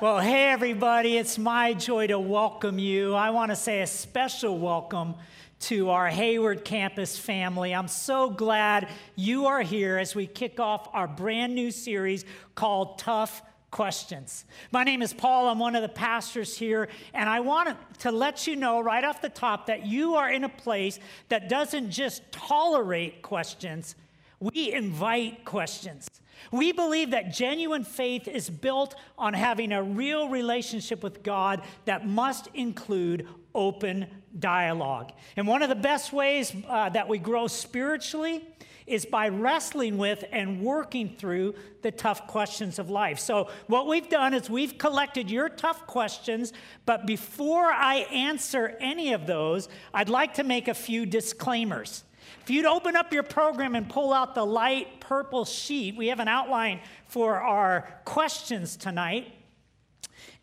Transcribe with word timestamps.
Well, 0.00 0.18
hey, 0.18 0.48
everybody, 0.48 1.16
it's 1.16 1.38
my 1.38 1.72
joy 1.72 2.08
to 2.08 2.18
welcome 2.18 2.80
you. 2.80 3.14
I 3.14 3.30
want 3.30 3.52
to 3.52 3.56
say 3.56 3.80
a 3.80 3.86
special 3.86 4.58
welcome 4.58 5.14
to 5.60 5.90
our 5.90 6.08
Hayward 6.08 6.64
campus 6.64 7.16
family. 7.16 7.72
I'm 7.72 7.86
so 7.86 8.28
glad 8.28 8.88
you 9.14 9.46
are 9.46 9.62
here 9.62 9.96
as 9.96 10.12
we 10.12 10.26
kick 10.26 10.58
off 10.58 10.88
our 10.92 11.06
brand 11.06 11.54
new 11.54 11.70
series 11.70 12.24
called 12.56 12.98
Tough 12.98 13.40
Questions. 13.70 14.46
My 14.72 14.82
name 14.82 15.00
is 15.00 15.14
Paul. 15.14 15.48
I'm 15.48 15.60
one 15.60 15.76
of 15.76 15.82
the 15.82 15.88
pastors 15.88 16.58
here, 16.58 16.88
and 17.14 17.28
I 17.28 17.38
want 17.38 17.76
to 18.00 18.10
let 18.10 18.48
you 18.48 18.56
know 18.56 18.80
right 18.80 19.04
off 19.04 19.22
the 19.22 19.28
top 19.28 19.66
that 19.66 19.86
you 19.86 20.16
are 20.16 20.28
in 20.28 20.42
a 20.42 20.48
place 20.48 20.98
that 21.28 21.48
doesn't 21.48 21.92
just 21.92 22.32
tolerate 22.32 23.22
questions, 23.22 23.94
we 24.40 24.72
invite 24.72 25.44
questions. 25.44 26.08
We 26.50 26.72
believe 26.72 27.10
that 27.10 27.32
genuine 27.32 27.84
faith 27.84 28.28
is 28.28 28.50
built 28.50 28.94
on 29.18 29.34
having 29.34 29.72
a 29.72 29.82
real 29.82 30.28
relationship 30.28 31.02
with 31.02 31.22
God 31.22 31.62
that 31.84 32.06
must 32.06 32.48
include 32.54 33.26
open 33.54 34.06
dialogue. 34.38 35.12
And 35.36 35.46
one 35.46 35.62
of 35.62 35.68
the 35.68 35.74
best 35.74 36.12
ways 36.12 36.54
uh, 36.68 36.88
that 36.90 37.08
we 37.08 37.18
grow 37.18 37.46
spiritually 37.46 38.44
is 38.86 39.06
by 39.06 39.28
wrestling 39.28 39.96
with 39.96 40.24
and 40.30 40.60
working 40.60 41.16
through 41.16 41.54
the 41.82 41.90
tough 41.90 42.26
questions 42.26 42.78
of 42.78 42.90
life. 42.90 43.18
So, 43.18 43.48
what 43.66 43.86
we've 43.86 44.08
done 44.08 44.34
is 44.34 44.50
we've 44.50 44.76
collected 44.76 45.30
your 45.30 45.48
tough 45.48 45.86
questions, 45.86 46.52
but 46.84 47.06
before 47.06 47.72
I 47.72 48.06
answer 48.12 48.76
any 48.80 49.12
of 49.12 49.26
those, 49.26 49.68
I'd 49.94 50.10
like 50.10 50.34
to 50.34 50.44
make 50.44 50.68
a 50.68 50.74
few 50.74 51.06
disclaimers. 51.06 52.04
If 52.44 52.50
you'd 52.50 52.66
open 52.66 52.94
up 52.94 53.10
your 53.10 53.22
program 53.22 53.74
and 53.74 53.88
pull 53.88 54.12
out 54.12 54.34
the 54.34 54.44
light 54.44 55.00
purple 55.00 55.46
sheet, 55.46 55.96
we 55.96 56.08
have 56.08 56.20
an 56.20 56.28
outline 56.28 56.80
for 57.08 57.40
our 57.40 57.88
questions 58.04 58.76
tonight. 58.76 59.32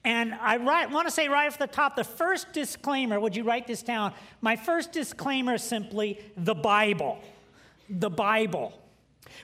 And 0.03 0.33
I 0.33 0.57
write, 0.57 0.89
want 0.89 1.07
to 1.07 1.13
say 1.13 1.27
right 1.27 1.45
off 1.45 1.59
the 1.59 1.67
top 1.67 1.95
the 1.95 2.03
first 2.03 2.53
disclaimer, 2.53 3.19
would 3.19 3.35
you 3.35 3.43
write 3.43 3.67
this 3.67 3.83
down? 3.83 4.15
My 4.41 4.55
first 4.55 4.91
disclaimer 4.91 5.53
is 5.53 5.63
simply 5.63 6.19
the 6.35 6.55
Bible. 6.55 7.19
The 7.87 8.09
Bible. 8.09 8.73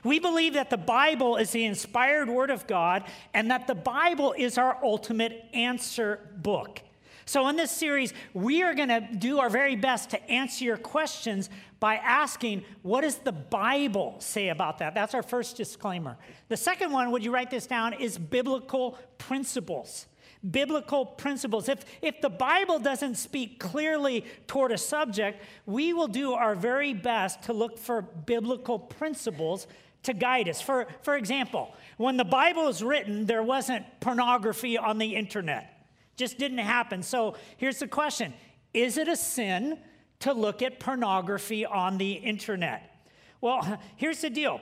We 0.02 0.18
believe 0.18 0.54
that 0.54 0.68
the 0.68 0.76
Bible 0.76 1.36
is 1.36 1.52
the 1.52 1.64
inspired 1.64 2.28
Word 2.28 2.50
of 2.50 2.66
God 2.66 3.04
and 3.34 3.52
that 3.52 3.68
the 3.68 3.76
Bible 3.76 4.34
is 4.36 4.58
our 4.58 4.76
ultimate 4.82 5.44
answer 5.54 6.28
book. 6.38 6.82
So, 7.28 7.46
in 7.48 7.56
this 7.56 7.70
series, 7.70 8.14
we 8.32 8.62
are 8.62 8.74
going 8.74 8.88
to 8.88 9.00
do 9.00 9.38
our 9.38 9.50
very 9.50 9.76
best 9.76 10.08
to 10.10 10.30
answer 10.30 10.64
your 10.64 10.78
questions 10.78 11.50
by 11.78 11.96
asking, 11.96 12.64
what 12.80 13.02
does 13.02 13.16
the 13.16 13.32
Bible 13.32 14.16
say 14.18 14.48
about 14.48 14.78
that? 14.78 14.94
That's 14.94 15.12
our 15.12 15.22
first 15.22 15.58
disclaimer. 15.58 16.16
The 16.48 16.56
second 16.56 16.90
one, 16.90 17.10
would 17.10 17.22
you 17.22 17.30
write 17.30 17.50
this 17.50 17.66
down, 17.66 17.92
is 17.92 18.16
biblical 18.16 18.98
principles. 19.18 20.06
Biblical 20.50 21.04
principles. 21.04 21.68
If, 21.68 21.84
if 22.00 22.18
the 22.22 22.30
Bible 22.30 22.78
doesn't 22.78 23.16
speak 23.16 23.60
clearly 23.60 24.24
toward 24.46 24.72
a 24.72 24.78
subject, 24.78 25.42
we 25.66 25.92
will 25.92 26.08
do 26.08 26.32
our 26.32 26.54
very 26.54 26.94
best 26.94 27.42
to 27.42 27.52
look 27.52 27.76
for 27.76 28.00
biblical 28.00 28.78
principles 28.78 29.66
to 30.04 30.14
guide 30.14 30.48
us. 30.48 30.62
For, 30.62 30.86
for 31.02 31.14
example, 31.14 31.74
when 31.98 32.16
the 32.16 32.24
Bible 32.24 32.64
was 32.64 32.82
written, 32.82 33.26
there 33.26 33.42
wasn't 33.42 33.84
pornography 34.00 34.78
on 34.78 34.96
the 34.96 35.14
internet. 35.14 35.74
Just 36.18 36.36
didn't 36.36 36.58
happen. 36.58 37.02
So 37.02 37.36
here's 37.56 37.78
the 37.78 37.88
question 37.88 38.34
Is 38.74 38.98
it 38.98 39.08
a 39.08 39.16
sin 39.16 39.78
to 40.20 40.34
look 40.34 40.60
at 40.60 40.80
pornography 40.80 41.64
on 41.64 41.96
the 41.96 42.12
internet? 42.12 42.94
Well, 43.40 43.80
here's 43.96 44.20
the 44.20 44.28
deal 44.28 44.60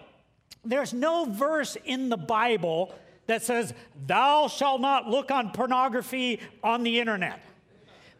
there's 0.65 0.93
no 0.93 1.25
verse 1.25 1.77
in 1.85 2.11
the 2.11 2.17
Bible 2.17 2.95
that 3.27 3.43
says, 3.43 3.73
Thou 4.07 4.49
shalt 4.49 4.81
not 4.81 5.09
look 5.09 5.31
on 5.31 5.51
pornography 5.51 6.41
on 6.63 6.83
the 6.83 7.01
internet. 7.01 7.41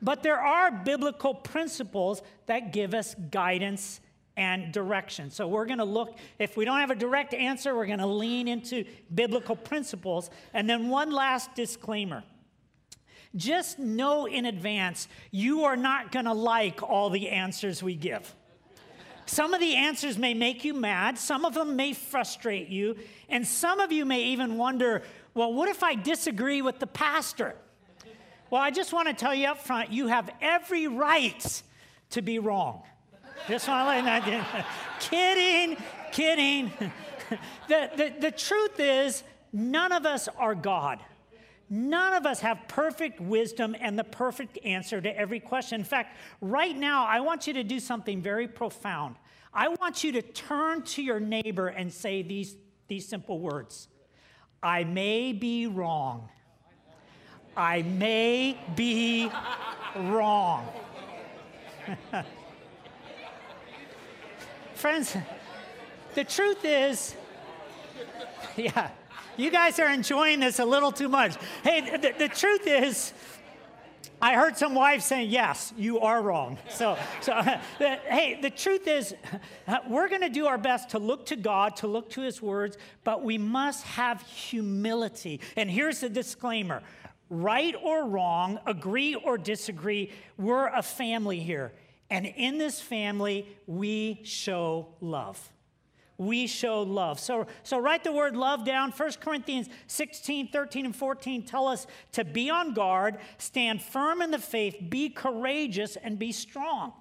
But 0.01 0.23
there 0.23 0.41
are 0.41 0.71
biblical 0.71 1.35
principles 1.35 2.23
that 2.47 2.73
give 2.73 2.95
us 2.95 3.15
guidance 3.31 4.01
and 4.37 4.73
direction. 4.73 5.31
So 5.31 5.47
we're 5.49 5.65
going 5.67 5.79
to 5.79 5.85
look, 5.85 6.17
if 6.39 6.57
we 6.57 6.65
don't 6.65 6.81
have 6.81 6.91
a 6.91 6.97
direct 6.97 7.35
answer, 7.35 7.75
we're 7.75 7.87
going 7.87 7.99
to 7.99 8.07
lean 8.07 8.49
into 8.49 8.85
biblical 9.15 9.57
principles. 9.57 10.31
And 10.53 10.69
then 10.69 10.89
one 10.89 11.11
last 11.11 11.55
disclaimer 11.55 12.23
just 13.37 13.79
know 13.79 14.27
in 14.27 14.47
advance 14.47 15.09
you 15.31 15.65
are 15.65 15.77
not 15.77 16.13
going 16.13 16.25
to 16.25 16.33
like 16.33 16.83
all 16.83 17.11
the 17.11 17.29
answers 17.29 17.83
we 17.83 17.95
give. 17.95 18.35
Some 19.27 19.55
of 19.55 19.61
the 19.61 19.75
answers 19.75 20.17
may 20.17 20.35
make 20.35 20.65
you 20.65 20.73
mad, 20.73 21.19
some 21.19 21.45
of 21.45 21.55
them 21.55 21.75
may 21.75 21.93
frustrate 21.93 22.69
you, 22.69 22.97
and 23.29 23.47
some 23.47 23.81
of 23.81 23.91
you 23.91 24.05
may 24.05 24.23
even 24.23 24.57
wonder, 24.57 25.03
well, 25.35 25.53
what 25.53 25.69
if 25.69 25.83
I 25.83 25.97
disagree 25.97 26.63
with 26.63 26.79
the 26.79 26.87
pastor? 26.87 27.57
Well, 28.51 28.63
I 28.63 28.71
just 28.71 28.93
want 28.93 29.09
to 29.09 29.15
tell 29.15 29.35
you 29.35 29.49
up 29.49 29.59
front, 29.59 29.93
you 29.93 30.07
have 30.07 30.31
every 30.41 30.87
right 30.87 31.63
to 32.11 32.23
be 32.23 32.39
wrong. 32.39 32.83
Just 33.49 33.67
want 33.69 33.83
to 33.83 34.05
let 34.05 34.27
you 34.27 34.33
know. 34.33 34.45
kidding, 35.01 35.77
kidding. 36.13 36.73
the, 37.69 37.91
the, 37.97 38.15
the 38.21 38.31
truth 38.31 38.79
is, 38.79 39.25
none 39.53 39.91
of 39.91 40.07
us 40.07 40.29
are 40.39 40.55
God. 40.55 41.01
None 41.69 42.13
of 42.13 42.27
us 42.27 42.41
have 42.41 42.61
perfect 42.69 43.21
wisdom 43.21 43.75
and 43.81 43.99
the 43.99 44.05
perfect 44.05 44.59
answer 44.65 45.01
to 45.01 45.19
every 45.19 45.41
question. 45.41 45.81
In 45.81 45.85
fact, 45.85 46.17
right 46.41 46.77
now, 46.77 47.07
I 47.07 47.21
want 47.21 47.47
you 47.47 47.55
to 47.55 47.65
do 47.65 47.81
something 47.81 48.23
very 48.23 48.47
profound. 48.47 49.17
I 49.53 49.69
want 49.69 50.05
you 50.05 50.13
to 50.13 50.23
turn 50.23 50.83
to 50.83 51.03
your 51.03 51.19
neighbor 51.19 51.69
and 51.69 51.93
say 51.93 52.23
these, 52.23 52.57
these 52.89 53.09
simple 53.09 53.41
words 53.41 53.89
I 54.63 54.85
may 54.85 55.33
be 55.33 55.67
wrong. 55.67 56.29
I 57.57 57.83
may 57.83 58.59
be 58.77 59.31
wrong. 59.97 60.69
Friends, 64.75 65.17
the 66.15 66.25
truth 66.25 66.65
is, 66.65 67.15
yeah. 68.57 68.91
You 69.37 69.51
guys 69.51 69.79
are 69.79 69.89
enjoying 69.89 70.41
this 70.41 70.59
a 70.59 70.65
little 70.65 70.93
too 70.93 71.09
much. 71.09 71.37
Hey, 71.63 71.97
the, 71.99 72.15
the 72.19 72.29
truth 72.29 72.67
is, 72.67 73.13
I 74.21 74.35
heard 74.35 74.57
some 74.57 74.75
wives 74.75 75.05
saying, 75.05 75.31
Yes, 75.31 75.75
you 75.77 76.01
are 76.01 76.23
wrong. 76.23 76.57
So, 76.71 76.97
so 77.21 77.33
the, 77.79 77.97
hey, 78.09 78.39
the 78.41 78.51
truth 78.51 78.89
is, 78.89 79.15
we're 79.89 80.09
going 80.09 80.23
to 80.23 80.31
do 80.31 80.47
our 80.47 80.57
best 80.57 80.91
to 80.91 80.99
look 80.99 81.27
to 81.27 81.37
God, 81.37 81.77
to 81.77 81.87
look 81.87 82.11
to 82.11 82.23
His 82.23 82.41
words, 82.41 82.79
but 83.05 83.23
we 83.23 83.37
must 83.37 83.85
have 83.85 84.23
humility. 84.23 85.41
And 85.55 85.71
here's 85.71 86.01
the 86.01 86.09
disclaimer 86.09 86.83
right 87.29 87.75
or 87.83 88.07
wrong, 88.07 88.59
agree 88.67 89.17
or 89.17 89.37
disagree, 89.37 90.13
we're 90.39 90.69
a 90.69 90.83
family 90.83 91.41
here. 91.41 91.73
And 92.09 92.25
in 92.25 92.57
this 92.57 92.81
family, 92.81 93.49
we 93.67 94.21
show 94.23 94.87
love 95.01 95.51
we 96.19 96.47
show 96.47 96.83
love. 96.83 97.21
So, 97.21 97.47
so 97.63 97.79
write 97.79 98.05
the 98.05 98.13
word 98.13 98.37
love 98.37 98.65
down. 98.65 98.91
1 98.91 99.13
Corinthians 99.21 99.69
16, 99.87 100.49
13, 100.49 100.87
and 100.87 100.97
14 100.97 101.45
tell 101.45 101.69
us 101.69 101.87
to 102.13 102.25
be 102.25 102.51
on 102.51 102.73
guard, 102.75 103.19
stand 103.39 103.83
firm 103.83 104.23
in 104.23 104.31
the 104.31 104.39
faith, 104.39 104.77
be 104.89 105.09
courageous, 105.09 105.97
and 105.97 106.19
be 106.19 106.33
strong. 106.33 106.93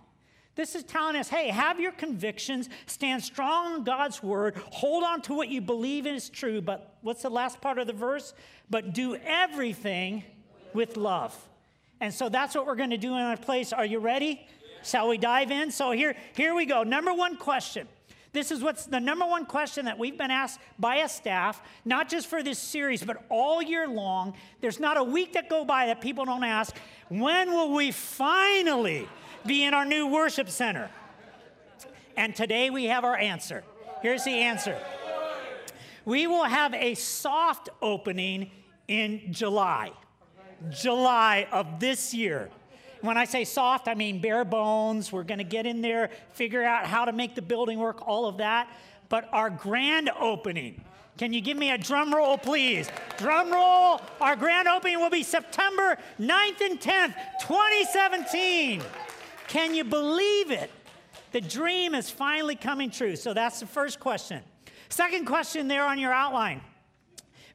This 0.55 0.73
is 0.73 0.83
telling 0.83 1.17
us 1.17 1.27
hey, 1.29 1.49
have 1.49 1.79
your 1.79 1.91
convictions, 1.91 2.69
stand 2.85 3.23
strong 3.23 3.73
on 3.73 3.83
God's 3.83 4.23
word, 4.23 4.55
hold 4.71 5.03
on 5.03 5.21
to 5.23 5.33
what 5.33 5.49
you 5.49 5.61
believe 5.61 6.07
is 6.07 6.29
true. 6.29 6.61
But 6.61 6.95
what's 7.01 7.21
the 7.21 7.29
last 7.29 7.61
part 7.61 7.77
of 7.77 7.87
the 7.87 7.93
verse? 7.93 8.33
But 8.69 8.93
do 8.93 9.15
everything 9.15 10.23
with 10.73 10.97
love. 10.97 11.35
And 12.01 12.13
so 12.13 12.29
that's 12.29 12.55
what 12.55 12.65
we're 12.65 12.75
going 12.75 12.89
to 12.89 12.97
do 12.97 13.13
in 13.13 13.21
our 13.21 13.37
place. 13.37 13.71
Are 13.73 13.85
you 13.85 13.99
ready? 13.99 14.45
Shall 14.83 15.07
we 15.07 15.17
dive 15.17 15.51
in? 15.51 15.71
So 15.71 15.91
here, 15.91 16.15
here 16.35 16.53
we 16.53 16.65
go. 16.65 16.83
Number 16.83 17.13
one 17.13 17.37
question 17.37 17.87
this 18.35 18.51
is 18.51 18.62
what's 18.62 18.85
the 18.85 19.00
number 19.00 19.25
one 19.25 19.46
question 19.46 19.85
that 19.85 19.97
we've 19.97 20.18
been 20.18 20.29
asked 20.29 20.59
by 20.78 20.97
a 20.97 21.09
staff, 21.09 21.62
not 21.85 22.09
just 22.09 22.28
for 22.28 22.44
this 22.44 22.59
series, 22.59 23.03
but 23.03 23.23
all 23.29 23.62
year 23.62 23.88
long. 23.88 24.34
There's 24.62 24.79
not 24.79 24.97
a 24.97 25.03
week 25.03 25.34
that 25.34 25.50
go 25.50 25.63
by 25.63 25.88
that 25.88 26.01
people 26.01 26.25
don't 26.25 26.44
ask, 26.44 26.75
when 27.09 27.51
will 27.51 27.74
we 27.74 27.92
finally 27.92 29.07
be 29.45 29.63
in 29.63 29.74
our 29.74 29.86
new 29.86 30.07
worship 30.07 30.50
center? 30.50 30.89
And 32.18 32.36
today 32.36 32.69
we 32.69 32.86
have 32.86 33.06
our 33.06 33.18
answer. 33.18 33.63
Here's 34.01 34.24
the 34.24 34.31
answer. 34.31 34.77
We 36.04 36.27
will 36.27 36.44
have 36.44 36.74
a 36.74 36.94
soft 36.95 37.69
opening 37.81 38.51
in 38.88 39.31
July. 39.31 39.92
July 40.69 41.48
of 41.51 41.80
this 41.80 42.13
year. 42.13 42.50
When 43.06 43.18
I 43.18 43.25
say 43.25 43.44
soft, 43.44 43.88
I 43.88 43.94
mean 43.94 44.19
bare 44.19 44.44
bones. 44.44 45.12
We're 45.12 45.24
going 45.24 45.38
to 45.38 45.44
get 45.44 45.68
in 45.68 45.81
there, 45.81 46.10
figure 46.34 46.63
out 46.63 46.88
how 46.88 47.06
to 47.06 47.13
make 47.13 47.36
the 47.36 47.42
building 47.42 47.78
work, 47.78 48.07
all 48.07 48.25
of 48.25 48.38
that. 48.38 48.68
But 49.10 49.30
our 49.31 49.52
grand 49.52 50.10
opening, 50.19 50.84
can 51.16 51.31
you 51.31 51.40
give 51.40 51.56
me 51.56 51.69
a 51.69 51.78
drum 51.78 52.13
roll, 52.13 52.36
please? 52.36 52.90
Drum 53.18 53.52
roll. 53.52 54.02
Our 54.19 54.36
grand 54.36 54.68
opening 54.68 55.00
will 55.00 55.12
be 55.12 55.22
September 55.22 56.00
9th 56.19 56.62
and 56.62 56.81
10th, 56.81 57.13
2017. 57.42 58.81
Can 59.50 59.75
you 59.75 59.84
believe 59.84 60.50
it? 60.50 60.72
The 61.31 61.42
dream 61.42 61.94
is 61.94 62.10
finally 62.10 62.56
coming 62.56 62.90
true. 62.90 63.16
So 63.16 63.36
that's 63.36 63.60
the 63.60 63.68
first 63.68 64.00
question. 64.00 64.42
Second 64.90 65.25
question 65.25 65.68
there 65.68 65.86
on 65.86 66.00
your 66.00 66.12
outline 66.12 66.62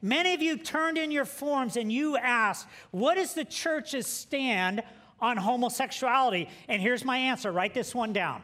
Many 0.01 0.33
of 0.33 0.41
you 0.41 0.57
turned 0.57 0.97
in 0.97 1.11
your 1.11 1.25
forms 1.25 1.77
and 1.77 1.91
you 1.91 2.17
asked, 2.17 2.67
What 2.89 3.17
is 3.17 3.33
the 3.33 3.45
church's 3.45 4.07
stand 4.07 4.81
on 5.21 5.37
homosexuality? 5.37 6.49
And 6.67 6.81
here's 6.81 7.05
my 7.05 7.17
answer 7.17 7.51
write 7.51 7.73
this 7.73 7.93
one 7.93 8.13
down 8.13 8.41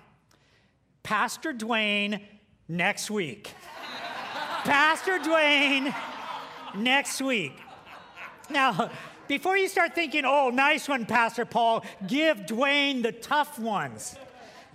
Pastor 1.03 1.53
Dwayne 1.53 2.21
next 2.67 3.09
week. 3.09 3.53
Pastor 4.63 5.19
Dwayne 5.19 5.95
next 6.75 7.21
week. 7.21 7.53
Now, 8.49 8.91
before 9.27 9.57
you 9.57 9.67
start 9.67 9.93
thinking, 9.93 10.23
oh, 10.25 10.49
nice 10.49 10.87
one, 10.87 11.05
Pastor 11.05 11.45
Paul, 11.45 11.83
give 12.05 12.39
Dwayne 12.39 13.03
the 13.03 13.11
tough 13.11 13.59
ones. 13.59 14.15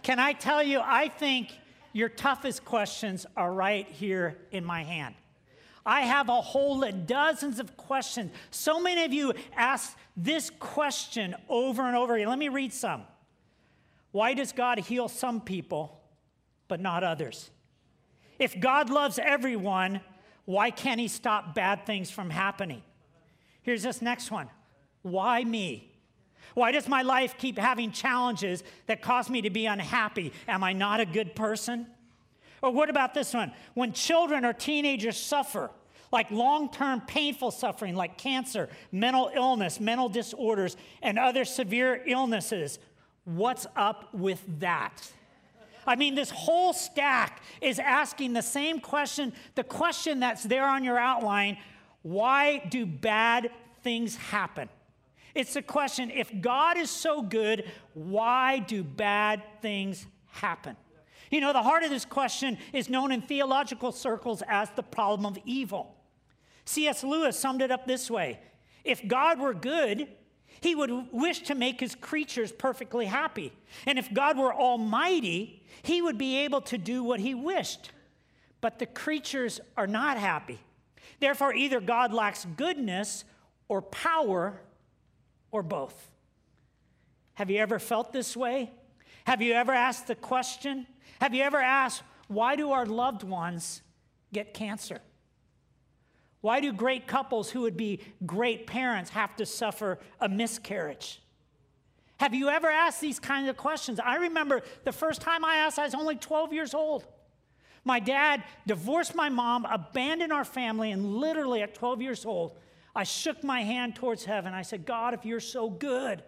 Can 0.02 0.18
I 0.18 0.32
tell 0.32 0.62
you, 0.62 0.80
I 0.82 1.08
think 1.08 1.52
your 1.92 2.08
toughest 2.08 2.64
questions 2.64 3.26
are 3.36 3.52
right 3.52 3.86
here 3.88 4.38
in 4.50 4.64
my 4.64 4.82
hand. 4.82 5.14
I 5.84 6.02
have 6.02 6.28
a 6.28 6.40
whole 6.40 6.80
dozens 6.90 7.58
of 7.58 7.76
questions. 7.76 8.30
So 8.50 8.80
many 8.80 9.04
of 9.04 9.12
you 9.12 9.32
ask 9.56 9.96
this 10.16 10.50
question 10.58 11.34
over 11.48 11.82
and 11.82 11.96
over 11.96 12.14
again. 12.14 12.28
Let 12.28 12.38
me 12.38 12.48
read 12.48 12.72
some. 12.72 13.02
Why 14.12 14.34
does 14.34 14.52
God 14.52 14.78
heal 14.78 15.08
some 15.08 15.40
people 15.40 16.00
but 16.68 16.80
not 16.80 17.02
others? 17.02 17.50
If 18.38 18.58
God 18.60 18.90
loves 18.90 19.18
everyone, 19.18 20.00
why 20.44 20.70
can't 20.70 21.00
He 21.00 21.08
stop 21.08 21.54
bad 21.54 21.86
things 21.86 22.10
from 22.10 22.30
happening? 22.30 22.82
Here's 23.62 23.82
this 23.82 24.02
next 24.02 24.30
one 24.30 24.48
Why 25.02 25.42
me? 25.42 25.88
Why 26.54 26.70
does 26.70 26.86
my 26.86 27.02
life 27.02 27.36
keep 27.38 27.58
having 27.58 27.92
challenges 27.92 28.62
that 28.86 29.00
cause 29.00 29.30
me 29.30 29.42
to 29.42 29.50
be 29.50 29.66
unhappy? 29.66 30.32
Am 30.46 30.62
I 30.62 30.74
not 30.74 31.00
a 31.00 31.06
good 31.06 31.34
person? 31.34 31.86
Or 32.62 32.70
what 32.70 32.88
about 32.88 33.12
this 33.12 33.34
one? 33.34 33.52
When 33.74 33.92
children 33.92 34.44
or 34.44 34.52
teenagers 34.52 35.16
suffer, 35.18 35.70
like 36.12 36.30
long 36.30 36.70
term 36.70 37.00
painful 37.00 37.50
suffering, 37.50 37.96
like 37.96 38.16
cancer, 38.16 38.68
mental 38.92 39.30
illness, 39.34 39.80
mental 39.80 40.08
disorders, 40.08 40.76
and 41.02 41.18
other 41.18 41.44
severe 41.44 42.02
illnesses, 42.06 42.78
what's 43.24 43.66
up 43.76 44.14
with 44.14 44.40
that? 44.60 45.10
I 45.84 45.96
mean, 45.96 46.14
this 46.14 46.30
whole 46.30 46.72
stack 46.72 47.42
is 47.60 47.80
asking 47.80 48.34
the 48.34 48.42
same 48.42 48.78
question, 48.78 49.32
the 49.56 49.64
question 49.64 50.20
that's 50.20 50.44
there 50.44 50.66
on 50.66 50.84
your 50.84 50.98
outline 50.98 51.58
why 52.02 52.58
do 52.68 52.84
bad 52.84 53.50
things 53.84 54.16
happen? 54.16 54.68
It's 55.36 55.54
the 55.54 55.62
question 55.62 56.10
if 56.10 56.30
God 56.40 56.76
is 56.76 56.90
so 56.90 57.22
good, 57.22 57.70
why 57.94 58.58
do 58.58 58.82
bad 58.82 59.42
things 59.60 60.04
happen? 60.26 60.76
You 61.32 61.40
know, 61.40 61.54
the 61.54 61.62
heart 61.62 61.82
of 61.82 61.88
this 61.88 62.04
question 62.04 62.58
is 62.74 62.90
known 62.90 63.10
in 63.10 63.22
theological 63.22 63.90
circles 63.90 64.42
as 64.46 64.68
the 64.76 64.82
problem 64.82 65.24
of 65.24 65.38
evil. 65.46 65.96
C.S. 66.66 67.02
Lewis 67.02 67.38
summed 67.38 67.62
it 67.62 67.70
up 67.70 67.86
this 67.86 68.10
way 68.10 68.38
If 68.84 69.08
God 69.08 69.40
were 69.40 69.54
good, 69.54 70.08
he 70.60 70.74
would 70.74 70.90
wish 71.10 71.40
to 71.44 71.54
make 71.54 71.80
his 71.80 71.94
creatures 71.94 72.52
perfectly 72.52 73.06
happy. 73.06 73.52
And 73.86 73.98
if 73.98 74.12
God 74.12 74.38
were 74.38 74.54
almighty, 74.54 75.64
he 75.82 76.02
would 76.02 76.18
be 76.18 76.36
able 76.40 76.60
to 76.60 76.76
do 76.76 77.02
what 77.02 77.18
he 77.18 77.34
wished. 77.34 77.90
But 78.60 78.78
the 78.78 78.86
creatures 78.86 79.58
are 79.76 79.86
not 79.86 80.18
happy. 80.18 80.60
Therefore, 81.18 81.54
either 81.54 81.80
God 81.80 82.12
lacks 82.12 82.46
goodness 82.56 83.24
or 83.68 83.80
power 83.80 84.60
or 85.50 85.62
both. 85.62 86.10
Have 87.34 87.50
you 87.50 87.58
ever 87.58 87.78
felt 87.78 88.12
this 88.12 88.36
way? 88.36 88.70
Have 89.24 89.42
you 89.42 89.52
ever 89.52 89.72
asked 89.72 90.06
the 90.06 90.14
question? 90.14 90.86
Have 91.20 91.34
you 91.34 91.42
ever 91.42 91.60
asked, 91.60 92.02
why 92.28 92.56
do 92.56 92.72
our 92.72 92.86
loved 92.86 93.22
ones 93.22 93.82
get 94.32 94.54
cancer? 94.54 95.00
Why 96.40 96.60
do 96.60 96.72
great 96.72 97.06
couples 97.06 97.50
who 97.50 97.60
would 97.60 97.76
be 97.76 98.00
great 98.26 98.66
parents 98.66 99.10
have 99.10 99.36
to 99.36 99.46
suffer 99.46 99.98
a 100.20 100.28
miscarriage? 100.28 101.22
Have 102.18 102.34
you 102.34 102.48
ever 102.48 102.68
asked 102.68 103.00
these 103.00 103.20
kinds 103.20 103.48
of 103.48 103.56
questions? 103.56 104.00
I 104.00 104.16
remember 104.16 104.62
the 104.84 104.92
first 104.92 105.20
time 105.20 105.44
I 105.44 105.56
asked, 105.56 105.78
I 105.78 105.84
was 105.84 105.94
only 105.94 106.16
12 106.16 106.52
years 106.52 106.74
old. 106.74 107.06
My 107.84 107.98
dad 108.00 108.44
divorced 108.66 109.14
my 109.14 109.28
mom, 109.28 109.64
abandoned 109.64 110.32
our 110.32 110.44
family, 110.44 110.92
and 110.92 111.16
literally 111.16 111.62
at 111.62 111.74
12 111.74 112.00
years 112.00 112.24
old, 112.24 112.56
I 112.94 113.04
shook 113.04 113.42
my 113.42 113.62
hand 113.62 113.96
towards 113.96 114.24
heaven. 114.24 114.52
I 114.54 114.62
said, 114.62 114.84
God, 114.84 115.14
if 115.14 115.24
you're 115.24 115.40
so 115.40 115.70
good, 115.70 116.22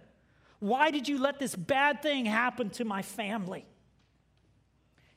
why 0.60 0.90
did 0.90 1.08
you 1.08 1.18
let 1.18 1.38
this 1.38 1.54
bad 1.54 2.02
thing 2.02 2.24
happen 2.24 2.70
to 2.70 2.84
my 2.84 3.02
family? 3.02 3.66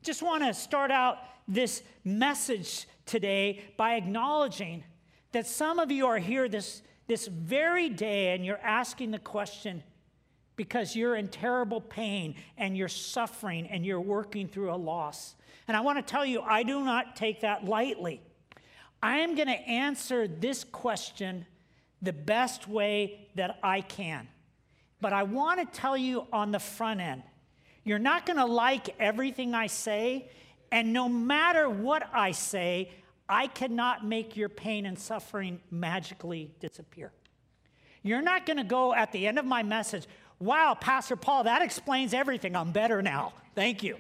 Just 0.04 0.22
want 0.22 0.44
to 0.44 0.54
start 0.54 0.92
out 0.92 1.18
this 1.48 1.84
message 2.04 2.88
today 3.06 3.64
by 3.78 3.96
acknowledging 3.96 4.84
that 5.32 5.48
some 5.48 5.80
of 5.80 5.92
you 5.92 6.08
are 6.08 6.18
here 6.18 6.48
this, 6.50 6.82
this 7.08 7.28
very 7.28 7.90
day 7.90 8.34
and 8.34 8.46
you're 8.46 8.60
asking 8.60 9.12
the 9.12 9.20
question 9.20 9.84
because 10.56 10.96
you're 10.96 11.16
in 11.16 11.28
terrible 11.28 11.80
pain 11.80 12.36
and 12.58 12.76
you're 12.76 12.88
suffering 12.88 13.68
and 13.68 13.86
you're 13.86 14.02
working 14.02 14.48
through 14.48 14.74
a 14.74 14.76
loss. 14.76 15.36
And 15.68 15.78
I 15.78 15.82
want 15.82 15.98
to 15.98 16.02
tell 16.02 16.26
you, 16.26 16.42
I 16.42 16.64
do 16.64 16.84
not 16.84 17.16
take 17.16 17.42
that 17.42 17.66
lightly. 17.66 18.22
I 19.02 19.20
am 19.20 19.36
going 19.36 19.48
to 19.48 19.54
answer 19.54 20.28
this 20.28 20.64
question 20.64 21.46
the 22.02 22.14
best 22.14 22.68
way 22.68 23.28
that 23.36 23.60
I 23.62 23.82
can. 23.82 24.28
But 25.00 25.14
I 25.14 25.24
want 25.24 25.60
to 25.60 25.80
tell 25.80 25.96
you 25.96 26.28
on 26.34 26.52
the 26.52 26.60
front 26.60 27.02
end, 27.02 27.24
you're 27.84 28.00
not 28.00 28.26
going 28.26 28.38
to 28.38 28.46
like 28.46 28.96
everything 29.00 29.54
I 29.54 29.68
say, 29.68 30.30
and 30.72 30.92
no 30.92 31.08
matter 31.08 31.70
what 31.70 32.10
I 32.14 32.32
say, 32.32 32.92
I 33.30 33.48
cannot 33.48 34.06
make 34.06 34.36
your 34.36 34.50
pain 34.50 34.86
and 34.86 34.98
suffering 34.98 35.62
magically 35.70 36.52
disappear. 36.60 37.12
You're 38.04 38.22
not 38.22 38.46
going 38.46 38.58
to 38.58 38.64
go 38.64 38.94
at 38.94 39.12
the 39.12 39.28
end 39.28 39.38
of 39.38 39.46
my 39.46 39.64
message, 39.64 40.06
wow, 40.40 40.78
Pastor 40.80 41.16
Paul, 41.16 41.44
that 41.44 41.62
explains 41.62 42.14
everything. 42.14 42.56
I'm 42.56 42.72
better 42.72 43.02
now. 43.02 43.34
Thank 43.56 43.84
you. 43.84 43.98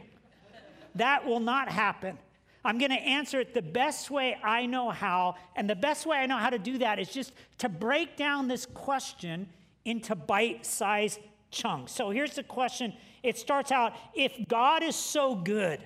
that 0.95 1.25
will 1.25 1.39
not 1.39 1.69
happen. 1.69 2.17
I'm 2.63 2.77
going 2.77 2.91
to 2.91 2.97
answer 2.97 3.39
it 3.39 3.53
the 3.53 3.61
best 3.61 4.09
way 4.11 4.38
I 4.43 4.65
know 4.65 4.89
how. 4.89 5.35
And 5.55 5.69
the 5.69 5.75
best 5.75 6.05
way 6.05 6.17
I 6.17 6.25
know 6.25 6.38
how 6.38 6.50
to 6.50 6.59
do 6.59 6.79
that 6.79 7.00
is 7.00 7.09
just 7.09 7.31
to 7.59 7.69
break 7.69 8.17
down 8.17 8.47
this 8.47 8.65
question 8.65 9.47
into 9.88 10.16
bite 10.16 10.66
sized 10.66 11.19
chunks. 11.50 11.94
So 11.94 12.12
here's 12.12 12.36
the 12.36 12.44
question 12.44 12.94
it 13.24 13.38
starts 13.38 13.72
out 13.72 13.94
if 14.13 14.34
God 14.48 14.84
is 14.84 14.95
so 14.95 15.34
good, 15.34 15.80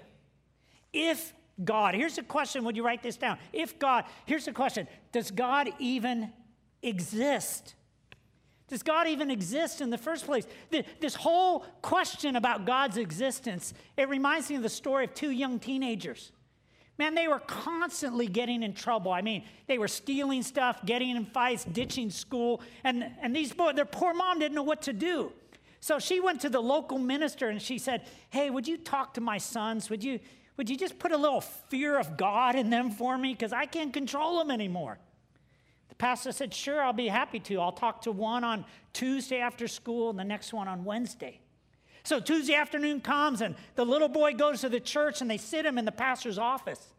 if 0.91 1.33
God, 1.63 1.93
here's 1.93 2.15
the 2.15 2.23
question, 2.23 2.65
would 2.65 2.75
you 2.75 2.83
write 2.83 3.03
this 3.03 3.15
down? 3.15 3.37
If 3.53 3.77
God, 3.77 4.05
here's 4.25 4.45
the 4.45 4.51
question 4.51 4.87
Does 5.11 5.31
God 5.31 5.69
even 5.79 6.33
exist? 6.81 7.75
Does 8.67 8.83
God 8.83 9.07
even 9.07 9.29
exist 9.29 9.81
in 9.81 9.89
the 9.89 9.97
first 9.97 10.25
place? 10.25 10.47
This 11.01 11.13
whole 11.13 11.65
question 11.81 12.37
about 12.37 12.65
God's 12.65 12.97
existence, 12.97 13.73
it 13.97 14.07
reminds 14.07 14.49
me 14.49 14.55
of 14.55 14.63
the 14.63 14.69
story 14.69 15.05
of 15.05 15.13
two 15.13 15.29
young 15.29 15.59
teenagers. 15.59 16.31
Man, 17.01 17.15
they 17.15 17.27
were 17.27 17.39
constantly 17.39 18.27
getting 18.27 18.61
in 18.61 18.75
trouble. 18.75 19.11
I 19.11 19.23
mean, 19.23 19.43
they 19.65 19.79
were 19.79 19.87
stealing 19.87 20.43
stuff, 20.43 20.85
getting 20.85 21.15
in 21.15 21.25
fights, 21.25 21.63
ditching 21.63 22.11
school, 22.11 22.61
and, 22.83 23.09
and 23.23 23.35
these 23.35 23.51
boys, 23.51 23.73
their 23.73 23.85
poor 23.85 24.13
mom 24.13 24.37
didn't 24.37 24.53
know 24.53 24.61
what 24.61 24.83
to 24.83 24.93
do. 24.93 25.31
So 25.79 25.97
she 25.97 26.19
went 26.19 26.41
to 26.41 26.49
the 26.49 26.61
local 26.61 26.99
minister 26.99 27.49
and 27.49 27.59
she 27.59 27.79
said, 27.79 28.03
Hey, 28.29 28.51
would 28.51 28.67
you 28.67 28.77
talk 28.77 29.15
to 29.15 29.21
my 29.21 29.39
sons? 29.39 29.89
Would 29.89 30.03
you, 30.03 30.19
would 30.57 30.69
you 30.69 30.77
just 30.77 30.99
put 30.99 31.11
a 31.11 31.17
little 31.17 31.41
fear 31.41 31.97
of 31.97 32.17
God 32.17 32.53
in 32.53 32.69
them 32.69 32.91
for 32.91 33.17
me? 33.17 33.33
Because 33.33 33.51
I 33.51 33.65
can't 33.65 33.91
control 33.91 34.37
them 34.37 34.51
anymore. 34.51 34.99
The 35.89 35.95
pastor 35.95 36.31
said, 36.31 36.53
Sure, 36.53 36.83
I'll 36.83 36.93
be 36.93 37.07
happy 37.07 37.39
to. 37.39 37.59
I'll 37.59 37.71
talk 37.71 38.03
to 38.03 38.11
one 38.11 38.43
on 38.43 38.63
Tuesday 38.93 39.39
after 39.39 39.67
school 39.67 40.11
and 40.11 40.19
the 40.19 40.23
next 40.23 40.53
one 40.53 40.67
on 40.67 40.85
Wednesday. 40.85 41.39
So 42.03 42.19
Tuesday 42.19 42.55
afternoon 42.55 43.01
comes, 43.01 43.41
and 43.41 43.55
the 43.75 43.85
little 43.85 44.07
boy 44.07 44.33
goes 44.33 44.61
to 44.61 44.69
the 44.69 44.79
church, 44.79 45.21
and 45.21 45.29
they 45.29 45.37
sit 45.37 45.65
him 45.65 45.77
in 45.77 45.85
the 45.85 45.91
pastor's 45.91 46.37
office. 46.37 46.93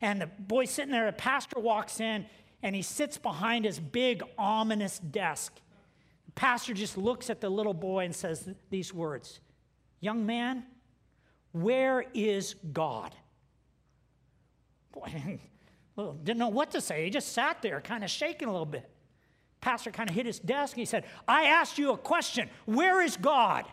And 0.00 0.20
the 0.20 0.26
boy 0.26 0.64
sitting 0.64 0.92
there, 0.92 1.06
the 1.06 1.12
pastor 1.12 1.60
walks 1.60 2.00
in, 2.00 2.26
and 2.62 2.74
he 2.74 2.82
sits 2.82 3.18
behind 3.18 3.64
his 3.64 3.78
big, 3.78 4.22
ominous 4.38 4.98
desk. 4.98 5.54
The 6.26 6.32
pastor 6.32 6.74
just 6.74 6.96
looks 6.96 7.30
at 7.30 7.40
the 7.40 7.48
little 7.48 7.74
boy 7.74 8.04
and 8.04 8.14
says 8.14 8.48
these 8.70 8.92
words 8.92 9.40
Young 10.00 10.24
man, 10.26 10.64
where 11.52 12.04
is 12.14 12.54
God? 12.72 13.14
Boy, 14.92 15.38
didn't 16.24 16.38
know 16.38 16.48
what 16.48 16.70
to 16.72 16.80
say. 16.80 17.04
He 17.04 17.10
just 17.10 17.32
sat 17.32 17.62
there, 17.62 17.80
kind 17.80 18.02
of 18.02 18.10
shaking 18.10 18.48
a 18.48 18.52
little 18.52 18.66
bit. 18.66 18.88
Pastor 19.60 19.90
kind 19.90 20.08
of 20.08 20.16
hit 20.16 20.24
his 20.24 20.38
desk 20.38 20.74
he 20.76 20.86
said, 20.86 21.04
I 21.28 21.44
asked 21.44 21.76
you 21.76 21.92
a 21.92 21.98
question. 21.98 22.48
Where 22.64 23.02
is 23.02 23.16
God? 23.16 23.66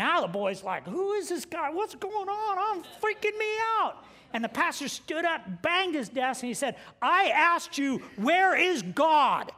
Now 0.00 0.22
the 0.22 0.28
boy's 0.28 0.64
like, 0.64 0.88
Who 0.88 1.12
is 1.12 1.28
this 1.28 1.44
guy? 1.44 1.68
What's 1.68 1.94
going 1.94 2.26
on? 2.26 2.58
I'm 2.58 2.82
freaking 3.02 3.36
me 3.36 3.52
out. 3.82 4.02
And 4.32 4.42
the 4.42 4.48
pastor 4.48 4.88
stood 4.88 5.26
up, 5.26 5.60
banged 5.60 5.94
his 5.94 6.08
desk, 6.08 6.42
and 6.42 6.48
he 6.48 6.54
said, 6.54 6.76
I 7.02 7.30
asked 7.34 7.76
you, 7.76 7.98
where 8.16 8.56
is 8.56 8.80
God? 8.80 9.52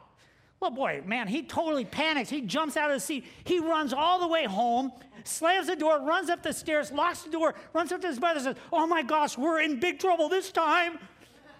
Well, 0.59 0.71
boy, 0.71 1.01
man, 1.05 1.29
he 1.29 1.43
totally 1.43 1.85
panics. 1.85 2.29
He 2.29 2.41
jumps 2.41 2.75
out 2.75 2.91
of 2.91 2.97
the 2.97 2.99
seat. 2.99 3.23
He 3.45 3.59
runs 3.59 3.93
all 3.93 4.19
the 4.19 4.27
way 4.27 4.43
home, 4.43 4.91
slams 5.23 5.67
the 5.67 5.77
door, 5.77 6.01
runs 6.01 6.29
up 6.29 6.43
the 6.43 6.51
stairs, 6.51 6.91
locks 6.91 7.21
the 7.21 7.29
door, 7.29 7.55
runs 7.71 7.93
up 7.93 8.01
to 8.01 8.07
his 8.07 8.19
brother, 8.19 8.41
says, 8.41 8.57
Oh 8.73 8.85
my 8.85 9.01
gosh, 9.01 9.37
we're 9.37 9.61
in 9.61 9.79
big 9.79 9.97
trouble 9.97 10.27
this 10.27 10.51
time. 10.51 10.99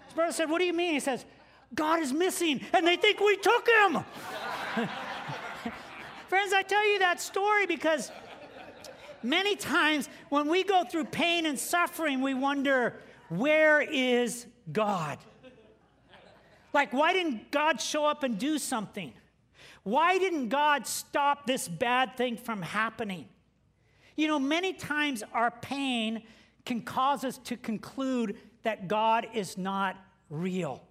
His 0.04 0.14
brother 0.14 0.32
said, 0.32 0.50
What 0.50 0.58
do 0.58 0.66
you 0.66 0.74
mean? 0.74 0.92
He 0.92 1.00
says, 1.00 1.24
God 1.74 2.00
is 2.00 2.12
missing, 2.12 2.60
and 2.74 2.86
they 2.86 2.96
think 2.96 3.18
we 3.20 3.38
took 3.38 3.66
him. 3.66 4.04
Friends, 6.28 6.52
I 6.52 6.62
tell 6.62 6.86
you 6.86 6.98
that 6.98 7.20
story 7.20 7.64
because 7.64 8.10
many 9.24 9.56
times 9.56 10.08
when 10.28 10.48
we 10.48 10.62
go 10.62 10.84
through 10.84 11.06
pain 11.06 11.46
and 11.46 11.58
suffering, 11.58 12.20
we 12.20 12.34
wonder, 12.34 13.00
where 13.28 13.80
is 13.80 14.46
God? 14.72 15.18
Like, 16.72 16.92
why 16.92 17.12
didn't 17.12 17.50
God 17.50 17.80
show 17.80 18.04
up 18.04 18.22
and 18.22 18.38
do 18.38 18.58
something? 18.58 19.12
Why 19.84 20.18
didn't 20.18 20.48
God 20.48 20.86
stop 20.86 21.46
this 21.46 21.68
bad 21.68 22.16
thing 22.16 22.36
from 22.36 22.62
happening? 22.62 23.26
You 24.16 24.28
know, 24.28 24.38
many 24.38 24.72
times 24.72 25.22
our 25.32 25.50
pain 25.50 26.22
can 26.64 26.82
cause 26.82 27.24
us 27.24 27.38
to 27.44 27.56
conclude 27.56 28.36
that 28.62 28.88
God 28.88 29.26
is 29.34 29.58
not 29.58 29.96
real, 30.30 30.82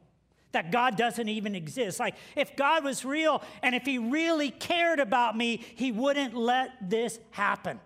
that 0.52 0.72
God 0.72 0.96
doesn't 0.96 1.28
even 1.28 1.56
exist. 1.56 2.00
Like, 2.00 2.16
if 2.36 2.56
God 2.56 2.84
was 2.84 3.04
real 3.04 3.42
and 3.62 3.74
if 3.74 3.86
He 3.86 3.98
really 3.98 4.52
cared 4.52 5.00
about 5.00 5.36
me, 5.36 5.58
He 5.76 5.92
wouldn't 5.92 6.36
let 6.36 6.72
this 6.90 7.20
happen. 7.32 7.80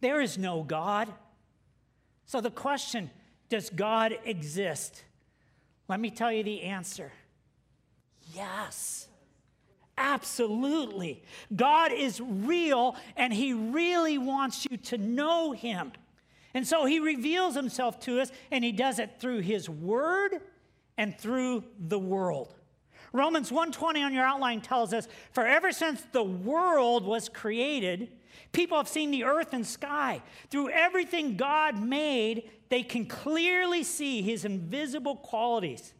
There 0.00 0.20
is 0.20 0.38
no 0.38 0.62
God. 0.62 1.12
So 2.26 2.40
the 2.40 2.50
question 2.50 3.10
does 3.48 3.70
God 3.70 4.18
exist? 4.24 5.04
Let 5.88 6.00
me 6.00 6.10
tell 6.10 6.32
you 6.32 6.42
the 6.42 6.62
answer 6.62 7.12
yes. 8.34 9.08
Absolutely. 9.98 11.22
God 11.54 11.90
is 11.90 12.20
real 12.20 12.96
and 13.16 13.32
He 13.32 13.54
really 13.54 14.18
wants 14.18 14.66
you 14.70 14.76
to 14.76 14.98
know 14.98 15.52
Him. 15.52 15.92
And 16.52 16.66
so 16.66 16.84
He 16.84 17.00
reveals 17.00 17.54
Himself 17.54 17.98
to 18.00 18.20
us 18.20 18.30
and 18.50 18.62
He 18.62 18.72
does 18.72 18.98
it 18.98 19.14
through 19.18 19.40
His 19.40 19.70
Word 19.70 20.40
and 20.98 21.18
through 21.18 21.64
the 21.78 21.98
world. 21.98 22.54
Romans 23.12 23.50
1:20 23.50 24.04
on 24.04 24.12
your 24.12 24.24
outline 24.24 24.60
tells 24.60 24.92
us 24.92 25.08
for 25.32 25.46
ever 25.46 25.72
since 25.72 26.02
the 26.12 26.22
world 26.22 27.04
was 27.04 27.30
created 27.30 28.12
people 28.52 28.76
have 28.76 28.88
seen 28.88 29.10
the 29.10 29.24
earth 29.24 29.52
and 29.52 29.66
sky 29.66 30.22
through 30.50 30.70
everything 30.70 31.36
God 31.36 31.80
made 31.80 32.50
they 32.68 32.82
can 32.82 33.06
clearly 33.06 33.82
see 33.82 34.22
his 34.22 34.44
invisible 34.44 35.16
qualities 35.16 35.92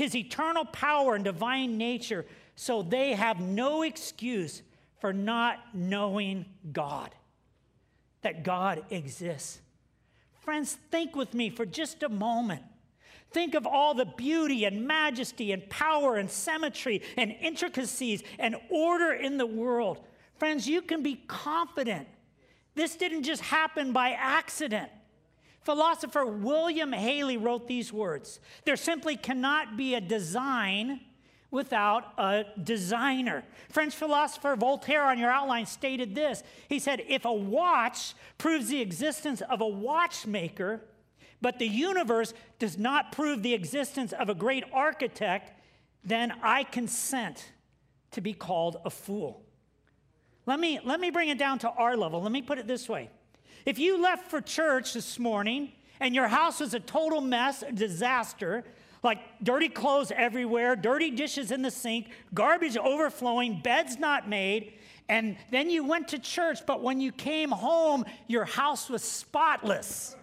his 0.00 0.14
eternal 0.14 0.64
power 0.64 1.14
and 1.14 1.24
divine 1.24 1.76
nature 1.76 2.24
so 2.56 2.82
they 2.82 3.12
have 3.12 3.38
no 3.38 3.82
excuse 3.82 4.62
for 4.98 5.12
not 5.12 5.58
knowing 5.74 6.46
God, 6.72 7.14
that 8.22 8.42
God 8.42 8.82
exists. 8.88 9.60
Friends, 10.40 10.78
think 10.90 11.14
with 11.14 11.34
me 11.34 11.50
for 11.50 11.66
just 11.66 12.02
a 12.02 12.08
moment. 12.08 12.62
Think 13.30 13.54
of 13.54 13.66
all 13.66 13.92
the 13.92 14.06
beauty 14.06 14.64
and 14.64 14.86
majesty 14.86 15.52
and 15.52 15.68
power 15.68 16.16
and 16.16 16.30
symmetry 16.30 17.02
and 17.18 17.34
intricacies 17.38 18.22
and 18.38 18.56
order 18.70 19.12
in 19.12 19.36
the 19.36 19.46
world. 19.46 20.00
Friends, 20.40 20.66
you 20.66 20.80
can 20.80 21.02
be 21.02 21.16
confident. 21.28 22.08
This 22.74 22.96
didn't 22.96 23.24
just 23.24 23.42
happen 23.42 23.92
by 23.92 24.12
accident. 24.12 24.90
Philosopher 25.64 26.24
William 26.24 26.92
Paley 26.92 27.36
wrote 27.36 27.68
these 27.68 27.92
words 27.92 28.40
There 28.64 28.76
simply 28.76 29.16
cannot 29.16 29.76
be 29.76 29.94
a 29.94 30.00
design 30.00 31.00
without 31.50 32.14
a 32.16 32.44
designer. 32.64 33.44
French 33.68 33.94
philosopher 33.94 34.56
Voltaire, 34.56 35.02
on 35.02 35.18
your 35.18 35.30
outline, 35.30 35.66
stated 35.66 36.14
this. 36.14 36.42
He 36.70 36.78
said, 36.78 37.02
If 37.06 37.26
a 37.26 37.32
watch 37.32 38.14
proves 38.38 38.68
the 38.68 38.80
existence 38.80 39.42
of 39.42 39.60
a 39.60 39.68
watchmaker, 39.68 40.80
but 41.42 41.58
the 41.58 41.68
universe 41.68 42.32
does 42.58 42.78
not 42.78 43.12
prove 43.12 43.42
the 43.42 43.52
existence 43.52 44.14
of 44.14 44.30
a 44.30 44.34
great 44.34 44.64
architect, 44.72 45.52
then 46.02 46.32
I 46.42 46.64
consent 46.64 47.52
to 48.12 48.22
be 48.22 48.32
called 48.32 48.78
a 48.86 48.90
fool. 48.90 49.44
Let 50.50 50.58
me, 50.58 50.80
let 50.82 50.98
me 50.98 51.10
bring 51.10 51.28
it 51.28 51.38
down 51.38 51.60
to 51.60 51.70
our 51.70 51.96
level. 51.96 52.20
Let 52.20 52.32
me 52.32 52.42
put 52.42 52.58
it 52.58 52.66
this 52.66 52.88
way. 52.88 53.08
If 53.64 53.78
you 53.78 54.02
left 54.02 54.28
for 54.28 54.40
church 54.40 54.94
this 54.94 55.16
morning 55.16 55.70
and 56.00 56.12
your 56.12 56.26
house 56.26 56.58
was 56.58 56.74
a 56.74 56.80
total 56.80 57.20
mess, 57.20 57.62
a 57.62 57.70
disaster, 57.70 58.64
like 59.04 59.20
dirty 59.44 59.68
clothes 59.68 60.10
everywhere, 60.10 60.74
dirty 60.74 61.12
dishes 61.12 61.52
in 61.52 61.62
the 61.62 61.70
sink, 61.70 62.08
garbage 62.34 62.76
overflowing, 62.76 63.60
beds 63.62 63.96
not 64.00 64.28
made. 64.28 64.72
And 65.08 65.36
then 65.52 65.70
you 65.70 65.84
went 65.84 66.08
to 66.08 66.18
church, 66.18 66.66
but 66.66 66.82
when 66.82 67.00
you 67.00 67.12
came 67.12 67.52
home, 67.52 68.04
your 68.26 68.44
house 68.44 68.90
was 68.90 69.04
spotless. 69.04 70.16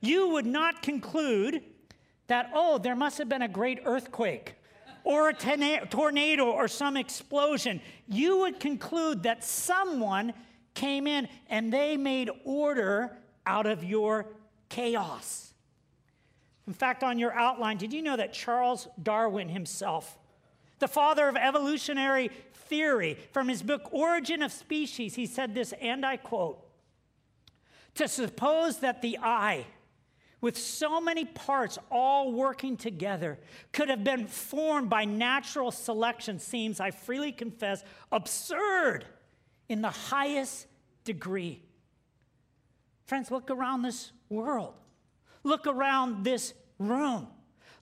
You 0.00 0.30
would 0.30 0.46
not 0.46 0.80
conclude 0.80 1.62
that, 2.28 2.52
oh, 2.54 2.78
there 2.78 2.96
must 2.96 3.18
have 3.18 3.28
been 3.28 3.42
a 3.42 3.48
great 3.48 3.80
earthquake 3.84 4.55
or 5.06 5.28
a 5.28 5.86
tornado 5.88 6.50
or 6.50 6.66
some 6.66 6.96
explosion. 6.96 7.80
You 8.08 8.38
would 8.38 8.58
conclude 8.58 9.22
that 9.22 9.44
someone 9.44 10.32
came 10.74 11.06
in 11.06 11.28
and 11.48 11.72
they 11.72 11.96
made 11.96 12.28
order 12.44 13.16
out 13.46 13.66
of 13.66 13.84
your 13.84 14.26
chaos. 14.68 15.54
In 16.66 16.72
fact, 16.72 17.04
on 17.04 17.20
your 17.20 17.32
outline, 17.32 17.76
did 17.76 17.92
you 17.92 18.02
know 18.02 18.16
that 18.16 18.32
Charles 18.32 18.88
Darwin 19.00 19.48
himself, 19.48 20.18
the 20.80 20.88
father 20.88 21.28
of 21.28 21.36
evolutionary 21.36 22.32
theory, 22.52 23.16
from 23.30 23.46
his 23.46 23.62
book 23.62 23.88
Origin 23.92 24.42
of 24.42 24.50
Species, 24.50 25.14
he 25.14 25.26
said 25.26 25.54
this, 25.54 25.72
and 25.80 26.04
I 26.04 26.16
quote 26.16 26.66
To 27.94 28.08
suppose 28.08 28.78
that 28.78 29.02
the 29.02 29.18
eye, 29.22 29.66
with 30.40 30.56
so 30.56 31.00
many 31.00 31.24
parts 31.24 31.78
all 31.90 32.32
working 32.32 32.76
together, 32.76 33.38
could 33.72 33.88
have 33.88 34.04
been 34.04 34.26
formed 34.26 34.90
by 34.90 35.04
natural 35.04 35.70
selection 35.70 36.38
seems, 36.38 36.78
I 36.78 36.90
freely 36.90 37.32
confess, 37.32 37.82
absurd 38.12 39.06
in 39.68 39.82
the 39.82 39.90
highest 39.90 40.66
degree. 41.04 41.62
Friends, 43.06 43.30
look 43.30 43.50
around 43.50 43.82
this 43.82 44.12
world. 44.28 44.74
Look 45.42 45.66
around 45.66 46.24
this 46.24 46.54
room. 46.78 47.28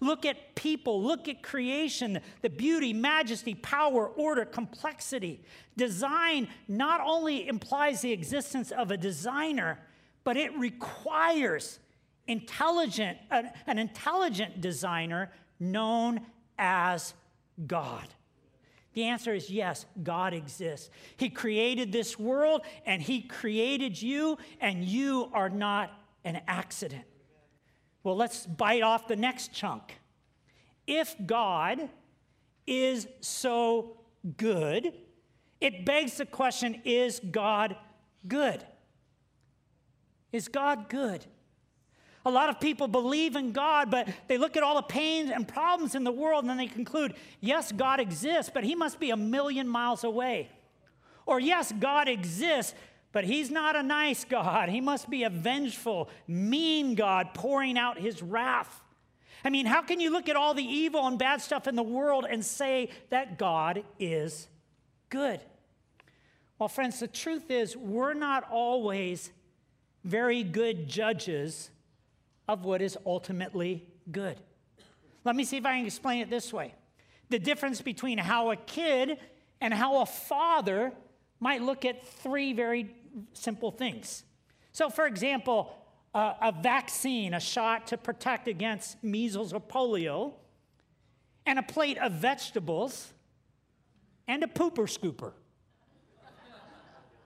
Look 0.00 0.26
at 0.26 0.54
people, 0.54 1.02
look 1.02 1.28
at 1.28 1.42
creation, 1.42 2.20
the 2.42 2.50
beauty, 2.50 2.92
majesty, 2.92 3.54
power, 3.54 4.06
order, 4.06 4.44
complexity. 4.44 5.42
Design 5.76 6.49
not 6.68 7.00
only 7.00 7.49
implies 7.49 8.02
the 8.02 8.12
existence 8.12 8.70
of 8.70 8.90
a 8.90 8.99
designer, 8.99 9.78
but 10.23 10.37
it 10.37 10.54
requires 10.58 11.78
intelligent, 12.26 13.18
an, 13.30 13.78
intelligent 13.78 14.60
designer 14.60 15.30
known 15.60 16.20
as 16.58 17.14
God. 17.66 18.06
The 18.94 19.04
answer 19.04 19.34
is 19.34 19.50
yes, 19.50 19.86
God 20.02 20.34
exists. 20.34 20.88
He 21.16 21.28
created 21.28 21.90
this 21.90 22.18
world 22.18 22.62
and 22.86 23.02
He 23.02 23.22
created 23.22 24.00
you, 24.00 24.38
and 24.60 24.84
you 24.84 25.30
are 25.32 25.50
not 25.50 25.90
an 26.24 26.40
accident. 26.46 27.04
Well, 28.04 28.16
let's 28.16 28.46
bite 28.46 28.82
off 28.82 29.08
the 29.08 29.16
next 29.16 29.52
chunk. 29.52 29.98
If 30.86 31.14
God 31.26 31.88
is 32.66 33.08
so 33.20 33.96
good, 34.36 34.92
it 35.60 35.84
begs 35.84 36.18
the 36.18 36.26
question 36.26 36.82
is 36.84 37.20
God 37.30 37.76
good? 38.28 38.64
Is 40.30 40.48
God 40.48 40.88
good? 40.88 41.24
A 42.26 42.30
lot 42.30 42.48
of 42.48 42.58
people 42.58 42.88
believe 42.88 43.36
in 43.36 43.52
God, 43.52 43.90
but 43.90 44.08
they 44.28 44.38
look 44.38 44.56
at 44.56 44.62
all 44.62 44.76
the 44.76 44.82
pains 44.82 45.30
and 45.30 45.46
problems 45.46 45.94
in 45.94 46.04
the 46.04 46.12
world 46.12 46.42
and 46.42 46.50
then 46.50 46.56
they 46.56 46.66
conclude, 46.66 47.14
yes, 47.40 47.70
God 47.70 48.00
exists, 48.00 48.50
but 48.52 48.64
he 48.64 48.74
must 48.74 48.98
be 48.98 49.10
a 49.10 49.16
million 49.16 49.68
miles 49.68 50.04
away. 50.04 50.48
Or, 51.26 51.38
yes, 51.38 51.72
God 51.72 52.08
exists, 52.08 52.74
but 53.12 53.24
he's 53.24 53.50
not 53.50 53.76
a 53.76 53.82
nice 53.82 54.24
God. 54.24 54.68
He 54.68 54.80
must 54.80 55.10
be 55.10 55.24
a 55.24 55.30
vengeful, 55.30 56.08
mean 56.26 56.94
God 56.94 57.34
pouring 57.34 57.78
out 57.78 57.98
his 57.98 58.22
wrath. 58.22 58.82
I 59.44 59.50
mean, 59.50 59.66
how 59.66 59.82
can 59.82 60.00
you 60.00 60.10
look 60.10 60.28
at 60.30 60.36
all 60.36 60.54
the 60.54 60.64
evil 60.64 61.06
and 61.06 61.18
bad 61.18 61.42
stuff 61.42 61.68
in 61.68 61.76
the 61.76 61.82
world 61.82 62.26
and 62.28 62.42
say 62.42 62.88
that 63.10 63.36
God 63.36 63.84
is 63.98 64.48
good? 65.10 65.40
Well, 66.58 66.68
friends, 66.68 67.00
the 67.00 67.08
truth 67.08 67.50
is, 67.50 67.76
we're 67.76 68.14
not 68.14 68.48
always 68.50 69.30
very 70.02 70.42
good 70.42 70.88
judges 70.88 71.70
of 72.48 72.64
what 72.64 72.82
is 72.82 72.96
ultimately 73.06 73.86
good. 74.10 74.38
Let 75.24 75.36
me 75.36 75.44
see 75.44 75.56
if 75.56 75.64
I 75.64 75.78
can 75.78 75.86
explain 75.86 76.20
it 76.20 76.30
this 76.30 76.52
way 76.52 76.74
the 77.30 77.38
difference 77.38 77.80
between 77.80 78.18
how 78.18 78.50
a 78.50 78.56
kid 78.56 79.18
and 79.60 79.72
how 79.72 80.02
a 80.02 80.06
father 80.06 80.92
might 81.40 81.62
look 81.62 81.84
at 81.84 82.06
three 82.06 82.52
very 82.52 82.94
simple 83.32 83.70
things. 83.70 84.24
So, 84.72 84.90
for 84.90 85.06
example, 85.06 85.74
uh, 86.14 86.34
a 86.40 86.52
vaccine, 86.52 87.34
a 87.34 87.40
shot 87.40 87.88
to 87.88 87.96
protect 87.96 88.46
against 88.46 89.02
measles 89.02 89.52
or 89.52 89.60
polio, 89.60 90.34
and 91.46 91.58
a 91.58 91.62
plate 91.62 91.98
of 91.98 92.12
vegetables, 92.12 93.12
and 94.26 94.42
a 94.42 94.46
pooper 94.46 94.88
scooper. 94.88 95.32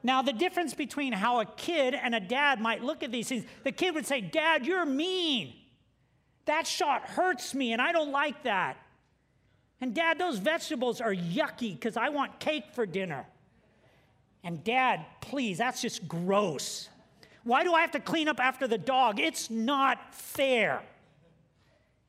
Now, 0.08 0.22
the 0.22 0.32
difference 0.32 0.72
between 0.72 1.12
how 1.12 1.40
a 1.40 1.44
kid 1.44 1.92
and 1.92 2.14
a 2.14 2.20
dad 2.20 2.62
might 2.62 2.82
look 2.82 3.02
at 3.02 3.12
these 3.12 3.28
things, 3.28 3.44
the 3.62 3.72
kid 3.72 3.94
would 3.94 4.06
say, 4.06 4.22
Dad, 4.22 4.64
you're 4.64 4.86
mean. 4.86 5.52
That 6.46 6.66
shot 6.66 7.02
hurts 7.02 7.54
me, 7.54 7.74
and 7.74 7.82
I 7.82 7.92
don't 7.92 8.10
like 8.10 8.44
that. 8.44 8.78
And 9.82 9.94
dad, 9.94 10.18
those 10.18 10.38
vegetables 10.38 11.02
are 11.02 11.14
yucky 11.14 11.74
because 11.74 11.98
I 11.98 12.08
want 12.08 12.40
cake 12.40 12.72
for 12.72 12.86
dinner. 12.86 13.26
And 14.42 14.64
dad, 14.64 15.04
please, 15.20 15.58
that's 15.58 15.82
just 15.82 16.08
gross. 16.08 16.88
Why 17.44 17.62
do 17.62 17.74
I 17.74 17.82
have 17.82 17.90
to 17.90 18.00
clean 18.00 18.28
up 18.28 18.40
after 18.40 18.66
the 18.66 18.78
dog? 18.78 19.20
It's 19.20 19.50
not 19.50 20.14
fair. 20.14 20.80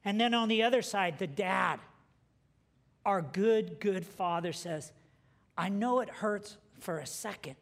And 0.06 0.22
then 0.22 0.34
on 0.34 0.48
the 0.48 0.63
other 0.63 0.82
side, 0.82 1.20
the 1.20 1.27
dad, 1.27 1.82
our 3.06 3.22
good, 3.22 3.82
good 3.82 4.06
father 4.06 4.53
says, 4.53 4.94
I 5.58 5.68
know 5.68 6.00
it 6.00 6.08
hurts 6.08 6.56
for 6.79 7.00
a 7.00 7.06
second, 7.06 7.58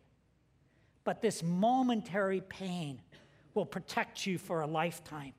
but 1.07 1.21
this 1.21 1.41
momentary 1.41 2.41
pain 2.41 2.99
will 3.53 3.65
protect 3.65 4.27
you 4.27 4.37
for 4.37 4.59
a 4.59 4.67
lifetime. 4.67 5.31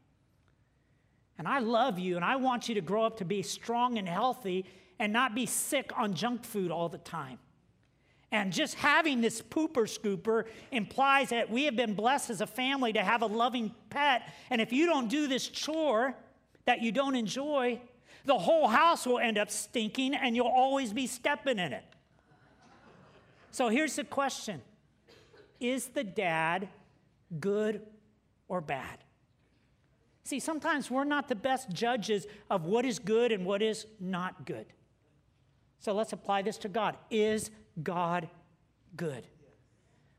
And 1.36 1.46
I 1.46 1.58
love 1.58 1.98
you, 1.98 2.16
and 2.16 2.24
I 2.24 2.36
want 2.36 2.70
you 2.70 2.74
to 2.76 2.80
grow 2.80 3.04
up 3.04 3.18
to 3.18 3.26
be 3.26 3.42
strong 3.42 3.98
and 3.98 4.08
healthy 4.08 4.64
and 4.98 5.12
not 5.12 5.34
be 5.34 5.44
sick 5.44 5.92
on 5.94 6.14
junk 6.14 6.46
food 6.46 6.70
all 6.70 6.88
the 6.88 6.96
time. 6.96 7.38
And 8.32 8.50
just 8.50 8.76
having 8.76 9.20
this 9.20 9.42
pooper 9.42 9.84
scooper 9.84 10.44
implies 10.72 11.28
that 11.28 11.50
we 11.50 11.64
have 11.64 11.76
been 11.76 11.92
blessed 11.92 12.30
as 12.30 12.40
a 12.40 12.46
family 12.46 12.94
to 12.94 13.04
have 13.04 13.20
a 13.20 13.26
loving 13.26 13.74
pet. 13.90 14.22
And 14.48 14.62
if 14.62 14.72
you 14.72 14.86
don't 14.86 15.08
do 15.08 15.26
this 15.26 15.46
chore 15.46 16.14
that 16.64 16.80
you 16.80 16.92
don't 16.92 17.14
enjoy, 17.14 17.78
the 18.24 18.38
whole 18.38 18.68
house 18.68 19.06
will 19.06 19.18
end 19.18 19.36
up 19.36 19.50
stinking 19.50 20.14
and 20.14 20.34
you'll 20.34 20.46
always 20.46 20.94
be 20.94 21.06
stepping 21.06 21.58
in 21.58 21.74
it. 21.74 21.84
So 23.50 23.68
here's 23.68 23.96
the 23.96 24.04
question 24.04 24.62
Is 25.60 25.88
the 25.88 26.04
dad 26.04 26.68
good 27.40 27.82
or 28.48 28.60
bad? 28.60 28.98
See, 30.24 30.40
sometimes 30.40 30.90
we're 30.90 31.04
not 31.04 31.28
the 31.28 31.34
best 31.34 31.70
judges 31.70 32.26
of 32.50 32.64
what 32.64 32.84
is 32.84 32.98
good 32.98 33.32
and 33.32 33.46
what 33.46 33.62
is 33.62 33.86
not 33.98 34.44
good. 34.44 34.66
So 35.78 35.94
let's 35.94 36.12
apply 36.12 36.42
this 36.42 36.58
to 36.58 36.68
God. 36.68 36.96
Is 37.10 37.50
God 37.82 38.28
good? 38.96 39.26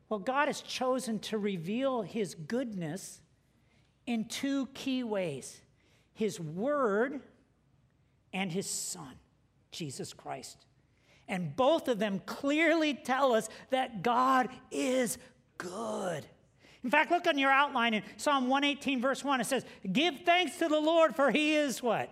Well, 0.10 0.20
God 0.20 0.48
has 0.48 0.62
chosen 0.62 1.20
to 1.20 1.38
reveal 1.38 2.02
his 2.02 2.34
goodness 2.34 3.22
in 4.08 4.26
two 4.26 4.68
key 4.74 5.04
ways 5.04 5.62
his 6.14 6.40
word 6.40 7.22
and 8.34 8.52
his 8.52 8.70
son, 8.70 9.14
Jesus 9.72 10.12
Christ. 10.12 10.66
And 11.30 11.56
both 11.56 11.88
of 11.88 12.00
them 12.00 12.22
clearly 12.26 12.96
tell 12.96 13.34
us 13.34 13.48
that 13.70 14.02
God 14.02 14.50
is 14.72 15.18
good. 15.58 16.26
In 16.84 16.90
fact, 16.90 17.12
look 17.12 17.28
on 17.28 17.38
your 17.38 17.52
outline 17.52 17.94
in 17.94 18.04
Psalm 18.18 18.48
118, 18.48 19.02
verse 19.02 19.24
1. 19.24 19.42
It 19.42 19.46
says, 19.46 19.64
Give 19.92 20.16
thanks 20.26 20.58
to 20.58 20.68
the 20.68 20.80
Lord, 20.80 21.16
for 21.16 21.30
he 21.30 21.56
is 21.56 21.84
what? 21.84 22.10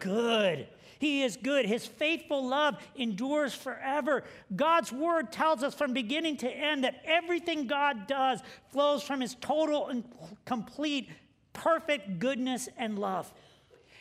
Good. 0.00 0.66
He 0.98 1.22
is 1.22 1.36
good. 1.36 1.66
His 1.66 1.86
faithful 1.86 2.46
love 2.46 2.76
endures 2.96 3.54
forever. 3.54 4.24
God's 4.54 4.92
word 4.92 5.32
tells 5.32 5.62
us 5.62 5.74
from 5.74 5.92
beginning 5.92 6.38
to 6.38 6.48
end 6.48 6.84
that 6.84 7.02
everything 7.04 7.66
God 7.66 8.06
does 8.06 8.40
flows 8.70 9.02
from 9.02 9.20
his 9.20 9.34
total 9.40 9.88
and 9.88 10.04
complete, 10.44 11.10
perfect 11.52 12.18
goodness 12.18 12.68
and 12.76 12.98
love. 12.98 13.32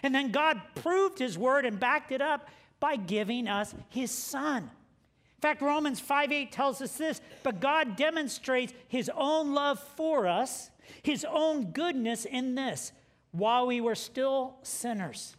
And 0.03 0.15
then 0.15 0.31
God 0.31 0.61
proved 0.75 1.19
his 1.19 1.37
word 1.37 1.65
and 1.65 1.79
backed 1.79 2.11
it 2.11 2.21
up 2.21 2.47
by 2.81 2.97
giving 2.97 3.47
us 3.47 3.73
his 3.87 4.11
son. 4.11 4.63
In 4.63 5.41
fact, 5.41 5.61
Romans 5.61 6.01
5 6.01 6.33
8 6.33 6.51
tells 6.51 6.81
us 6.81 6.97
this, 6.97 7.21
but 7.43 7.61
God 7.61 7.95
demonstrates 7.95 8.73
his 8.89 9.09
own 9.15 9.53
love 9.53 9.79
for 9.95 10.27
us, 10.27 10.69
his 11.01 11.25
own 11.25 11.71
goodness 11.71 12.25
in 12.25 12.55
this. 12.55 12.91
While 13.31 13.67
we 13.67 13.79
were 13.79 13.95
still 13.95 14.57
sinners, 14.61 15.37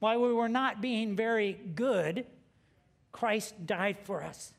while 0.00 0.20
we 0.20 0.32
were 0.32 0.48
not 0.48 0.82
being 0.82 1.14
very 1.14 1.52
good, 1.52 2.26
Christ 3.12 3.66
died 3.66 3.98
for 4.02 4.24
us. 4.24 4.52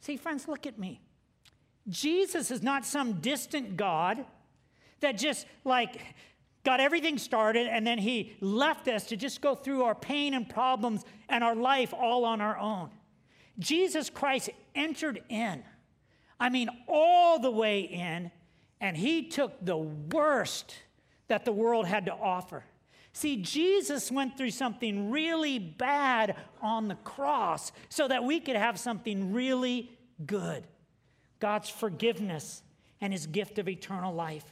See, 0.00 0.18
friends, 0.18 0.46
look 0.46 0.66
at 0.66 0.78
me. 0.78 1.00
Jesus 1.88 2.50
is 2.50 2.62
not 2.62 2.84
some 2.84 3.20
distant 3.20 3.76
God 3.76 4.24
that 5.00 5.18
just 5.18 5.46
like 5.64 6.00
got 6.64 6.80
everything 6.80 7.18
started 7.18 7.66
and 7.66 7.86
then 7.86 7.98
he 7.98 8.36
left 8.40 8.88
us 8.88 9.06
to 9.06 9.16
just 9.16 9.40
go 9.40 9.54
through 9.54 9.84
our 9.84 9.94
pain 9.94 10.34
and 10.34 10.48
problems 10.48 11.04
and 11.28 11.42
our 11.42 11.54
life 11.54 11.94
all 11.94 12.24
on 12.24 12.40
our 12.40 12.58
own. 12.58 12.90
Jesus 13.58 14.10
Christ 14.10 14.50
entered 14.74 15.22
in, 15.28 15.62
I 16.38 16.48
mean, 16.48 16.68
all 16.88 17.38
the 17.38 17.50
way 17.50 17.80
in, 17.80 18.30
and 18.80 18.96
he 18.96 19.28
took 19.28 19.64
the 19.64 19.76
worst 19.76 20.74
that 21.28 21.44
the 21.44 21.52
world 21.52 21.86
had 21.86 22.06
to 22.06 22.12
offer. 22.12 22.64
See, 23.12 23.36
Jesus 23.36 24.10
went 24.10 24.36
through 24.36 24.52
something 24.52 25.10
really 25.10 25.58
bad 25.58 26.36
on 26.62 26.88
the 26.88 26.94
cross 26.96 27.72
so 27.88 28.06
that 28.08 28.24
we 28.24 28.40
could 28.40 28.56
have 28.56 28.78
something 28.78 29.32
really 29.32 29.90
good 30.24 30.64
God's 31.40 31.70
forgiveness 31.70 32.62
and 33.00 33.12
his 33.12 33.26
gift 33.26 33.58
of 33.58 33.68
eternal 33.68 34.14
life. 34.14 34.44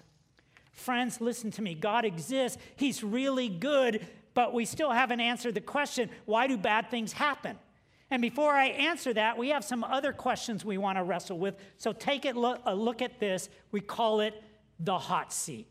Friends, 0.78 1.20
listen 1.20 1.50
to 1.50 1.60
me. 1.60 1.74
God 1.74 2.04
exists, 2.04 2.56
he's 2.76 3.02
really 3.02 3.48
good, 3.48 4.06
but 4.32 4.54
we 4.54 4.64
still 4.64 4.92
haven't 4.92 5.18
answered 5.20 5.54
the 5.54 5.60
question 5.60 6.08
why 6.24 6.46
do 6.46 6.56
bad 6.56 6.88
things 6.88 7.12
happen? 7.12 7.58
And 8.10 8.22
before 8.22 8.52
I 8.52 8.66
answer 8.66 9.12
that, 9.12 9.36
we 9.36 9.48
have 9.48 9.64
some 9.64 9.82
other 9.82 10.12
questions 10.12 10.64
we 10.64 10.78
want 10.78 10.96
to 10.96 11.02
wrestle 11.02 11.36
with. 11.36 11.56
So 11.78 11.92
take 11.92 12.24
a 12.26 12.30
look 12.30 13.02
at 13.02 13.18
this. 13.18 13.48
We 13.72 13.80
call 13.80 14.20
it 14.20 14.40
the 14.78 14.96
hot 14.96 15.32
seat. 15.32 15.66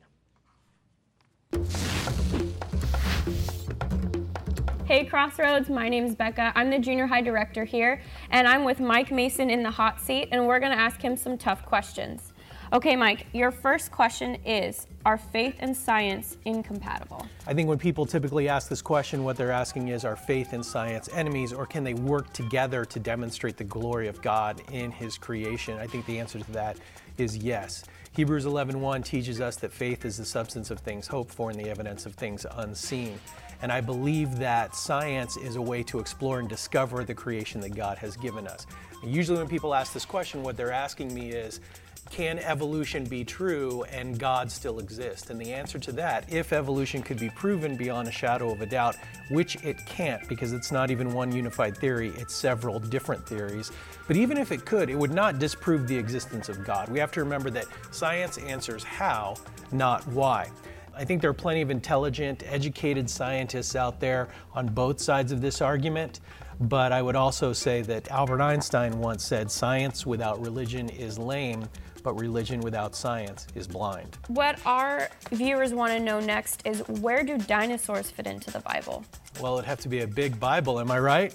Hey 4.86 5.06
Crossroads, 5.06 5.70
my 5.70 5.88
name 5.88 6.06
is 6.06 6.16
Becca. 6.16 6.52
I'm 6.54 6.70
the 6.70 6.80
junior 6.80 7.08
high 7.08 7.22
director 7.22 7.64
here, 7.64 8.02
and 8.30 8.46
I'm 8.48 8.66
with 8.66 8.82
Mike 8.82 9.12
Mason 9.12 9.50
in 9.50 9.64
the 9.64 9.72
hot 9.72 10.02
seat, 10.02 10.28
and 10.32 10.46
we're 10.46 10.60
going 10.60 10.74
to 10.74 10.78
ask 10.78 11.02
him 11.02 11.16
some 11.16 11.38
tough 11.38 11.66
questions. 11.66 12.34
Okay, 12.74 12.98
Mike, 12.98 13.28
your 13.32 13.50
first 13.50 13.92
question 13.92 14.36
is 14.46 14.88
Are 15.06 15.18
faith 15.18 15.56
and 15.60 15.76
science 15.76 16.36
incompatible? 16.44 17.26
I 17.46 17.54
think 17.54 17.70
when 17.70 17.78
people 17.78 18.06
typically 18.06 18.50
ask 18.50 18.68
this 18.68 18.82
question, 18.82 19.24
what 19.24 19.38
they're 19.38 19.54
asking 19.54 19.88
is 19.88 20.04
Are 20.04 20.18
faith 20.18 20.52
and 20.52 20.66
science 20.66 21.08
enemies, 21.14 21.54
or 21.54 21.66
can 21.66 21.86
they 21.86 21.94
work 21.94 22.34
together 22.34 22.84
to 22.84 23.00
demonstrate 23.00 23.56
the 23.56 23.64
glory 23.64 24.10
of 24.10 24.22
God 24.22 24.62
in 24.74 24.92
His 24.92 25.18
creation? 25.18 25.78
I 25.78 25.88
think 25.88 26.06
the 26.08 26.20
answer 26.20 26.40
to 26.40 26.52
that 26.52 26.76
is 27.18 27.38
yes. 27.38 27.86
Hebrews 28.12 28.46
11:1 28.46 29.06
teaches 29.06 29.40
us 29.40 29.56
that 29.58 29.72
faith 29.72 30.04
is 30.04 30.18
the 30.18 30.26
substance 30.26 30.70
of 30.70 30.80
things 30.80 31.08
hoped 31.08 31.34
for 31.34 31.50
and 31.50 31.58
the 31.58 31.70
evidence 31.70 32.06
of 32.06 32.16
things 32.16 32.46
unseen. 32.56 33.18
And 33.62 33.72
I 33.72 33.80
believe 33.80 34.38
that 34.40 34.76
science 34.76 35.38
is 35.38 35.56
a 35.56 35.62
way 35.62 35.84
to 35.84 36.00
explore 36.00 36.40
and 36.40 36.50
discover 36.50 37.06
the 37.06 37.16
creation 37.16 37.62
that 37.62 37.76
God 37.76 37.98
has 38.00 38.18
given 38.18 38.46
us. 38.46 38.68
Usually, 39.04 39.38
when 39.38 39.48
people 39.48 39.74
ask 39.74 39.94
this 39.94 40.06
question, 40.06 40.44
what 40.44 40.58
they're 40.58 40.72
asking 40.72 41.14
me 41.14 41.30
is, 41.32 41.62
can 42.10 42.40
evolution 42.40 43.04
be 43.04 43.24
true 43.24 43.84
and 43.92 44.18
God 44.18 44.52
still 44.52 44.80
exist? 44.80 45.30
And 45.30 45.40
the 45.40 45.54
answer 45.54 45.80
to 45.80 45.92
that, 45.94 46.32
if 46.32 46.54
evolution 46.54 47.02
could 47.02 47.20
be 47.20 47.30
proven 47.30 47.78
beyond 47.78 48.08
a 48.08 48.12
shadow 48.12 48.52
of 48.52 48.62
a 48.62 48.66
doubt, 48.66 48.96
which 49.30 49.56
it 49.64 49.78
can't 49.86 50.28
because 50.28 50.54
it's 50.54 50.72
not 50.72 50.92
even 50.92 51.14
one 51.14 51.32
unified 51.32 51.78
theory, 51.78 52.12
it's 52.18 52.36
several 52.36 52.80
different 52.80 53.28
theories. 53.28 53.72
But 54.08 54.18
even 54.18 54.38
if 54.38 54.52
it 54.52 54.66
could, 54.66 54.90
it 54.90 54.98
would 54.98 55.14
not 55.14 55.40
disprove 55.40 55.88
the 55.88 55.98
existence 55.98 56.50
of 56.50 56.64
God. 56.66 56.90
We 56.90 57.00
have 57.00 57.12
to 57.14 57.20
remember 57.20 57.50
that 57.52 57.66
science 57.92 58.38
answers 58.38 58.84
how, 58.84 59.36
not 59.72 60.08
why. 60.08 60.50
I 60.96 61.06
think 61.06 61.22
there 61.22 61.30
are 61.30 61.34
plenty 61.36 61.62
of 61.62 61.70
intelligent, 61.70 62.44
educated 62.48 63.10
scientists 63.10 63.76
out 63.76 64.00
there 64.00 64.30
on 64.56 64.68
both 64.68 65.00
sides 65.00 65.32
of 65.32 65.42
this 65.42 65.62
argument. 65.62 66.22
But 66.60 66.92
I 66.92 67.04
would 67.04 67.16
also 67.16 67.54
say 67.54 67.84
that 67.84 68.10
Albert 68.10 68.42
Einstein 68.42 68.98
once 69.00 69.24
said, 69.24 69.52
Science 69.52 70.08
without 70.08 70.42
religion 70.42 70.90
is 70.90 71.20
lame, 71.20 71.70
but 72.08 72.14
religion 72.14 72.62
without 72.62 72.96
science 72.96 73.48
is 73.54 73.68
blind. 73.68 74.18
What 74.30 74.58
our 74.66 75.10
viewers 75.30 75.74
want 75.74 75.92
to 75.92 76.00
know 76.00 76.22
next 76.22 76.62
is 76.66 76.80
where 77.02 77.22
do 77.22 77.38
dinosaurs 77.38 78.10
fit 78.10 78.28
into 78.28 78.50
the 78.50 78.62
Bible? 78.62 79.04
Well, 79.42 79.56
it'd 79.58 79.66
have 79.66 79.82
to 79.82 79.90
be 79.90 80.00
a 80.00 80.08
big 80.08 80.40
Bible, 80.40 80.80
am 80.80 80.90
I 80.90 81.00
right? 81.00 81.34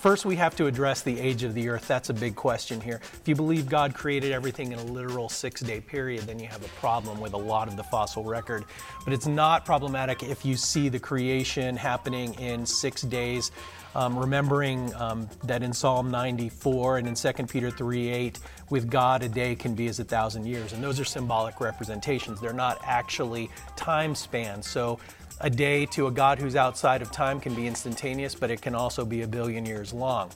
First, 0.00 0.26
we 0.26 0.36
have 0.36 0.54
to 0.56 0.66
address 0.66 1.00
the 1.00 1.18
age 1.18 1.42
of 1.42 1.54
the 1.54 1.70
earth. 1.70 1.88
That's 1.88 2.10
a 2.10 2.12
big 2.12 2.36
question 2.36 2.82
here. 2.82 3.00
If 3.02 3.28
you 3.28 3.34
believe 3.34 3.66
God 3.66 3.94
created 3.94 4.32
everything 4.32 4.72
in 4.72 4.78
a 4.78 4.84
literal 4.84 5.30
six 5.30 5.62
day 5.62 5.80
period, 5.80 6.24
then 6.24 6.38
you 6.38 6.48
have 6.48 6.62
a 6.62 6.68
problem 6.80 7.18
with 7.18 7.32
a 7.32 7.38
lot 7.38 7.66
of 7.66 7.76
the 7.76 7.84
fossil 7.84 8.22
record. 8.22 8.66
But 9.04 9.14
it's 9.14 9.26
not 9.26 9.64
problematic 9.64 10.22
if 10.22 10.44
you 10.44 10.54
see 10.54 10.90
the 10.90 11.00
creation 11.00 11.78
happening 11.78 12.34
in 12.34 12.66
six 12.66 13.00
days. 13.00 13.52
Um, 13.94 14.16
remembering 14.16 14.94
um, 14.94 15.28
that 15.44 15.64
in 15.64 15.72
Psalm 15.72 16.12
94 16.12 16.98
and 16.98 17.08
in 17.08 17.14
2 17.14 17.32
Peter 17.46 17.72
3 17.72 18.08
8, 18.08 18.38
with 18.70 18.88
God 18.88 19.24
a 19.24 19.28
day 19.28 19.56
can 19.56 19.74
be 19.74 19.88
as 19.88 19.98
a 19.98 20.04
thousand 20.04 20.46
years. 20.46 20.72
And 20.72 20.82
those 20.82 21.00
are 21.00 21.04
symbolic 21.04 21.60
representations. 21.60 22.40
They're 22.40 22.52
not 22.52 22.80
actually 22.84 23.50
time 23.74 24.14
spans. 24.14 24.68
So 24.68 25.00
a 25.40 25.50
day 25.50 25.86
to 25.86 26.06
a 26.06 26.10
God 26.10 26.38
who's 26.38 26.54
outside 26.54 27.02
of 27.02 27.10
time 27.10 27.40
can 27.40 27.54
be 27.54 27.66
instantaneous, 27.66 28.34
but 28.34 28.50
it 28.50 28.60
can 28.60 28.74
also 28.74 29.04
be 29.04 29.22
a 29.22 29.26
billion 29.26 29.66
years 29.66 29.92
long. 29.92 30.30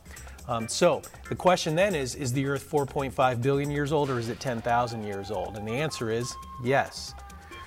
Um, 0.48 0.68
so 0.68 1.02
the 1.28 1.34
question 1.34 1.74
then 1.74 1.94
is 1.94 2.14
Is 2.14 2.32
the 2.32 2.46
Earth 2.46 2.68
4.5 2.70 3.42
billion 3.42 3.70
years 3.70 3.92
old 3.92 4.10
or 4.10 4.18
is 4.18 4.28
it 4.28 4.40
10,000 4.40 5.04
years 5.04 5.30
old? 5.30 5.56
And 5.56 5.66
the 5.66 5.72
answer 5.72 6.10
is 6.10 6.34
yes. 6.62 7.14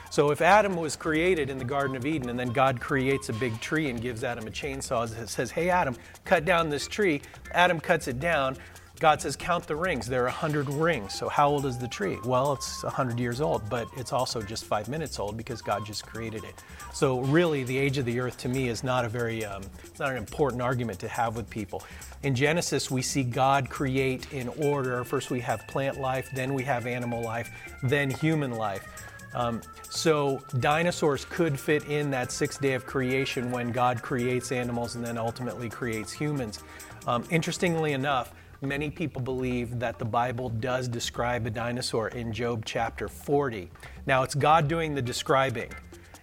So 0.10 0.32
if 0.32 0.42
Adam 0.42 0.76
was 0.76 0.96
created 0.96 1.50
in 1.50 1.58
the 1.58 1.66
Garden 1.66 1.96
of 1.96 2.06
Eden 2.06 2.30
and 2.30 2.40
then 2.40 2.50
God 2.50 2.80
creates 2.80 3.30
a 3.30 3.34
big 3.34 3.60
tree 3.60 3.90
and 3.90 4.02
gives 4.02 4.24
Adam 4.24 4.48
a 4.48 4.52
chainsaw 4.52 5.12
and 5.18 5.30
says, 5.30 5.52
Hey, 5.52 5.70
Adam, 5.70 5.96
cut 6.26 6.46
down 6.46 6.70
this 6.70 6.88
tree, 6.88 7.22
Adam 7.54 7.80
cuts 7.80 8.08
it 8.08 8.20
down. 8.20 8.58
God 9.00 9.22
says, 9.22 9.36
Count 9.36 9.68
the 9.68 9.76
rings. 9.76 10.08
There 10.08 10.22
are 10.22 10.26
100 10.26 10.70
rings. 10.70 11.14
So, 11.14 11.30
how 11.30 11.50
old 11.50 11.68
is 11.68 11.78
the 11.78 11.88
tree? 11.88 12.18
Well, 12.26 12.54
it's 12.54 12.84
100 12.84 13.20
years 13.20 13.42
old, 13.42 13.70
but 13.70 13.88
it's 13.96 14.12
also 14.12 14.42
just 14.42 14.66
five 14.66 14.90
minutes 14.90 15.20
old 15.20 15.38
because 15.38 15.62
God 15.62 15.86
just 15.86 16.06
created 16.06 16.44
it. 16.44 16.64
So, 16.94 17.20
really, 17.20 17.64
the 17.64 17.78
age 17.78 18.00
of 18.00 18.06
the 18.06 18.20
earth 18.20 18.38
to 18.40 18.50
me 18.50 18.70
is 18.70 18.84
not 18.84 19.06
a 19.06 19.10
very, 19.10 19.46
um, 19.46 19.62
it's 19.84 20.00
not 20.00 20.12
an 20.12 20.18
important 20.18 20.64
argument 20.64 21.00
to 21.00 21.08
have 21.08 21.36
with 21.36 21.48
people. 21.48 21.84
In 22.24 22.34
Genesis, 22.34 22.90
we 22.90 23.04
see 23.04 23.24
God 23.24 23.70
create 23.70 24.34
in 24.34 24.50
order. 24.50 25.04
First, 25.04 25.30
we 25.30 25.42
have 25.42 25.68
plant 25.68 26.00
life, 26.00 26.30
then 26.34 26.56
we 26.56 26.64
have 26.64 26.88
animal 26.88 27.22
life, 27.22 27.52
then 27.84 28.10
human 28.10 28.52
life. 28.52 29.07
Um, 29.38 29.62
so 29.88 30.42
dinosaurs 30.60 31.24
could 31.26 31.60
fit 31.60 31.86
in 31.86 32.10
that 32.10 32.32
sixth 32.32 32.60
day 32.60 32.74
of 32.74 32.88
creation 32.88 33.52
when 33.52 33.72
God 33.72 34.02
creates 34.02 34.52
animals 34.52 34.96
and 34.96 35.06
then 35.06 35.16
ultimately 35.16 35.70
creates 35.70 36.12
humans. 36.12 36.64
Um, 37.06 37.24
interestingly 37.30 37.94
enough, 37.94 38.34
many 38.62 38.90
people 38.90 39.22
believe 39.22 39.78
that 39.78 40.00
the 40.00 40.06
Bible 40.06 40.50
does 40.50 40.88
describe 40.88 41.46
a 41.46 41.52
dinosaur 41.52 42.08
in 42.08 42.34
Job 42.34 42.66
chapter 42.66 43.08
40. 43.08 43.70
Now, 44.08 44.24
it's 44.24 44.34
God 44.34 44.68
doing 44.68 44.96
the 44.96 45.04
describing, 45.04 45.70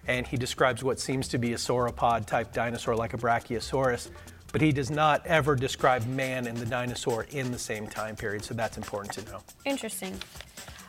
and 0.07 0.27
he 0.27 0.35
describes 0.35 0.83
what 0.83 0.99
seems 0.99 1.29
to 1.29 1.37
be 1.37 1.53
a 1.53 1.57
sauropod 1.57 2.25
type 2.25 2.51
dinosaur 2.51 2.97
like 2.97 3.13
a 3.13 3.17
Brachiosaurus, 3.17 4.09
but 4.51 4.59
he 4.59 4.73
does 4.73 4.91
not 4.91 5.25
ever 5.25 5.55
describe 5.55 6.05
man 6.07 6.47
and 6.47 6.57
the 6.57 6.65
dinosaur 6.65 7.27
in 7.31 7.49
the 7.53 7.59
same 7.59 7.87
time 7.87 8.17
period, 8.17 8.43
so 8.43 8.53
that's 8.53 8.75
important 8.75 9.13
to 9.13 9.31
know. 9.31 9.39
Interesting. 9.63 10.19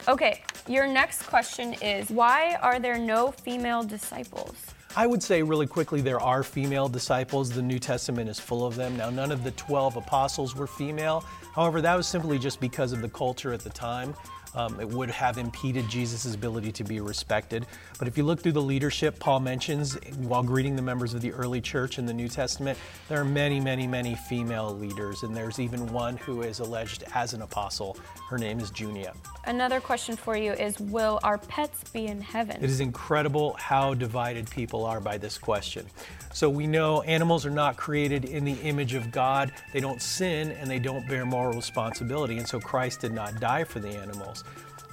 Okay, 0.08 0.40
your 0.68 0.86
next 0.86 1.24
question 1.24 1.74
is 1.82 2.10
why 2.10 2.56
are 2.62 2.78
there 2.78 2.96
no 2.96 3.32
female 3.32 3.82
disciples? 3.82 4.54
I 4.94 5.04
would 5.04 5.20
say 5.20 5.42
really 5.42 5.66
quickly 5.66 6.00
there 6.00 6.20
are 6.20 6.44
female 6.44 6.88
disciples. 6.88 7.50
The 7.50 7.60
New 7.60 7.80
Testament 7.80 8.30
is 8.30 8.38
full 8.38 8.64
of 8.64 8.76
them. 8.76 8.96
Now, 8.96 9.10
none 9.10 9.32
of 9.32 9.42
the 9.42 9.50
12 9.50 9.96
apostles 9.96 10.54
were 10.54 10.68
female. 10.68 11.24
However, 11.56 11.80
that 11.80 11.96
was 11.96 12.06
simply 12.06 12.38
just 12.38 12.60
because 12.60 12.92
of 12.92 13.02
the 13.02 13.08
culture 13.08 13.52
at 13.52 13.60
the 13.60 13.70
time. 13.70 14.14
Um, 14.56 14.80
it 14.80 14.88
would 14.88 15.10
have 15.10 15.38
impeded 15.38 15.88
Jesus' 15.88 16.34
ability 16.34 16.72
to 16.72 16.84
be 16.84 17.00
respected. 17.00 17.66
But 17.98 18.08
if 18.08 18.16
you 18.16 18.24
look 18.24 18.40
through 18.40 18.52
the 18.52 18.62
leadership, 18.62 19.18
Paul 19.18 19.40
mentions 19.40 19.94
while 20.16 20.42
greeting 20.42 20.74
the 20.74 20.82
members 20.82 21.14
of 21.14 21.20
the 21.20 21.32
early 21.32 21.60
church 21.60 21.98
in 21.98 22.06
the 22.06 22.14
New 22.14 22.28
Testament, 22.28 22.78
there 23.08 23.20
are 23.20 23.24
many, 23.24 23.60
many, 23.60 23.86
many 23.86 24.14
female 24.14 24.74
leaders, 24.74 25.22
and 25.22 25.36
there's 25.36 25.60
even 25.60 25.86
one 25.92 26.16
who 26.16 26.42
is 26.42 26.60
alleged 26.60 27.04
as 27.14 27.34
an 27.34 27.42
apostle. 27.42 27.96
Her 28.28 28.38
name 28.38 28.58
is 28.58 28.70
Junia. 28.70 29.14
Another 29.44 29.80
question 29.80 30.16
for 30.16 30.36
you 30.36 30.52
is 30.52 30.80
Will 30.80 31.20
our 31.22 31.38
pets 31.38 31.84
be 31.90 32.06
in 32.06 32.20
heaven? 32.20 32.56
It 32.56 32.70
is 32.70 32.80
incredible 32.80 33.54
how 33.58 33.94
divided 33.94 34.50
people 34.50 34.84
are 34.84 35.00
by 35.00 35.18
this 35.18 35.38
question. 35.38 35.86
So 36.32 36.50
we 36.50 36.66
know 36.66 37.00
animals 37.02 37.46
are 37.46 37.50
not 37.50 37.76
created 37.76 38.26
in 38.26 38.44
the 38.44 38.52
image 38.62 38.92
of 38.92 39.10
God. 39.10 39.52
They 39.72 39.80
don't 39.80 40.02
sin 40.02 40.50
and 40.52 40.70
they 40.70 40.78
don't 40.78 41.08
bear 41.08 41.24
moral 41.24 41.54
responsibility. 41.54 42.36
And 42.36 42.46
so 42.46 42.60
Christ 42.60 43.00
did 43.00 43.12
not 43.12 43.40
die 43.40 43.64
for 43.64 43.80
the 43.80 43.88
animals. 43.88 44.44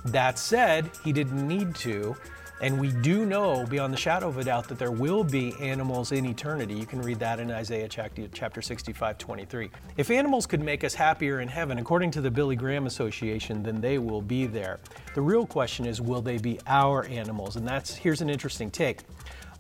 That 0.05 0.37
said, 0.37 0.89
he 1.03 1.13
didn't 1.13 1.47
need 1.47 1.75
to. 1.75 2.15
And 2.61 2.79
we 2.79 2.93
do 2.93 3.25
know 3.25 3.65
beyond 3.65 3.91
the 3.91 3.97
shadow 3.97 4.29
of 4.29 4.37
a 4.37 4.43
doubt 4.43 4.69
that 4.69 4.79
there 4.79 4.91
will 4.91 5.25
be 5.25 5.53
animals 5.59 6.13
in 6.13 6.25
eternity. 6.25 6.73
You 6.73 6.85
can 6.85 7.01
read 7.01 7.19
that 7.19 7.41
in 7.41 7.51
Isaiah 7.51 7.89
chapter 7.89 8.61
65, 8.61 9.17
23. 9.17 9.69
If 9.97 10.09
animals 10.09 10.45
could 10.45 10.61
make 10.61 10.85
us 10.85 10.93
happier 10.93 11.41
in 11.41 11.49
heaven, 11.49 11.77
according 11.77 12.11
to 12.11 12.21
the 12.21 12.31
Billy 12.31 12.55
Graham 12.55 12.85
Association, 12.85 13.63
then 13.63 13.81
they 13.81 13.97
will 13.97 14.21
be 14.21 14.45
there. 14.45 14.79
The 15.13 15.21
real 15.21 15.45
question 15.45 15.85
is, 15.85 15.99
will 15.99 16.21
they 16.21 16.37
be 16.37 16.57
our 16.65 17.03
animals? 17.05 17.57
And 17.57 17.67
that's 17.67 17.95
here's 17.95 18.21
an 18.21 18.29
interesting 18.29 18.71
take 18.71 19.01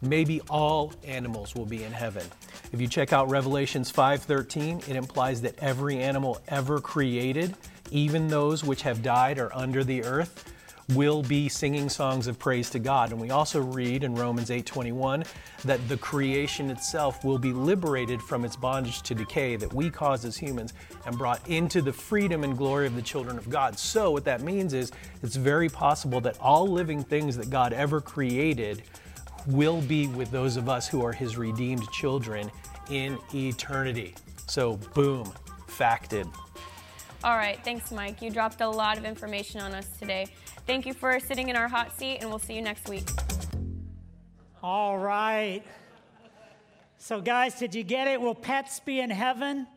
maybe 0.03 0.41
all 0.49 0.93
animals 1.05 1.55
will 1.55 1.65
be 1.65 1.83
in 1.83 1.91
heaven. 1.91 2.25
If 2.71 2.81
you 2.81 2.87
check 2.87 3.13
out 3.13 3.29
Revelations 3.29 3.91
5:13, 3.91 4.87
it 4.89 4.95
implies 4.95 5.41
that 5.41 5.57
every 5.59 5.99
animal 5.99 6.41
ever 6.47 6.79
created, 6.79 7.55
even 7.91 8.27
those 8.27 8.63
which 8.63 8.81
have 8.81 9.01
died 9.01 9.39
or 9.39 9.55
under 9.55 9.83
the 9.83 10.03
earth, 10.03 10.53
will 10.89 11.23
be 11.23 11.47
singing 11.47 11.87
songs 11.89 12.27
of 12.27 12.37
praise 12.37 12.69
to 12.69 12.79
God. 12.79 13.11
And 13.11 13.19
we 13.19 13.29
also 13.29 13.61
read 13.61 14.03
in 14.03 14.15
Romans 14.15 14.51
8:21 14.51 15.23
that 15.63 15.87
the 15.87 15.97
creation 15.97 16.69
itself 16.69 17.23
will 17.23 17.37
be 17.37 17.53
liberated 17.53 18.21
from 18.21 18.43
its 18.43 18.55
bondage 18.55 19.01
to 19.03 19.15
decay 19.15 19.55
that 19.55 19.73
we 19.73 19.89
cause 19.89 20.25
as 20.25 20.37
humans 20.37 20.73
and 21.05 21.17
brought 21.17 21.47
into 21.47 21.81
the 21.81 21.93
freedom 21.93 22.43
and 22.43 22.57
glory 22.57 22.85
of 22.85 22.95
the 22.95 23.01
children 23.01 23.37
of 23.37 23.49
God. 23.49 23.79
So 23.79 24.11
what 24.11 24.25
that 24.25 24.41
means 24.41 24.73
is 24.73 24.91
it's 25.21 25.37
very 25.37 25.69
possible 25.69 26.19
that 26.21 26.37
all 26.39 26.67
living 26.67 27.03
things 27.03 27.37
that 27.37 27.49
God 27.49 27.71
ever 27.71 28.01
created 28.01 28.83
will 29.47 29.81
be 29.81 30.07
with 30.07 30.31
those 30.31 30.57
of 30.57 30.69
us 30.69 30.87
who 30.87 31.03
are 31.05 31.13
his 31.13 31.37
redeemed 31.37 31.89
children 31.91 32.51
in 32.89 33.17
eternity. 33.33 34.15
So, 34.47 34.77
boom, 34.93 35.31
facted. 35.67 36.27
All 37.23 37.37
right, 37.37 37.57
thanks, 37.63 37.89
Mike. 37.89 38.21
You 38.21 38.29
dropped 38.29 38.59
a 38.59 38.67
lot 38.67 38.97
of 38.97 39.05
information 39.05 39.61
on 39.61 39.73
us 39.73 39.87
today. 39.97 40.27
Thank 40.67 40.85
you 40.85 40.93
for 40.93 41.17
sitting 41.21 41.47
in 41.47 41.55
our 41.55 41.69
hot 41.69 41.97
seat, 41.97 42.17
and 42.19 42.29
we'll 42.29 42.37
see 42.37 42.53
you 42.53 42.61
next 42.61 42.89
week. 42.89 43.07
All 44.61 44.97
right. 44.97 45.63
So, 46.97 47.21
guys, 47.21 47.57
did 47.57 47.73
you 47.75 47.83
get 47.83 48.09
it? 48.09 48.19
Will 48.19 48.35
pets 48.35 48.81
be 48.81 48.99
in 48.99 49.09
heaven? 49.09 49.67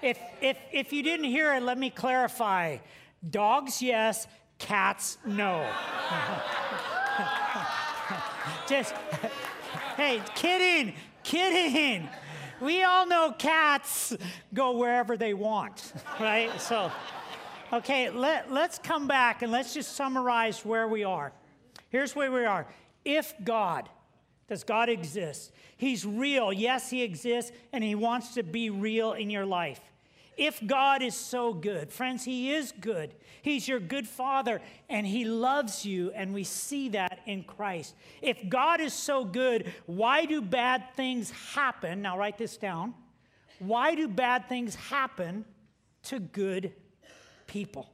If, 0.00 0.18
if, 0.40 0.56
if 0.72 0.90
you 0.90 1.02
didn't 1.02 1.26
hear 1.26 1.54
it, 1.54 1.62
let 1.62 1.76
me 1.76 1.90
clarify. 1.90 2.78
Dogs, 3.28 3.82
yes. 3.82 4.26
Cats, 4.58 5.18
no. 5.26 5.70
Just, 8.66 8.94
hey, 9.96 10.22
kidding, 10.34 10.94
kidding. 11.22 12.08
We 12.60 12.82
all 12.82 13.06
know 13.06 13.34
cats 13.38 14.16
go 14.54 14.78
wherever 14.78 15.16
they 15.16 15.34
want, 15.34 15.92
right? 16.18 16.58
So, 16.58 16.90
okay, 17.70 18.08
let, 18.08 18.50
let's 18.50 18.78
come 18.78 19.06
back 19.06 19.42
and 19.42 19.52
let's 19.52 19.74
just 19.74 19.94
summarize 19.94 20.64
where 20.64 20.88
we 20.88 21.04
are. 21.04 21.32
Here's 21.90 22.16
where 22.16 22.32
we 22.32 22.46
are. 22.46 22.66
If 23.04 23.34
God, 23.44 23.90
does 24.48 24.64
God 24.64 24.88
exist? 24.88 25.52
He's 25.76 26.06
real. 26.06 26.50
Yes, 26.50 26.88
He 26.88 27.02
exists, 27.02 27.52
and 27.74 27.84
He 27.84 27.94
wants 27.94 28.34
to 28.34 28.42
be 28.42 28.70
real 28.70 29.12
in 29.12 29.28
your 29.28 29.44
life. 29.44 29.80
If 30.36 30.64
God 30.66 31.02
is 31.02 31.14
so 31.14 31.54
good, 31.54 31.90
friends, 31.90 32.24
He 32.24 32.52
is 32.52 32.72
good. 32.78 33.14
He's 33.40 33.66
your 33.66 33.80
good 33.80 34.06
Father, 34.06 34.60
and 34.88 35.06
He 35.06 35.24
loves 35.24 35.86
you, 35.86 36.10
and 36.14 36.34
we 36.34 36.44
see 36.44 36.90
that 36.90 37.20
in 37.26 37.44
Christ. 37.44 37.94
If 38.20 38.48
God 38.48 38.80
is 38.80 38.92
so 38.92 39.24
good, 39.24 39.72
why 39.86 40.26
do 40.26 40.42
bad 40.42 40.94
things 40.94 41.30
happen? 41.30 42.02
Now, 42.02 42.18
write 42.18 42.36
this 42.36 42.56
down. 42.56 42.94
Why 43.58 43.94
do 43.94 44.08
bad 44.08 44.48
things 44.48 44.74
happen 44.74 45.46
to 46.04 46.18
good 46.18 46.72
people? 47.46 47.88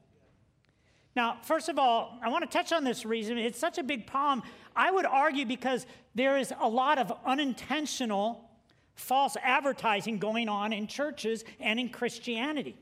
Now, 1.14 1.38
first 1.42 1.68
of 1.68 1.78
all, 1.78 2.18
I 2.22 2.28
want 2.28 2.42
to 2.42 2.58
touch 2.58 2.72
on 2.72 2.84
this 2.84 3.04
reason. 3.04 3.38
It's 3.38 3.58
such 3.58 3.78
a 3.78 3.82
big 3.82 4.06
problem. 4.06 4.42
I 4.74 4.90
would 4.90 5.06
argue 5.06 5.44
because 5.44 5.86
there 6.14 6.38
is 6.38 6.52
a 6.58 6.68
lot 6.68 6.98
of 6.98 7.12
unintentional 7.26 8.48
false 8.94 9.36
advertising 9.42 10.18
going 10.18 10.48
on 10.48 10.72
in 10.72 10.86
churches 10.86 11.44
and 11.60 11.80
in 11.80 11.88
Christianity. 11.88 12.76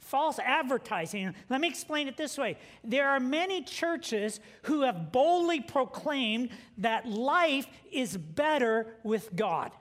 False 0.00 0.38
advertising. 0.38 1.34
Let 1.48 1.60
me 1.60 1.66
explain 1.66 2.06
it 2.06 2.16
this 2.16 2.38
way. 2.38 2.58
There 2.84 3.08
are 3.08 3.18
many 3.18 3.62
churches 3.62 4.38
who 4.62 4.82
have 4.82 5.10
boldly 5.10 5.60
proclaimed 5.60 6.50
that 6.78 7.08
life 7.08 7.66
is 7.90 8.16
better 8.16 8.86
with 9.02 9.34
God. 9.34 9.72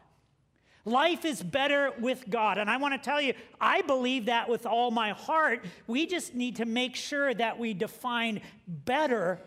Life 0.83 1.25
is 1.25 1.41
better 1.41 1.93
with 1.99 2.29
God. 2.29 2.57
And 2.57 2.69
I 2.69 2.77
want 2.77 2.93
to 2.93 2.99
tell 2.99 3.19
you, 3.19 3.33
I 3.59 3.81
believe 3.81 4.25
that 4.25 4.49
with 4.49 4.65
all 4.65 4.91
my 4.91 5.11
heart. 5.11 5.65
We 5.87 6.05
just 6.05 6.35
need 6.35 6.57
to 6.57 6.65
make 6.65 6.95
sure 6.95 7.33
that 7.33 7.57
we 7.57 7.73
define 7.73 8.41
better 8.67 9.39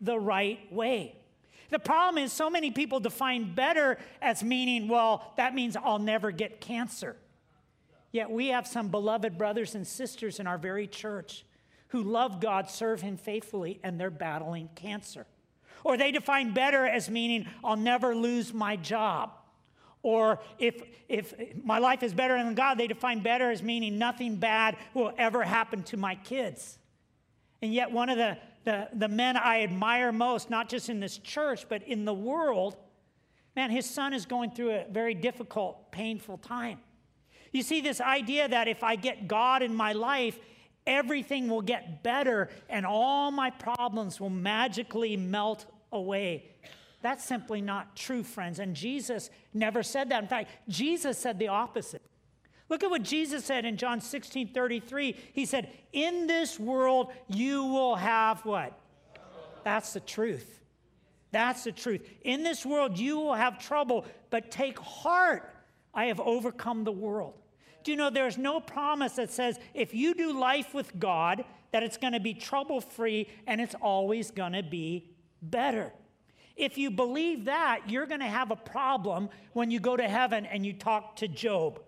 the 0.00 0.18
right 0.18 0.60
way. 0.72 1.16
The 1.72 1.78
problem 1.78 2.22
is, 2.22 2.34
so 2.34 2.50
many 2.50 2.70
people 2.70 3.00
define 3.00 3.54
better 3.54 3.96
as 4.20 4.44
meaning, 4.44 4.88
well, 4.88 5.32
that 5.38 5.54
means 5.54 5.74
I'll 5.74 5.98
never 5.98 6.30
get 6.30 6.60
cancer. 6.60 7.16
Yet 8.10 8.30
we 8.30 8.48
have 8.48 8.66
some 8.66 8.88
beloved 8.88 9.38
brothers 9.38 9.74
and 9.74 9.86
sisters 9.86 10.38
in 10.38 10.46
our 10.46 10.58
very 10.58 10.86
church 10.86 11.46
who 11.88 12.02
love 12.02 12.40
God, 12.40 12.68
serve 12.68 13.00
Him 13.00 13.16
faithfully, 13.16 13.80
and 13.82 13.98
they're 13.98 14.10
battling 14.10 14.68
cancer. 14.74 15.24
Or 15.82 15.96
they 15.96 16.12
define 16.12 16.52
better 16.52 16.86
as 16.86 17.08
meaning, 17.08 17.46
I'll 17.64 17.76
never 17.76 18.14
lose 18.14 18.52
my 18.52 18.76
job. 18.76 19.32
Or 20.02 20.40
if, 20.58 20.82
if 21.08 21.34
my 21.64 21.78
life 21.78 22.02
is 22.02 22.12
better 22.12 22.36
than 22.36 22.54
God, 22.54 22.76
they 22.76 22.86
define 22.86 23.20
better 23.22 23.50
as 23.50 23.62
meaning 23.62 23.98
nothing 23.98 24.36
bad 24.36 24.76
will 24.92 25.12
ever 25.16 25.42
happen 25.42 25.84
to 25.84 25.96
my 25.96 26.16
kids. 26.16 26.78
And 27.62 27.72
yet, 27.72 27.90
one 27.90 28.10
of 28.10 28.18
the 28.18 28.36
the, 28.64 28.88
the 28.92 29.08
men 29.08 29.36
I 29.36 29.62
admire 29.62 30.12
most, 30.12 30.50
not 30.50 30.68
just 30.68 30.88
in 30.88 31.00
this 31.00 31.18
church, 31.18 31.66
but 31.68 31.82
in 31.82 32.04
the 32.04 32.14
world, 32.14 32.76
man, 33.56 33.70
his 33.70 33.88
son 33.88 34.12
is 34.12 34.26
going 34.26 34.52
through 34.52 34.72
a 34.72 34.86
very 34.90 35.14
difficult, 35.14 35.90
painful 35.92 36.38
time. 36.38 36.78
You 37.52 37.62
see, 37.62 37.80
this 37.80 38.00
idea 38.00 38.48
that 38.48 38.68
if 38.68 38.82
I 38.82 38.96
get 38.96 39.28
God 39.28 39.62
in 39.62 39.74
my 39.74 39.92
life, 39.92 40.38
everything 40.86 41.48
will 41.48 41.62
get 41.62 42.02
better 42.02 42.48
and 42.68 42.86
all 42.86 43.30
my 43.30 43.50
problems 43.50 44.20
will 44.20 44.30
magically 44.30 45.16
melt 45.16 45.66
away. 45.92 46.50
That's 47.02 47.24
simply 47.24 47.60
not 47.60 47.96
true, 47.96 48.22
friends. 48.22 48.58
And 48.58 48.74
Jesus 48.74 49.28
never 49.52 49.82
said 49.82 50.08
that. 50.10 50.22
In 50.22 50.28
fact, 50.28 50.50
Jesus 50.68 51.18
said 51.18 51.38
the 51.38 51.48
opposite. 51.48 52.02
Look 52.72 52.82
at 52.82 52.88
what 52.88 53.02
Jesus 53.02 53.44
said 53.44 53.66
in 53.66 53.76
John 53.76 54.00
16 54.00 54.48
33. 54.48 55.14
He 55.34 55.44
said, 55.44 55.68
In 55.92 56.26
this 56.26 56.58
world 56.58 57.12
you 57.28 57.64
will 57.64 57.96
have 57.96 58.46
what? 58.46 58.72
That's 59.62 59.92
the 59.92 60.00
truth. 60.00 60.62
That's 61.32 61.64
the 61.64 61.72
truth. 61.72 62.00
In 62.22 62.42
this 62.42 62.64
world 62.64 62.98
you 62.98 63.18
will 63.18 63.34
have 63.34 63.58
trouble, 63.58 64.06
but 64.30 64.50
take 64.50 64.78
heart. 64.78 65.54
I 65.92 66.06
have 66.06 66.18
overcome 66.18 66.84
the 66.84 66.92
world. 66.92 67.34
Do 67.84 67.90
you 67.90 67.98
know 67.98 68.08
there's 68.08 68.38
no 68.38 68.58
promise 68.58 69.12
that 69.16 69.30
says 69.30 69.60
if 69.74 69.92
you 69.92 70.14
do 70.14 70.32
life 70.32 70.72
with 70.72 70.98
God, 70.98 71.44
that 71.72 71.82
it's 71.82 71.98
going 71.98 72.14
to 72.14 72.20
be 72.20 72.32
trouble 72.32 72.80
free 72.80 73.28
and 73.46 73.60
it's 73.60 73.74
always 73.82 74.30
going 74.30 74.54
to 74.54 74.62
be 74.62 75.10
better? 75.42 75.92
If 76.56 76.78
you 76.78 76.90
believe 76.90 77.44
that, 77.44 77.90
you're 77.90 78.06
going 78.06 78.20
to 78.20 78.26
have 78.26 78.50
a 78.50 78.56
problem 78.56 79.28
when 79.52 79.70
you 79.70 79.78
go 79.78 79.94
to 79.94 80.08
heaven 80.08 80.46
and 80.46 80.64
you 80.64 80.72
talk 80.72 81.16
to 81.16 81.28
Job. 81.28 81.78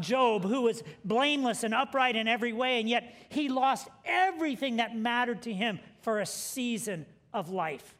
Job, 0.00 0.44
who 0.44 0.62
was 0.62 0.82
blameless 1.04 1.64
and 1.64 1.74
upright 1.74 2.16
in 2.16 2.28
every 2.28 2.52
way, 2.52 2.80
and 2.80 2.88
yet 2.88 3.14
he 3.28 3.48
lost 3.48 3.88
everything 4.04 4.76
that 4.76 4.96
mattered 4.96 5.42
to 5.42 5.52
him 5.52 5.80
for 6.00 6.20
a 6.20 6.26
season 6.26 7.06
of 7.32 7.50
life. 7.50 7.96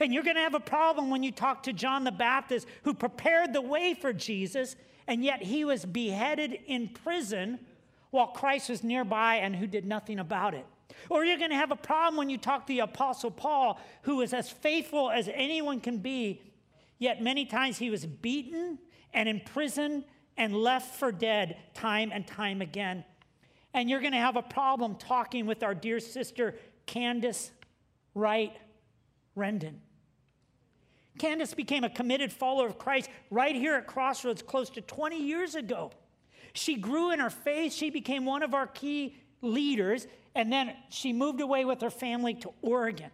And 0.00 0.14
you're 0.14 0.22
going 0.22 0.36
to 0.36 0.42
have 0.42 0.54
a 0.54 0.60
problem 0.60 1.10
when 1.10 1.22
you 1.22 1.30
talk 1.30 1.62
to 1.64 1.72
John 1.72 2.04
the 2.04 2.12
Baptist, 2.12 2.66
who 2.84 2.94
prepared 2.94 3.52
the 3.52 3.60
way 3.60 3.94
for 3.94 4.12
Jesus, 4.12 4.76
and 5.06 5.24
yet 5.24 5.42
he 5.42 5.64
was 5.64 5.84
beheaded 5.84 6.58
in 6.66 6.88
prison 6.88 7.58
while 8.10 8.28
Christ 8.28 8.70
was 8.70 8.82
nearby 8.82 9.36
and 9.36 9.54
who 9.54 9.66
did 9.66 9.84
nothing 9.84 10.18
about 10.18 10.54
it. 10.54 10.66
Or 11.08 11.24
you're 11.24 11.38
going 11.38 11.50
to 11.50 11.56
have 11.56 11.70
a 11.70 11.76
problem 11.76 12.16
when 12.16 12.30
you 12.30 12.38
talk 12.38 12.66
to 12.66 12.72
the 12.72 12.80
Apostle 12.80 13.30
Paul, 13.30 13.80
who 14.02 14.16
was 14.16 14.32
as 14.32 14.50
faithful 14.50 15.10
as 15.10 15.28
anyone 15.32 15.80
can 15.80 15.98
be, 15.98 16.40
yet 16.98 17.22
many 17.22 17.44
times 17.44 17.78
he 17.78 17.90
was 17.90 18.06
beaten 18.06 18.78
and 19.12 19.28
imprisoned 19.28 20.04
and 20.40 20.56
left 20.56 20.94
for 20.96 21.12
dead 21.12 21.58
time 21.74 22.10
and 22.12 22.26
time 22.26 22.62
again. 22.62 23.04
And 23.74 23.90
you're 23.90 24.00
going 24.00 24.14
to 24.14 24.18
have 24.18 24.36
a 24.36 24.42
problem 24.42 24.96
talking 24.96 25.44
with 25.44 25.62
our 25.62 25.74
dear 25.74 26.00
sister, 26.00 26.56
Candace 26.86 27.50
Wright 28.14 28.56
Rendon. 29.36 29.74
Candace 31.18 31.52
became 31.52 31.84
a 31.84 31.90
committed 31.90 32.32
follower 32.32 32.66
of 32.66 32.78
Christ 32.78 33.10
right 33.30 33.54
here 33.54 33.74
at 33.74 33.86
Crossroads 33.86 34.40
close 34.40 34.70
to 34.70 34.80
20 34.80 35.22
years 35.22 35.54
ago. 35.54 35.92
She 36.54 36.76
grew 36.76 37.12
in 37.12 37.20
her 37.20 37.30
faith. 37.30 37.74
She 37.74 37.90
became 37.90 38.24
one 38.24 38.42
of 38.42 38.54
our 38.54 38.66
key 38.66 39.16
leaders, 39.42 40.06
and 40.34 40.50
then 40.50 40.72
she 40.88 41.12
moved 41.12 41.42
away 41.42 41.66
with 41.66 41.82
her 41.82 41.90
family 41.90 42.32
to 42.36 42.50
Oregon. 42.62 43.10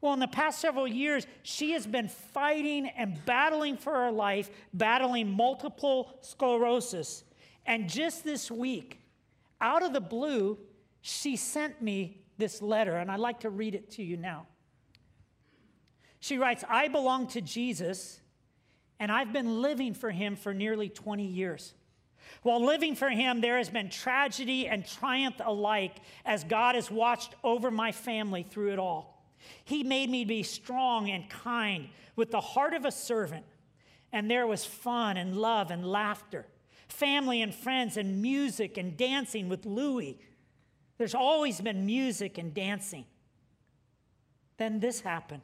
Well, 0.00 0.12
in 0.12 0.20
the 0.20 0.28
past 0.28 0.60
several 0.60 0.86
years, 0.86 1.26
she 1.42 1.72
has 1.72 1.86
been 1.86 2.08
fighting 2.08 2.86
and 2.86 3.24
battling 3.24 3.76
for 3.76 3.92
her 3.92 4.12
life, 4.12 4.50
battling 4.72 5.30
multiple 5.30 6.18
sclerosis. 6.20 7.24
And 7.66 7.88
just 7.88 8.24
this 8.24 8.50
week, 8.50 9.00
out 9.60 9.82
of 9.82 9.92
the 9.92 10.00
blue, 10.00 10.58
she 11.00 11.36
sent 11.36 11.82
me 11.82 12.22
this 12.38 12.62
letter, 12.62 12.96
and 12.96 13.10
I'd 13.10 13.18
like 13.18 13.40
to 13.40 13.50
read 13.50 13.74
it 13.74 13.90
to 13.92 14.02
you 14.02 14.16
now. 14.16 14.46
She 16.20 16.38
writes, 16.38 16.64
I 16.68 16.88
belong 16.88 17.26
to 17.28 17.40
Jesus, 17.40 18.20
and 19.00 19.10
I've 19.10 19.32
been 19.32 19.60
living 19.60 19.94
for 19.94 20.10
him 20.10 20.36
for 20.36 20.54
nearly 20.54 20.88
20 20.88 21.24
years. 21.24 21.74
While 22.42 22.64
living 22.64 22.94
for 22.94 23.08
him, 23.08 23.40
there 23.40 23.56
has 23.56 23.68
been 23.68 23.90
tragedy 23.90 24.68
and 24.68 24.86
triumph 24.86 25.36
alike 25.44 25.96
as 26.24 26.44
God 26.44 26.74
has 26.74 26.90
watched 26.90 27.34
over 27.42 27.70
my 27.70 27.90
family 27.90 28.44
through 28.44 28.72
it 28.72 28.78
all. 28.78 29.17
He 29.64 29.82
made 29.82 30.10
me 30.10 30.24
be 30.24 30.42
strong 30.42 31.10
and 31.10 31.28
kind 31.28 31.88
with 32.16 32.30
the 32.30 32.40
heart 32.40 32.74
of 32.74 32.84
a 32.84 32.90
servant. 32.90 33.44
And 34.12 34.30
there 34.30 34.46
was 34.46 34.64
fun 34.64 35.16
and 35.16 35.36
love 35.36 35.70
and 35.70 35.84
laughter, 35.86 36.46
family 36.88 37.42
and 37.42 37.54
friends, 37.54 37.96
and 37.96 38.22
music 38.22 38.78
and 38.78 38.96
dancing 38.96 39.48
with 39.48 39.66
Louis. 39.66 40.18
There's 40.96 41.14
always 41.14 41.60
been 41.60 41.84
music 41.86 42.38
and 42.38 42.54
dancing. 42.54 43.04
Then 44.56 44.80
this 44.80 45.00
happened. 45.00 45.42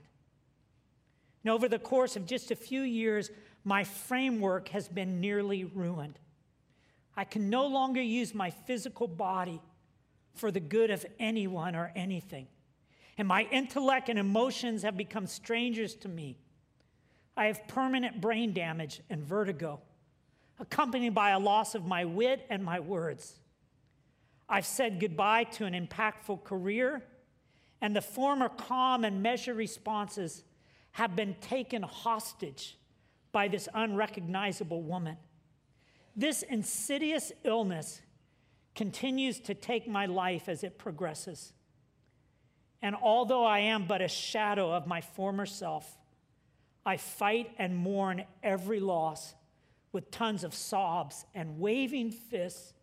And 1.45 1.51
over 1.53 1.69
the 1.69 1.79
course 1.79 2.17
of 2.17 2.27
just 2.27 2.51
a 2.51 2.57
few 2.57 2.83
years, 2.83 3.31
my 3.65 3.85
framework 3.85 4.69
has 4.69 4.89
been 4.89 5.21
nearly 5.21 5.65
ruined. 5.65 6.19
I 7.17 7.25
can 7.25 7.51
no 7.51 7.67
longer 7.67 8.03
use 8.03 8.35
my 8.35 8.51
physical 8.51 9.07
body 9.07 9.61
for 10.35 10.51
the 10.51 10.61
good 10.61 10.91
of 10.91 11.07
anyone 11.21 11.77
or 11.77 11.93
anything 11.95 12.49
and 13.17 13.29
my 13.29 13.43
intellect 13.51 14.09
and 14.09 14.19
emotions 14.19 14.83
have 14.83 14.97
become 14.97 15.27
strangers 15.27 15.95
to 15.97 16.09
me. 16.09 16.39
I 17.37 17.47
have 17.47 17.67
permanent 17.69 18.21
brain 18.21 18.53
damage 18.53 19.01
and 19.11 19.23
vertigo, 19.23 19.81
accompanied 20.59 21.15
by 21.15 21.31
a 21.31 21.39
loss 21.39 21.75
of 21.75 21.85
my 21.85 22.05
wit 22.05 22.47
and 22.49 22.65
my 22.65 22.81
words. 22.81 23.41
I've 24.49 24.67
said 24.67 25.01
goodbye 25.01 25.45
to 25.45 25.65
an 25.65 25.75
impactful 25.75 26.45
career, 26.45 27.03
and 27.81 27.95
the 27.95 28.03
former 28.03 28.49
calm 28.49 29.05
and 29.05 29.23
measured 29.23 29.57
responses 29.57 30.45
have 30.93 31.17
been 31.17 31.35
taken 31.41 31.83
hostage 31.83 32.79
by 33.33 33.49
this 33.49 33.69
unrecognizable 33.75 34.83
woman. 34.83 35.17
This 36.15 36.43
insidious 36.43 37.33
illness 37.43 38.01
continues 38.77 39.41
to 39.41 39.55
take 39.55 39.89
my 39.89 40.07
life 40.07 40.49
as 40.49 40.63
it 40.63 40.79
progresses. 40.79 41.53
And 42.85 42.95
although 43.01 43.47
I 43.47 43.61
am 43.61 43.87
but 43.87 44.03
a 44.03 44.09
shadow 44.09 44.71
of 44.71 44.87
my 44.87 45.01
former 45.01 45.47
self, 45.47 45.97
I 46.85 46.99
fight 46.99 47.51
and 47.57 47.75
mourn 47.75 48.25
every 48.43 48.79
loss 48.79 49.35
with 49.93 50.11
tons 50.11 50.45
of 50.45 50.53
sobs 50.53 51.25
and 51.35 51.59
waving 51.59 52.11
fists 52.11 52.75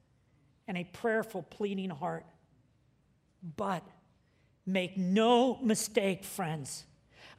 and 0.68 0.76
a 0.76 0.86
prayerful, 0.86 1.44
pleading 1.44 1.92
heart. 1.92 2.26
But 3.56 3.84
make 4.66 4.98
no 4.98 5.60
mistake, 5.62 6.24
friends. 6.24 6.84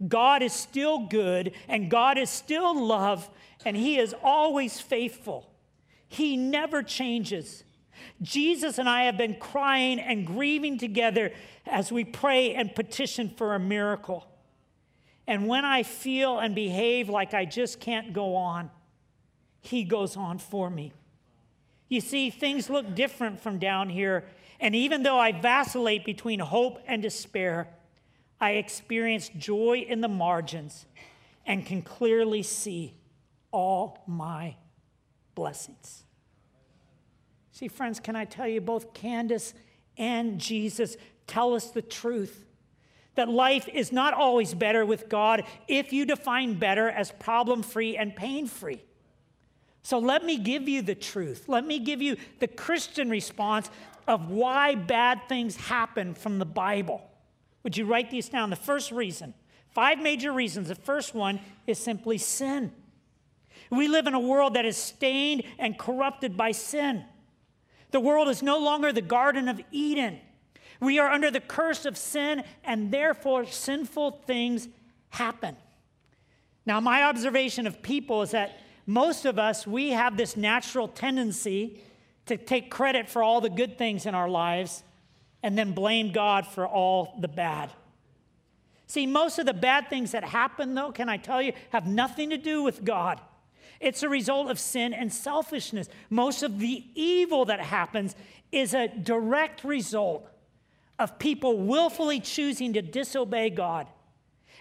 God 0.06 0.40
is 0.40 0.52
still 0.52 1.08
good 1.08 1.54
and 1.66 1.90
God 1.90 2.16
is 2.16 2.30
still 2.30 2.80
love 2.80 3.28
and 3.64 3.76
He 3.76 3.98
is 3.98 4.14
always 4.22 4.80
faithful. 4.80 5.50
He 6.06 6.36
never 6.36 6.84
changes. 6.84 7.64
Jesus 8.20 8.78
and 8.78 8.88
I 8.88 9.04
have 9.04 9.16
been 9.16 9.34
crying 9.34 10.00
and 10.00 10.26
grieving 10.26 10.78
together 10.78 11.32
as 11.66 11.92
we 11.92 12.04
pray 12.04 12.54
and 12.54 12.74
petition 12.74 13.30
for 13.36 13.54
a 13.54 13.58
miracle. 13.58 14.26
And 15.26 15.46
when 15.46 15.64
I 15.64 15.82
feel 15.82 16.38
and 16.38 16.54
behave 16.54 17.08
like 17.08 17.34
I 17.34 17.44
just 17.44 17.80
can't 17.80 18.12
go 18.12 18.34
on, 18.34 18.70
He 19.60 19.84
goes 19.84 20.16
on 20.16 20.38
for 20.38 20.68
me. 20.70 20.92
You 21.88 22.00
see, 22.00 22.30
things 22.30 22.70
look 22.70 22.94
different 22.94 23.40
from 23.40 23.58
down 23.58 23.90
here. 23.90 24.24
And 24.58 24.74
even 24.74 25.02
though 25.02 25.18
I 25.18 25.32
vacillate 25.32 26.04
between 26.04 26.40
hope 26.40 26.78
and 26.86 27.02
despair, 27.02 27.68
I 28.40 28.52
experience 28.52 29.28
joy 29.36 29.84
in 29.88 30.00
the 30.00 30.08
margins 30.08 30.86
and 31.44 31.66
can 31.66 31.82
clearly 31.82 32.42
see 32.42 32.94
all 33.50 34.02
my 34.06 34.56
blessings. 35.34 36.04
See, 37.62 37.68
friends, 37.68 38.00
can 38.00 38.16
I 38.16 38.24
tell 38.24 38.48
you, 38.48 38.60
both 38.60 38.92
Candace 38.92 39.54
and 39.96 40.40
Jesus 40.40 40.96
tell 41.28 41.54
us 41.54 41.70
the 41.70 41.80
truth 41.80 42.44
that 43.14 43.28
life 43.28 43.68
is 43.68 43.92
not 43.92 44.14
always 44.14 44.52
better 44.52 44.84
with 44.84 45.08
God 45.08 45.44
if 45.68 45.92
you 45.92 46.04
define 46.04 46.54
better 46.54 46.90
as 46.90 47.12
problem 47.12 47.62
free 47.62 47.96
and 47.96 48.16
pain 48.16 48.48
free. 48.48 48.82
So 49.84 50.00
let 50.00 50.24
me 50.24 50.38
give 50.38 50.68
you 50.68 50.82
the 50.82 50.96
truth. 50.96 51.44
Let 51.46 51.64
me 51.64 51.78
give 51.78 52.02
you 52.02 52.16
the 52.40 52.48
Christian 52.48 53.08
response 53.08 53.70
of 54.08 54.28
why 54.28 54.74
bad 54.74 55.20
things 55.28 55.54
happen 55.54 56.14
from 56.14 56.40
the 56.40 56.44
Bible. 56.44 57.08
Would 57.62 57.76
you 57.76 57.84
write 57.84 58.10
these 58.10 58.28
down? 58.28 58.50
The 58.50 58.56
first 58.56 58.90
reason, 58.90 59.34
five 59.70 60.00
major 60.00 60.32
reasons. 60.32 60.66
The 60.66 60.74
first 60.74 61.14
one 61.14 61.38
is 61.68 61.78
simply 61.78 62.18
sin. 62.18 62.72
We 63.70 63.86
live 63.86 64.08
in 64.08 64.14
a 64.14 64.20
world 64.20 64.54
that 64.54 64.64
is 64.64 64.76
stained 64.76 65.44
and 65.60 65.78
corrupted 65.78 66.36
by 66.36 66.50
sin. 66.50 67.04
The 67.92 68.00
world 68.00 68.28
is 68.28 68.42
no 68.42 68.58
longer 68.58 68.92
the 68.92 69.00
Garden 69.00 69.48
of 69.48 69.60
Eden. 69.70 70.18
We 70.80 70.98
are 70.98 71.10
under 71.10 71.30
the 71.30 71.40
curse 71.40 71.84
of 71.84 71.96
sin, 71.96 72.42
and 72.64 72.90
therefore 72.90 73.46
sinful 73.46 74.22
things 74.26 74.68
happen. 75.10 75.56
Now, 76.66 76.80
my 76.80 77.04
observation 77.04 77.66
of 77.66 77.82
people 77.82 78.22
is 78.22 78.32
that 78.32 78.58
most 78.86 79.24
of 79.24 79.38
us, 79.38 79.66
we 79.66 79.90
have 79.90 80.16
this 80.16 80.36
natural 80.36 80.88
tendency 80.88 81.80
to 82.26 82.36
take 82.36 82.70
credit 82.70 83.08
for 83.08 83.22
all 83.22 83.40
the 83.40 83.50
good 83.50 83.78
things 83.78 84.06
in 84.06 84.14
our 84.14 84.28
lives 84.28 84.82
and 85.42 85.56
then 85.56 85.72
blame 85.72 86.12
God 86.12 86.46
for 86.46 86.66
all 86.66 87.16
the 87.20 87.28
bad. 87.28 87.70
See, 88.86 89.06
most 89.06 89.38
of 89.38 89.46
the 89.46 89.54
bad 89.54 89.88
things 89.88 90.12
that 90.12 90.24
happen, 90.24 90.74
though, 90.74 90.92
can 90.92 91.08
I 91.08 91.16
tell 91.16 91.40
you, 91.40 91.52
have 91.70 91.86
nothing 91.86 92.30
to 92.30 92.36
do 92.36 92.62
with 92.62 92.84
God. 92.84 93.20
It's 93.82 94.04
a 94.04 94.08
result 94.08 94.48
of 94.48 94.60
sin 94.60 94.94
and 94.94 95.12
selfishness. 95.12 95.88
Most 96.08 96.42
of 96.42 96.60
the 96.60 96.84
evil 96.94 97.44
that 97.46 97.60
happens 97.60 98.14
is 98.52 98.74
a 98.74 98.86
direct 98.86 99.64
result 99.64 100.26
of 100.98 101.18
people 101.18 101.58
willfully 101.58 102.20
choosing 102.20 102.72
to 102.74 102.82
disobey 102.82 103.50
God. 103.50 103.88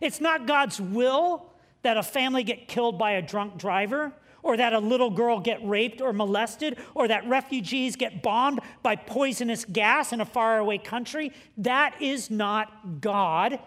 It's 0.01 0.19
not 0.19 0.47
God's 0.47 0.81
will 0.81 1.45
that 1.83 1.97
a 1.97 2.03
family 2.03 2.43
get 2.43 2.67
killed 2.67 2.97
by 2.97 3.11
a 3.11 3.21
drunk 3.21 3.57
driver, 3.57 4.11
or 4.43 4.57
that 4.57 4.73
a 4.73 4.79
little 4.79 5.11
girl 5.11 5.39
get 5.39 5.63
raped 5.67 6.01
or 6.01 6.13
molested, 6.13 6.77
or 6.95 7.07
that 7.07 7.27
refugees 7.27 7.95
get 7.95 8.23
bombed 8.23 8.59
by 8.81 8.95
poisonous 8.95 9.65
gas 9.65 10.13
in 10.13 10.19
a 10.19 10.25
faraway 10.25 10.79
country. 10.79 11.31
That 11.57 12.01
is 12.01 12.31
not 12.31 13.01
God. 13.01 13.59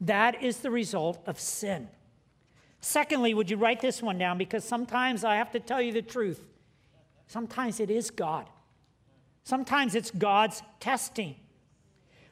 That 0.00 0.42
is 0.42 0.58
the 0.58 0.70
result 0.70 1.20
of 1.26 1.40
sin. 1.40 1.88
Secondly, 2.82 3.32
would 3.32 3.48
you 3.48 3.56
write 3.56 3.80
this 3.80 4.02
one 4.02 4.18
down? 4.18 4.36
Because 4.36 4.64
sometimes 4.64 5.24
I 5.24 5.36
have 5.36 5.52
to 5.52 5.60
tell 5.60 5.80
you 5.80 5.92
the 5.92 6.02
truth. 6.02 6.44
Sometimes 7.28 7.78
it 7.78 7.90
is 7.90 8.10
God. 8.10 8.50
Sometimes 9.44 9.94
it's 9.94 10.10
God's 10.10 10.62
testing. 10.80 11.36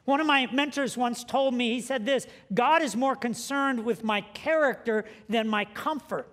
One 0.03 0.19
of 0.19 0.27
my 0.27 0.47
mentors 0.51 0.97
once 0.97 1.23
told 1.23 1.53
me, 1.53 1.73
he 1.73 1.81
said 1.81 2.05
this 2.05 2.27
God 2.53 2.81
is 2.81 2.95
more 2.97 3.15
concerned 3.15 3.85
with 3.85 4.03
my 4.03 4.21
character 4.21 5.05
than 5.29 5.47
my 5.47 5.65
comfort. 5.65 6.27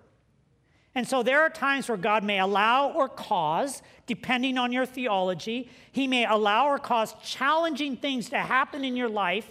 And 0.95 1.07
so 1.07 1.23
there 1.23 1.41
are 1.41 1.49
times 1.49 1.87
where 1.87 1.97
God 1.97 2.23
may 2.23 2.39
allow 2.39 2.89
or 2.89 3.07
cause, 3.07 3.81
depending 4.05 4.57
on 4.57 4.73
your 4.73 4.85
theology, 4.85 5.69
He 5.91 6.07
may 6.07 6.25
allow 6.25 6.67
or 6.67 6.77
cause 6.77 7.13
challenging 7.23 7.95
things 7.95 8.29
to 8.31 8.39
happen 8.39 8.83
in 8.83 8.97
your 8.97 9.07
life 9.07 9.47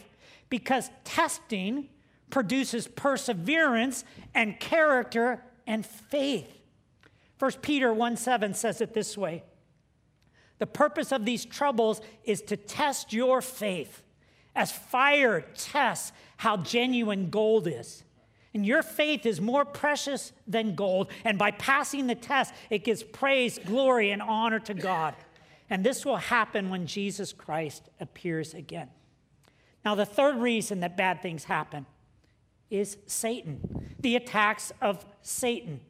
because 0.51 0.91
testing 1.05 1.89
produces 2.31 2.89
perseverance 2.89 4.05
and 4.35 4.59
character 4.61 5.43
and 5.67 5.85
faith. 5.85 6.59
1 7.39 7.53
Peter 7.63 7.93
1 7.93 8.17
7 8.17 8.55
says 8.55 8.81
it 8.81 8.95
this 8.95 9.17
way 9.17 9.45
The 10.59 10.67
purpose 10.67 11.13
of 11.13 11.25
these 11.25 11.45
troubles 11.45 12.01
is 12.25 12.43
to 12.43 12.57
test 12.57 13.13
your 13.13 13.41
faith 13.41 14.03
as 14.55 14.73
fire 14.73 15.45
tests 15.55 16.13
how 16.39 16.57
genuine 16.57 17.31
gold 17.31 17.69
is. 17.69 18.05
And 18.55 18.67
your 18.67 18.83
faith 18.83 19.27
is 19.27 19.41
more 19.41 19.65
precious 19.65 20.33
than 20.47 20.75
gold. 20.75 21.13
And 21.25 21.39
by 21.39 21.51
passing 21.53 22.07
the 22.07 22.15
test, 22.15 22.55
it 22.71 22.83
gives 22.83 23.03
praise, 23.03 23.59
glory, 23.59 24.11
and 24.11 24.23
honor 24.23 24.59
to 24.61 24.75
God. 24.75 25.15
And 25.71 25.85
this 25.85 26.05
will 26.05 26.17
happen 26.17 26.71
when 26.71 26.87
Jesus 26.87 27.33
Christ 27.33 27.89
appears 28.01 28.55
again. 28.55 28.89
Now, 29.85 29.95
the 29.95 30.07
third 30.07 30.39
reason 30.39 30.81
that 30.81 30.97
bad 30.97 31.23
things 31.23 31.45
happen 31.45 31.87
is 32.71 32.97
Satan, 33.07 33.95
the 34.01 34.17
attacks 34.17 34.73
of 34.81 35.05
Satan. 35.23 35.81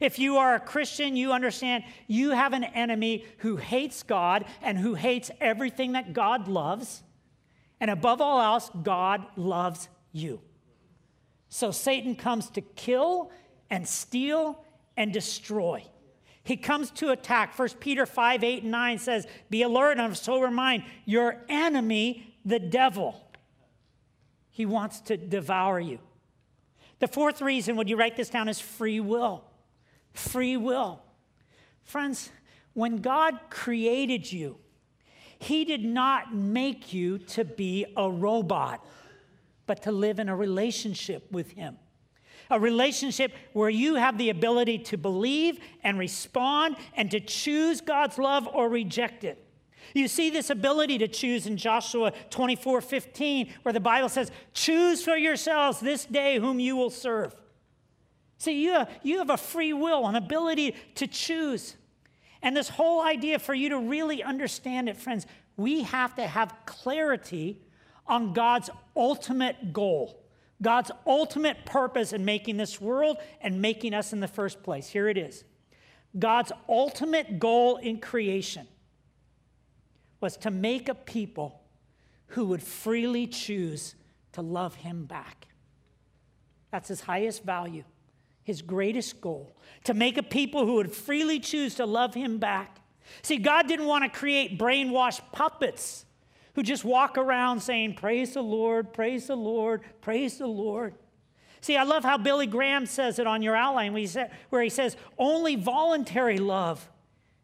If 0.00 0.18
you 0.18 0.36
are 0.38 0.56
a 0.56 0.60
Christian, 0.60 1.16
you 1.16 1.32
understand 1.32 1.84
you 2.08 2.30
have 2.30 2.52
an 2.52 2.64
enemy 2.64 3.24
who 3.38 3.56
hates 3.56 4.02
God 4.02 4.44
and 4.60 4.76
who 4.76 4.94
hates 4.94 5.30
everything 5.40 5.92
that 5.92 6.12
God 6.12 6.48
loves. 6.48 7.02
And 7.80 7.90
above 7.90 8.20
all 8.20 8.40
else, 8.40 8.70
God 8.82 9.24
loves 9.36 9.88
you. 10.10 10.40
So 11.48 11.70
Satan 11.70 12.16
comes 12.16 12.50
to 12.50 12.60
kill 12.60 13.30
and 13.70 13.86
steal 13.86 14.64
and 14.96 15.12
destroy. 15.12 15.84
He 16.44 16.56
comes 16.56 16.90
to 16.92 17.10
attack. 17.10 17.56
1 17.56 17.68
Peter 17.78 18.06
5 18.06 18.42
8 18.42 18.62
and 18.62 18.72
9 18.72 18.98
says, 18.98 19.26
Be 19.50 19.62
alert 19.62 19.98
and 19.98 20.00
of 20.00 20.18
sober 20.18 20.50
mind. 20.50 20.84
Your 21.04 21.36
enemy, 21.48 22.34
the 22.44 22.58
devil, 22.58 23.20
he 24.52 24.64
wants 24.64 25.00
to 25.00 25.16
devour 25.16 25.80
you. 25.80 25.98
The 27.00 27.08
fourth 27.08 27.42
reason, 27.42 27.74
would 27.76 27.88
you 27.88 27.96
write 27.96 28.16
this 28.16 28.30
down, 28.30 28.48
is 28.48 28.60
free 28.60 29.00
will. 29.00 29.42
Free 30.12 30.56
will. 30.56 31.02
Friends, 31.82 32.30
when 32.74 32.98
God 32.98 33.40
created 33.50 34.30
you, 34.30 34.58
he 35.42 35.64
did 35.64 35.84
not 35.84 36.32
make 36.32 36.92
you 36.92 37.18
to 37.18 37.44
be 37.44 37.84
a 37.96 38.08
robot, 38.08 38.86
but 39.66 39.82
to 39.82 39.90
live 39.90 40.20
in 40.20 40.28
a 40.28 40.36
relationship 40.36 41.26
with 41.32 41.50
Him. 41.50 41.78
A 42.48 42.60
relationship 42.60 43.32
where 43.52 43.68
you 43.68 43.96
have 43.96 44.18
the 44.18 44.30
ability 44.30 44.78
to 44.78 44.96
believe 44.96 45.58
and 45.82 45.98
respond 45.98 46.76
and 46.94 47.10
to 47.10 47.18
choose 47.18 47.80
God's 47.80 48.18
love 48.18 48.46
or 48.46 48.68
reject 48.68 49.24
it. 49.24 49.44
You 49.94 50.08
see 50.08 50.30
this 50.30 50.50
ability 50.50 50.98
to 50.98 51.08
choose 51.08 51.46
in 51.46 51.56
Joshua 51.56 52.12
24 52.30 52.80
15, 52.80 53.52
where 53.62 53.72
the 53.72 53.80
Bible 53.80 54.08
says, 54.08 54.30
Choose 54.54 55.04
for 55.04 55.16
yourselves 55.16 55.80
this 55.80 56.04
day 56.04 56.38
whom 56.38 56.60
you 56.60 56.76
will 56.76 56.90
serve. 56.90 57.34
See, 58.38 58.62
you 58.62 58.72
have, 58.72 58.90
you 59.02 59.18
have 59.18 59.30
a 59.30 59.36
free 59.36 59.72
will, 59.72 60.06
an 60.06 60.16
ability 60.16 60.74
to 60.96 61.06
choose. 61.06 61.76
And 62.42 62.56
this 62.56 62.68
whole 62.68 63.00
idea 63.02 63.38
for 63.38 63.54
you 63.54 63.68
to 63.68 63.78
really 63.78 64.22
understand 64.22 64.88
it, 64.88 64.96
friends, 64.96 65.26
we 65.56 65.82
have 65.82 66.16
to 66.16 66.26
have 66.26 66.54
clarity 66.66 67.60
on 68.06 68.32
God's 68.32 68.68
ultimate 68.96 69.72
goal, 69.72 70.20
God's 70.60 70.90
ultimate 71.06 71.64
purpose 71.64 72.12
in 72.12 72.24
making 72.24 72.56
this 72.56 72.80
world 72.80 73.18
and 73.40 73.62
making 73.62 73.94
us 73.94 74.12
in 74.12 74.20
the 74.20 74.28
first 74.28 74.62
place. 74.62 74.88
Here 74.88 75.08
it 75.08 75.16
is 75.16 75.44
God's 76.18 76.52
ultimate 76.68 77.38
goal 77.38 77.76
in 77.76 78.00
creation 78.00 78.66
was 80.22 80.36
to 80.38 80.50
make 80.50 80.88
a 80.88 80.94
people 80.94 81.60
who 82.28 82.46
would 82.46 82.62
freely 82.62 83.26
choose 83.26 83.94
to 84.32 84.40
love 84.40 84.76
Him 84.76 85.04
back. 85.04 85.48
That's 86.70 86.88
His 86.88 87.02
highest 87.02 87.44
value 87.44 87.84
his 88.44 88.62
greatest 88.62 89.20
goal 89.20 89.56
to 89.84 89.94
make 89.94 90.16
a 90.16 90.22
people 90.22 90.66
who 90.66 90.74
would 90.74 90.92
freely 90.92 91.38
choose 91.38 91.76
to 91.76 91.86
love 91.86 92.14
him 92.14 92.38
back. 92.38 92.78
See, 93.22 93.38
God 93.38 93.68
didn't 93.68 93.86
want 93.86 94.04
to 94.04 94.18
create 94.18 94.58
brainwashed 94.58 95.20
puppets 95.32 96.04
who 96.54 96.62
just 96.62 96.84
walk 96.84 97.18
around 97.18 97.60
saying, 97.60 97.94
Praise 97.94 98.34
the 98.34 98.42
Lord, 98.42 98.92
praise 98.92 99.26
the 99.26 99.36
Lord, 99.36 99.82
praise 100.00 100.38
the 100.38 100.46
Lord. 100.46 100.94
See, 101.60 101.76
I 101.76 101.84
love 101.84 102.02
how 102.02 102.18
Billy 102.18 102.46
Graham 102.46 102.86
says 102.86 103.20
it 103.20 103.26
on 103.26 103.42
your 103.42 103.54
outline 103.54 103.92
where 103.92 104.62
he 104.62 104.68
says, 104.68 104.96
Only 105.18 105.56
voluntary 105.56 106.38
love 106.38 106.88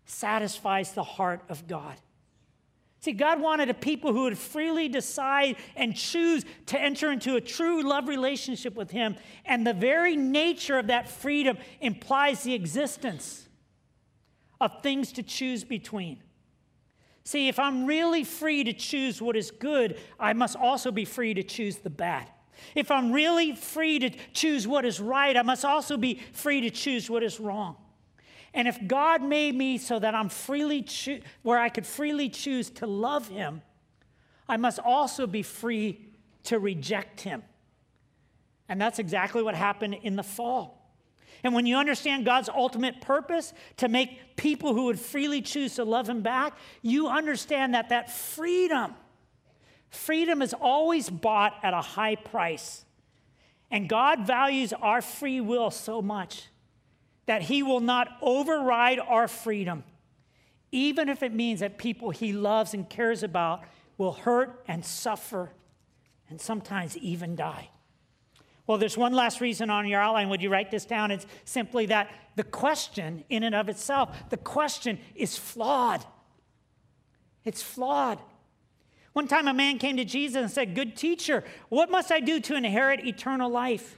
satisfies 0.05 0.93
the 0.93 1.05
heart 1.05 1.43
of 1.49 1.69
God. 1.69 1.97
See, 3.01 3.13
God 3.13 3.41
wanted 3.41 3.71
a 3.71 3.75
people 3.75 4.13
who 4.13 4.23
would 4.23 4.37
freely 4.37 4.89
decide 4.89 5.57
and 5.77 5.95
choose 5.95 6.45
to 6.67 6.81
enter 6.81 7.13
into 7.13 7.37
a 7.37 7.41
true 7.41 7.83
love 7.83 8.09
relationship 8.09 8.75
with 8.75 8.91
Him. 8.91 9.17
And 9.45 9.67
the 9.67 9.73
very 9.73 10.17
nature 10.17 10.79
of 10.79 10.89
that 10.89 11.09
freedom 11.09 11.59
implies 11.81 12.43
the 12.43 12.55
existence 12.55 13.49
of 14.61 14.83
things 14.83 15.13
to 15.13 15.23
choose 15.23 15.63
between. 15.63 16.19
See, 17.25 17.49
if 17.49 17.59
I'm 17.59 17.87
really 17.87 18.25
free 18.25 18.65
to 18.65 18.73
choose 18.73 19.23
what 19.23 19.37
is 19.37 19.51
good, 19.51 19.99
I 20.19 20.33
must 20.33 20.57
also 20.57 20.91
be 20.91 21.05
free 21.05 21.35
to 21.35 21.43
choose 21.43 21.77
the 21.77 21.91
bad. 21.91 22.29
If 22.75 22.91
I'm 22.91 23.13
really 23.13 23.55
free 23.55 23.99
to 24.01 24.11
choose 24.33 24.67
what 24.67 24.85
is 24.85 24.99
right, 24.99 25.37
I 25.37 25.43
must 25.43 25.65
also 25.65 25.97
be 25.97 26.21
free 26.33 26.63
to 26.63 26.71
choose 26.71 27.09
what 27.09 27.23
is 27.23 27.39
wrong. 27.39 27.77
And 28.55 28.67
if 28.67 28.87
God 28.87 29.23
made 29.23 29.55
me 29.55 29.79
so 29.79 29.99
that 29.99 30.15
I'm 30.15 30.29
freely 30.29 30.83
cho- 30.83 31.21
where 31.43 31.59
I 31.59 31.69
could 31.69 31.87
freely 31.87 32.29
choose 32.29 32.71
to 32.71 32.87
love 32.87 33.29
him, 33.29 33.63
I 34.49 34.57
must 34.57 34.79
also 34.79 35.27
be 35.27 35.43
free 35.43 36.01
to 36.45 36.59
reject 36.59 37.21
him. 37.21 37.43
And 38.69 38.81
that's 38.81 38.99
exactly 38.99 39.43
what 39.43 39.55
happened 39.55 39.97
in 40.03 40.17
the 40.17 40.23
fall. 40.23 40.79
And 41.45 41.55
when 41.55 41.67
you 41.67 41.77
understand 41.77 42.25
God's 42.25 42.49
ultimate 42.49 43.01
purpose 43.01 43.53
to 43.77 43.89
make 43.89 44.37
people 44.37 44.75
who 44.75 44.87
would 44.87 44.99
freely 44.99 45.41
choose 45.41 45.77
to 45.77 45.85
love 45.85 46.09
him 46.09 46.23
back, 46.23 46.57
you 46.83 47.09
understand 47.09 47.75
that 47.75 47.91
that 47.91 48.11
freedom 48.11 48.95
freedom 49.91 50.43
is 50.43 50.55
always 50.55 51.09
bought 51.09 51.55
at 51.63 51.73
a 51.73 51.81
high 51.81 52.15
price. 52.15 52.85
And 53.71 53.89
God 53.89 54.27
values 54.27 54.75
our 54.75 55.01
free 55.01 55.41
will 55.41 55.71
so 55.71 56.03
much 56.03 56.49
that 57.29 57.43
He 57.43 57.62
will 57.62 57.81
not 57.81 58.09
override 58.23 58.99
our 58.99 59.29
freedom, 59.29 59.85
even 60.73 61.11
if 61.11 61.23
it 61.23 61.35
means 61.35 61.61
that 61.61 61.77
people 61.77 62.11
He 62.11 62.33
loves 62.33 62.73
and 62.73 62.88
cares 62.88 63.23
about 63.23 63.64
will 63.99 64.12
hurt 64.12 64.64
and 64.67 64.83
suffer 64.83 65.53
and 66.31 66.41
sometimes 66.41 66.97
even 66.97 67.37
die. 67.37 67.69
Well, 68.67 68.79
there's 68.79 68.97
one 68.97 69.12
last 69.12 69.43
reason 69.43 69.69
on 69.69 69.87
your 69.87 70.01
outline. 70.01 70.31
Would 70.31 70.42
you 70.42 70.48
write 70.48 70.71
this 70.71 70.87
down? 70.87 71.11
It's 71.11 71.27
simply 71.44 71.87
that 71.87 72.11
the 72.37 72.44
question, 72.44 73.25
in 73.29 73.42
and 73.42 73.55
of 73.55 73.69
itself, 73.69 74.31
the 74.31 74.37
question 74.38 74.98
is 75.15 75.37
flawed. 75.37 76.05
It's 77.44 77.63
flawed. 77.63 78.19
One 79.13 79.29
time 79.29 79.48
a 79.48 79.55
man 79.55 79.79
came 79.79 79.98
to 79.98 80.05
Jesus 80.05 80.40
and 80.40 80.50
said, 80.50 80.75
Good 80.75 80.96
teacher, 80.96 81.44
what 81.69 81.90
must 81.90 82.11
I 82.11 82.21
do 82.21 82.40
to 82.40 82.57
inherit 82.57 83.07
eternal 83.07 83.50
life? 83.50 83.96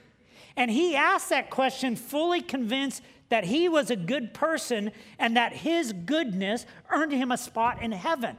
And 0.56 0.70
he 0.70 0.96
asked 0.96 1.30
that 1.30 1.50
question 1.50 1.94
fully 1.94 2.40
convinced 2.40 3.02
that 3.30 3.44
he 3.44 3.68
was 3.68 3.90
a 3.90 3.96
good 3.96 4.34
person 4.34 4.92
and 5.18 5.36
that 5.36 5.52
his 5.52 5.92
goodness 5.92 6.66
earned 6.90 7.12
him 7.12 7.32
a 7.32 7.38
spot 7.38 7.82
in 7.82 7.92
heaven. 7.92 8.36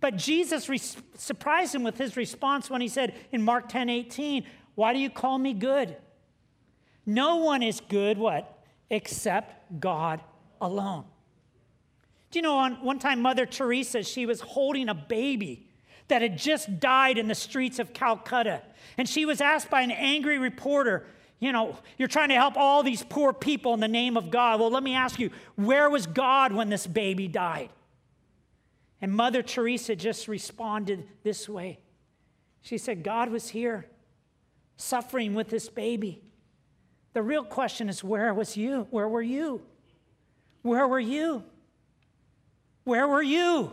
But 0.00 0.16
Jesus 0.16 0.68
re- 0.68 0.80
surprised 1.16 1.74
him 1.74 1.82
with 1.82 1.98
his 1.98 2.16
response 2.16 2.70
when 2.70 2.80
he 2.80 2.88
said 2.88 3.14
in 3.32 3.42
Mark 3.42 3.68
10 3.68 3.88
18, 3.88 4.44
Why 4.74 4.92
do 4.92 4.98
you 4.98 5.10
call 5.10 5.38
me 5.38 5.52
good? 5.52 5.96
No 7.06 7.36
one 7.36 7.62
is 7.62 7.80
good, 7.80 8.18
what? 8.18 8.64
Except 8.90 9.80
God 9.80 10.20
alone. 10.60 11.04
Do 12.30 12.38
you 12.38 12.42
know, 12.42 12.56
on 12.56 12.74
one 12.84 12.98
time, 12.98 13.22
Mother 13.22 13.46
Teresa, 13.46 14.02
she 14.02 14.26
was 14.26 14.40
holding 14.40 14.88
a 14.88 14.94
baby 14.94 15.68
that 16.08 16.22
had 16.22 16.36
just 16.36 16.80
died 16.80 17.16
in 17.16 17.28
the 17.28 17.34
streets 17.34 17.78
of 17.78 17.92
Calcutta. 17.92 18.62
And 18.98 19.08
she 19.08 19.24
was 19.24 19.40
asked 19.40 19.70
by 19.70 19.80
an 19.80 19.90
angry 19.90 20.38
reporter, 20.38 21.06
You 21.40 21.52
know, 21.52 21.76
you're 21.98 22.08
trying 22.08 22.30
to 22.30 22.36
help 22.36 22.56
all 22.56 22.82
these 22.82 23.02
poor 23.02 23.32
people 23.32 23.74
in 23.74 23.80
the 23.80 23.88
name 23.88 24.16
of 24.16 24.30
God. 24.30 24.60
Well, 24.60 24.70
let 24.70 24.82
me 24.82 24.94
ask 24.94 25.18
you, 25.18 25.30
where 25.56 25.90
was 25.90 26.06
God 26.06 26.52
when 26.52 26.70
this 26.70 26.86
baby 26.86 27.28
died? 27.28 27.70
And 29.00 29.12
Mother 29.12 29.42
Teresa 29.42 29.94
just 29.96 30.28
responded 30.28 31.06
this 31.22 31.48
way 31.48 31.78
She 32.62 32.78
said, 32.78 33.02
God 33.02 33.30
was 33.30 33.50
here, 33.50 33.86
suffering 34.76 35.34
with 35.34 35.48
this 35.50 35.68
baby. 35.68 36.22
The 37.12 37.22
real 37.22 37.44
question 37.44 37.88
is, 37.88 38.02
where 38.02 38.32
was 38.32 38.56
you? 38.56 38.86
Where 38.90 39.08
were 39.08 39.22
you? 39.22 39.62
Where 40.62 40.88
were 40.88 41.00
you? 41.00 41.44
Where 42.84 43.06
were 43.06 43.22
you? 43.22 43.72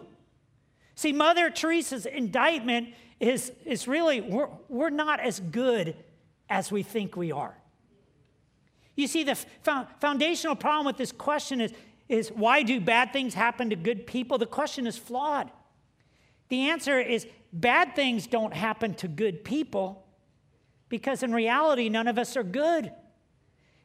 See, 0.95 1.14
Mother 1.14 1.49
Teresa's 1.49 2.05
indictment 2.05 2.89
is, 3.20 3.51
is 3.66 3.88
really, 3.88 4.22
we're, 4.22 4.49
we're 4.68 4.89
not 4.89 5.20
as 5.20 5.39
good 5.39 5.95
as 6.52 6.72
we 6.72 6.84
think 6.84 7.16
we 7.16 7.32
are. 7.32 7.56
You 8.95 9.08
see, 9.08 9.24
the 9.24 9.36
foundational 9.99 10.56
problem 10.56 10.86
with 10.86 10.97
this 10.97 11.14
question 11.14 11.62
is, 11.62 11.72
is 12.10 12.30
why 12.30 12.62
do 12.62 12.80
bad 12.82 13.14
things 13.14 13.34
happen 13.34 13.70
to 13.70 13.76
good 13.78 14.06
people? 14.06 14.38
The 14.38 14.45
question 14.45 14.86
is 14.86 14.97
flawed. 14.97 15.49
The 16.49 16.70
answer 16.70 16.99
is 16.99 17.26
bad 17.54 17.95
things 17.95 18.28
don't 18.28 18.54
happen 18.54 18.93
to 18.95 19.08
good 19.08 19.45
people 19.45 20.06
because 20.89 21.24
in 21.24 21.34
reality, 21.34 21.88
none 21.88 22.10
of 22.10 22.20
us 22.20 22.36
are 22.36 22.43
good. 22.43 22.91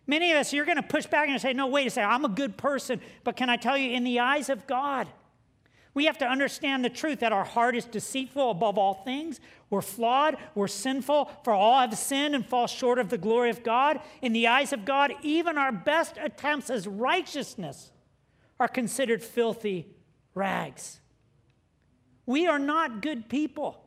Many 0.08 0.32
of 0.32 0.38
us, 0.38 0.52
you're 0.52 0.64
going 0.64 0.76
to 0.76 0.82
push 0.82 1.06
back 1.06 1.28
and 1.28 1.40
say, 1.40 1.52
no, 1.52 1.68
wait 1.68 1.86
a 1.86 1.90
second, 1.90 2.10
I'm 2.10 2.24
a 2.24 2.28
good 2.28 2.56
person. 2.56 3.00
But 3.22 3.36
can 3.36 3.48
I 3.48 3.56
tell 3.56 3.78
you, 3.78 3.92
in 3.92 4.02
the 4.02 4.18
eyes 4.18 4.50
of 4.50 4.66
God, 4.66 5.06
we 5.96 6.04
have 6.04 6.18
to 6.18 6.26
understand 6.26 6.84
the 6.84 6.90
truth 6.90 7.20
that 7.20 7.32
our 7.32 7.46
heart 7.46 7.74
is 7.74 7.86
deceitful 7.86 8.50
above 8.50 8.76
all 8.76 8.92
things. 8.92 9.40
We're 9.70 9.80
flawed. 9.80 10.36
We're 10.54 10.68
sinful. 10.68 11.30
For 11.42 11.54
all 11.54 11.80
have 11.80 11.96
sinned 11.96 12.34
and 12.34 12.44
fall 12.44 12.66
short 12.66 12.98
of 12.98 13.08
the 13.08 13.16
glory 13.16 13.48
of 13.48 13.62
God. 13.62 14.00
In 14.20 14.34
the 14.34 14.46
eyes 14.46 14.74
of 14.74 14.84
God, 14.84 15.14
even 15.22 15.56
our 15.56 15.72
best 15.72 16.18
attempts 16.22 16.68
as 16.68 16.86
righteousness 16.86 17.92
are 18.60 18.68
considered 18.68 19.22
filthy 19.22 19.86
rags. 20.34 21.00
We 22.26 22.46
are 22.46 22.58
not 22.58 23.00
good 23.00 23.30
people. 23.30 23.82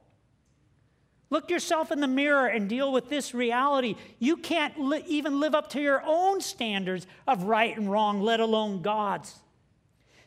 Look 1.30 1.51
yourself 1.51 1.91
in 1.91 2.01
the 2.01 2.07
mirror 2.07 2.47
and 2.47 2.68
deal 2.68 2.91
with 2.91 3.07
this 3.10 3.36
reality. 3.36 3.97
You 4.18 4.38
can't 4.38 4.80
li- 4.80 5.03
even 5.05 5.39
live 5.39 5.53
up 5.53 5.70
to 5.74 5.80
your 5.80 6.01
own 6.03 6.41
standards 6.41 7.05
of 7.28 7.43
right 7.43 7.78
and 7.78 7.91
wrong, 7.91 8.20
let 8.20 8.39
alone 8.39 8.82
God's. 8.82 9.36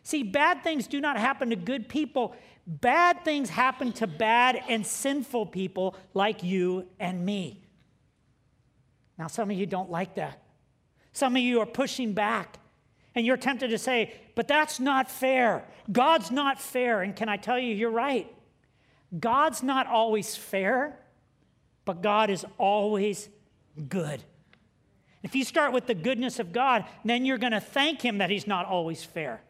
See, 0.03 0.23
bad 0.23 0.63
things 0.63 0.87
do 0.87 1.01
not 1.01 1.17
happen 1.17 1.51
to 1.51 1.57
good 1.57 1.89
people. 1.89 2.35
Bad 2.67 3.25
things 3.25 3.51
happen 3.51 3.93
to 3.93 4.07
bad 4.07 4.63
and 4.69 4.87
sinful 4.87 5.47
people 5.47 5.97
like 6.15 6.43
you 6.43 6.87
and 6.99 7.25
me. 7.25 7.65
Now, 9.19 9.27
some 9.27 9.51
of 9.51 9.57
you 9.57 9.67
don't 9.67 9.91
like 9.91 10.17
that. 10.17 10.43
Some 11.13 11.37
of 11.37 11.43
you 11.43 11.61
are 11.61 11.67
pushing 11.67 12.13
back 12.13 12.59
and 13.15 13.27
you're 13.27 13.37
tempted 13.37 13.69
to 13.69 13.79
say, 13.79 14.15
but 14.35 14.49
that's 14.49 14.81
not 14.81 15.11
fair. 15.11 15.65
God's 15.91 16.31
not 16.31 16.61
fair. 16.61 17.03
And 17.03 17.15
can 17.15 17.29
I 17.29 17.37
tell 17.37 17.59
you, 17.59 17.75
you're 17.75 17.91
right. 17.91 18.33
God's 19.19 19.63
not 19.63 19.87
always 19.87 20.35
fair, 20.35 20.99
but 21.85 22.03
God 22.03 22.31
is 22.31 22.47
always 22.59 23.29
good. 23.89 24.23
If 25.23 25.35
you 25.35 25.45
start 25.45 25.73
with 25.73 25.87
the 25.87 25.95
goodness 25.95 26.39
of 26.39 26.53
God, 26.53 26.85
then 27.05 27.25
you're 27.25 27.39
going 27.39 27.53
to 27.53 27.61
thank 27.61 28.01
Him 28.03 28.19
that 28.19 28.31
He's 28.31 28.47
not 28.47 28.67
always 28.67 29.05
fair. 29.05 29.43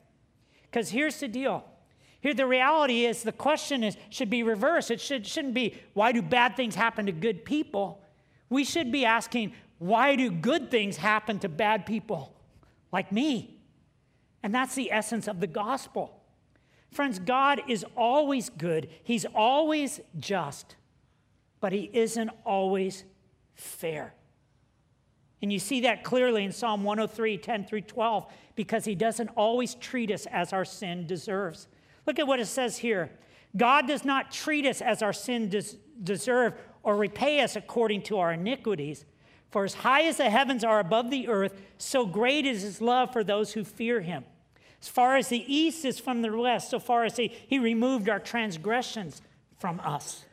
Because 0.72 0.88
here's 0.88 1.20
the 1.20 1.28
deal. 1.28 1.64
Here, 2.20 2.32
the 2.32 2.46
reality 2.46 3.04
is 3.04 3.22
the 3.22 3.32
question 3.32 3.84
is 3.84 3.96
should 4.08 4.30
be 4.30 4.42
reversed. 4.42 4.90
It 4.90 5.00
should, 5.00 5.26
shouldn't 5.26 5.54
be, 5.54 5.74
why 5.92 6.12
do 6.12 6.22
bad 6.22 6.56
things 6.56 6.74
happen 6.74 7.06
to 7.06 7.12
good 7.12 7.44
people? 7.44 8.00
We 8.48 8.64
should 8.64 8.90
be 8.90 9.04
asking, 9.04 9.52
why 9.78 10.16
do 10.16 10.30
good 10.30 10.70
things 10.70 10.96
happen 10.96 11.40
to 11.40 11.48
bad 11.48 11.84
people 11.84 12.34
like 12.90 13.12
me? 13.12 13.58
And 14.42 14.54
that's 14.54 14.74
the 14.74 14.90
essence 14.90 15.28
of 15.28 15.40
the 15.40 15.46
gospel. 15.46 16.20
Friends, 16.90 17.18
God 17.18 17.60
is 17.68 17.84
always 17.96 18.48
good, 18.48 18.88
He's 19.02 19.26
always 19.34 20.00
just, 20.18 20.76
but 21.60 21.72
He 21.72 21.90
isn't 21.92 22.30
always 22.46 23.04
fair. 23.54 24.14
And 25.42 25.52
you 25.52 25.58
see 25.58 25.80
that 25.80 26.04
clearly 26.04 26.44
in 26.44 26.52
Psalm 26.52 26.84
103, 26.84 27.36
10 27.36 27.64
through 27.64 27.80
12, 27.82 28.32
because 28.54 28.84
he 28.84 28.94
doesn't 28.94 29.28
always 29.30 29.74
treat 29.74 30.10
us 30.10 30.26
as 30.26 30.52
our 30.52 30.64
sin 30.64 31.06
deserves. 31.06 31.66
Look 32.06 32.18
at 32.18 32.26
what 32.26 32.40
it 32.40 32.46
says 32.46 32.78
here 32.78 33.10
God 33.56 33.86
does 33.86 34.04
not 34.04 34.30
treat 34.30 34.64
us 34.64 34.80
as 34.80 35.02
our 35.02 35.12
sin 35.12 35.48
des- 35.48 35.76
deserve 36.02 36.54
or 36.82 36.96
repay 36.96 37.40
us 37.40 37.56
according 37.56 38.02
to 38.02 38.18
our 38.18 38.32
iniquities. 38.32 39.04
For 39.50 39.64
as 39.64 39.74
high 39.74 40.04
as 40.04 40.16
the 40.16 40.30
heavens 40.30 40.64
are 40.64 40.80
above 40.80 41.10
the 41.10 41.28
earth, 41.28 41.60
so 41.76 42.06
great 42.06 42.46
is 42.46 42.62
his 42.62 42.80
love 42.80 43.12
for 43.12 43.22
those 43.22 43.52
who 43.52 43.64
fear 43.64 44.00
him. 44.00 44.24
As 44.80 44.88
far 44.88 45.16
as 45.16 45.28
the 45.28 45.44
east 45.54 45.84
is 45.84 46.00
from 46.00 46.22
the 46.22 46.34
west, 46.34 46.70
so 46.70 46.78
far 46.78 47.04
as 47.04 47.16
he, 47.16 47.28
he 47.46 47.58
removed 47.58 48.08
our 48.08 48.18
transgressions 48.18 49.20
from 49.58 49.78
us. 49.80 50.24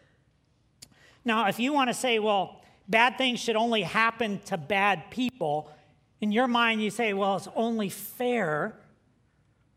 Now, 1.25 1.47
if 1.47 1.59
you 1.59 1.73
want 1.73 1.89
to 1.89 1.93
say, 1.93 2.17
well, 2.17 2.58
bad 2.89 3.17
things 3.17 3.39
should 3.39 3.55
only 3.55 3.83
happen 3.83 4.39
to 4.45 4.57
bad 4.57 5.11
people, 5.11 5.71
in 6.21 6.31
your 6.31 6.47
mind 6.47 6.81
you 6.81 6.89
say, 6.89 7.13
well, 7.13 7.37
it's 7.37 7.47
only 7.55 7.89
fair. 7.89 8.75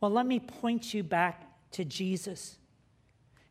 Well, 0.01 0.11
let 0.11 0.27
me 0.27 0.41
point 0.41 0.93
you 0.95 1.03
back 1.03 1.45
to 1.73 1.85
Jesus. 1.85 2.57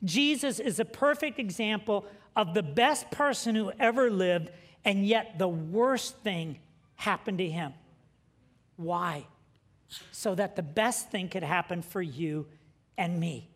Jesus 0.04 0.60
is 0.60 0.80
a 0.80 0.86
perfect 0.86 1.40
example 1.40 2.06
of 2.36 2.54
the 2.54 2.64
best 2.64 3.12
person 3.12 3.56
who 3.56 3.72
ever 3.80 4.10
lived, 4.10 4.50
and 4.84 5.06
yet 5.06 5.38
the 5.38 5.48
worst 5.48 6.18
thing 6.18 6.60
happened 6.96 7.38
to 7.38 7.50
him. 7.50 7.74
Why? 8.78 9.28
So 10.12 10.36
that 10.36 10.56
the 10.56 10.64
best 10.64 11.10
thing 11.12 11.30
could 11.30 11.44
happen 11.44 11.82
for 11.82 12.02
you 12.02 12.48
and 12.98 13.20
me 13.20 13.52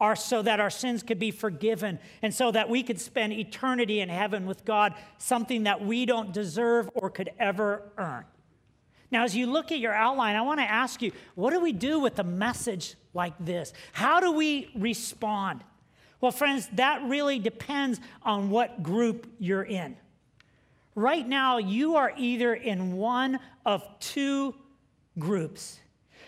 are 0.00 0.16
so 0.16 0.42
that 0.42 0.60
our 0.60 0.70
sins 0.70 1.02
could 1.02 1.18
be 1.18 1.30
forgiven 1.30 1.98
and 2.22 2.34
so 2.34 2.50
that 2.50 2.68
we 2.68 2.82
could 2.82 3.00
spend 3.00 3.32
eternity 3.32 4.00
in 4.00 4.08
heaven 4.08 4.46
with 4.46 4.64
God, 4.64 4.94
something 5.18 5.62
that 5.64 5.84
we 5.84 6.04
don't 6.04 6.32
deserve 6.32 6.90
or 6.94 7.08
could 7.10 7.30
ever 7.38 7.82
earn. 7.96 8.24
Now, 9.10 9.24
as 9.24 9.36
you 9.36 9.46
look 9.46 9.72
at 9.72 9.78
your 9.78 9.94
outline, 9.94 10.36
I 10.36 10.42
want 10.42 10.60
to 10.60 10.70
ask 10.70 11.00
you 11.00 11.12
what 11.34 11.52
do 11.52 11.60
we 11.60 11.72
do 11.72 11.98
with 12.00 12.18
a 12.18 12.24
message 12.24 12.96
like 13.14 13.34
this? 13.38 13.72
How 13.92 14.20
do 14.20 14.32
we 14.32 14.70
respond? 14.74 15.62
Well, 16.20 16.32
friends, 16.32 16.68
that 16.72 17.02
really 17.04 17.38
depends 17.38 18.00
on 18.22 18.50
what 18.50 18.82
group 18.82 19.26
you're 19.38 19.62
in. 19.62 19.96
Right 20.94 21.26
now, 21.26 21.58
you 21.58 21.96
are 21.96 22.12
either 22.16 22.54
in 22.54 22.96
one 22.96 23.38
of 23.64 23.86
two 24.00 24.54
groups. 25.18 25.78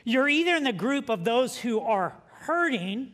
You're 0.04 0.28
either 0.28 0.54
in 0.54 0.64
the 0.64 0.72
group 0.72 1.08
of 1.08 1.24
those 1.24 1.56
who 1.56 1.80
are 1.80 2.14
hurting 2.32 3.12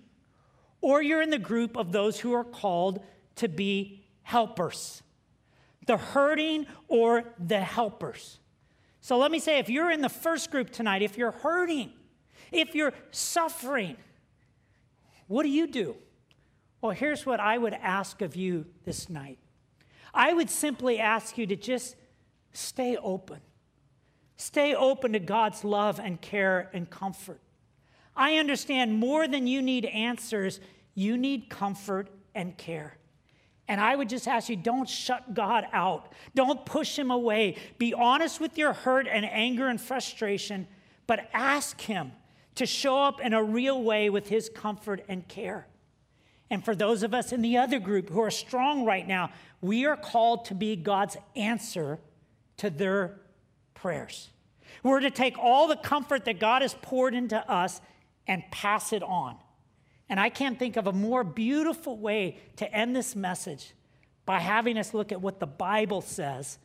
or 0.84 1.02
you're 1.02 1.22
in 1.22 1.30
the 1.30 1.38
group 1.38 1.78
of 1.78 1.92
those 1.92 2.20
who 2.20 2.34
are 2.34 2.44
called 2.44 3.02
to 3.36 3.48
be 3.48 4.04
helpers 4.22 5.02
the 5.86 5.96
hurting 5.98 6.66
or 6.88 7.24
the 7.38 7.60
helpers. 7.60 8.38
So 9.02 9.18
let 9.18 9.30
me 9.30 9.38
say 9.38 9.58
if 9.58 9.68
you're 9.68 9.90
in 9.90 10.00
the 10.00 10.08
first 10.08 10.50
group 10.50 10.70
tonight, 10.70 11.02
if 11.02 11.18
you're 11.18 11.32
hurting, 11.32 11.92
if 12.50 12.74
you're 12.74 12.94
suffering, 13.10 13.98
what 15.26 15.42
do 15.42 15.50
you 15.50 15.66
do? 15.66 15.94
Well, 16.80 16.92
here's 16.92 17.26
what 17.26 17.38
I 17.38 17.58
would 17.58 17.74
ask 17.74 18.22
of 18.22 18.34
you 18.34 18.64
this 18.86 19.10
night 19.10 19.38
I 20.14 20.32
would 20.32 20.48
simply 20.48 20.98
ask 20.98 21.36
you 21.36 21.46
to 21.48 21.56
just 21.56 21.96
stay 22.52 22.96
open. 22.96 23.40
Stay 24.38 24.74
open 24.74 25.12
to 25.12 25.18
God's 25.18 25.64
love 25.64 26.00
and 26.02 26.18
care 26.18 26.70
and 26.72 26.88
comfort. 26.88 27.40
I 28.16 28.36
understand 28.36 28.98
more 28.98 29.26
than 29.26 29.46
you 29.46 29.60
need 29.60 29.86
answers, 29.86 30.60
you 30.94 31.16
need 31.16 31.48
comfort 31.48 32.08
and 32.34 32.56
care. 32.56 32.96
And 33.66 33.80
I 33.80 33.96
would 33.96 34.08
just 34.08 34.28
ask 34.28 34.48
you 34.48 34.56
don't 34.56 34.88
shut 34.88 35.34
God 35.34 35.66
out. 35.72 36.12
Don't 36.34 36.66
push 36.66 36.98
him 36.98 37.10
away. 37.10 37.56
Be 37.78 37.94
honest 37.94 38.40
with 38.40 38.58
your 38.58 38.72
hurt 38.72 39.06
and 39.08 39.24
anger 39.24 39.68
and 39.68 39.80
frustration, 39.80 40.66
but 41.06 41.28
ask 41.32 41.80
him 41.80 42.12
to 42.56 42.66
show 42.66 42.98
up 42.98 43.20
in 43.20 43.32
a 43.32 43.42
real 43.42 43.82
way 43.82 44.10
with 44.10 44.28
his 44.28 44.48
comfort 44.48 45.04
and 45.08 45.26
care. 45.28 45.66
And 46.50 46.64
for 46.64 46.74
those 46.74 47.02
of 47.02 47.14
us 47.14 47.32
in 47.32 47.42
the 47.42 47.56
other 47.56 47.80
group 47.80 48.10
who 48.10 48.20
are 48.20 48.30
strong 48.30 48.84
right 48.84 49.06
now, 49.06 49.30
we 49.60 49.86
are 49.86 49.96
called 49.96 50.44
to 50.46 50.54
be 50.54 50.76
God's 50.76 51.16
answer 51.34 51.98
to 52.58 52.70
their 52.70 53.18
prayers. 53.72 54.28
We're 54.82 55.00
to 55.00 55.10
take 55.10 55.38
all 55.38 55.66
the 55.66 55.76
comfort 55.76 56.26
that 56.26 56.38
God 56.38 56.62
has 56.62 56.74
poured 56.74 57.14
into 57.14 57.38
us 57.50 57.80
and 58.26 58.42
pass 58.50 58.92
it 58.92 59.02
on. 59.02 59.36
And 60.08 60.20
I 60.20 60.28
can't 60.28 60.58
think 60.58 60.76
of 60.76 60.86
a 60.86 60.92
more 60.92 61.24
beautiful 61.24 61.96
way 61.96 62.38
to 62.56 62.72
end 62.72 62.94
this 62.94 63.16
message 63.16 63.72
by 64.26 64.38
having 64.38 64.78
us 64.78 64.94
look 64.94 65.12
at 65.12 65.20
what 65.20 65.40
the 65.40 65.46
Bible 65.46 66.00
says 66.00 66.58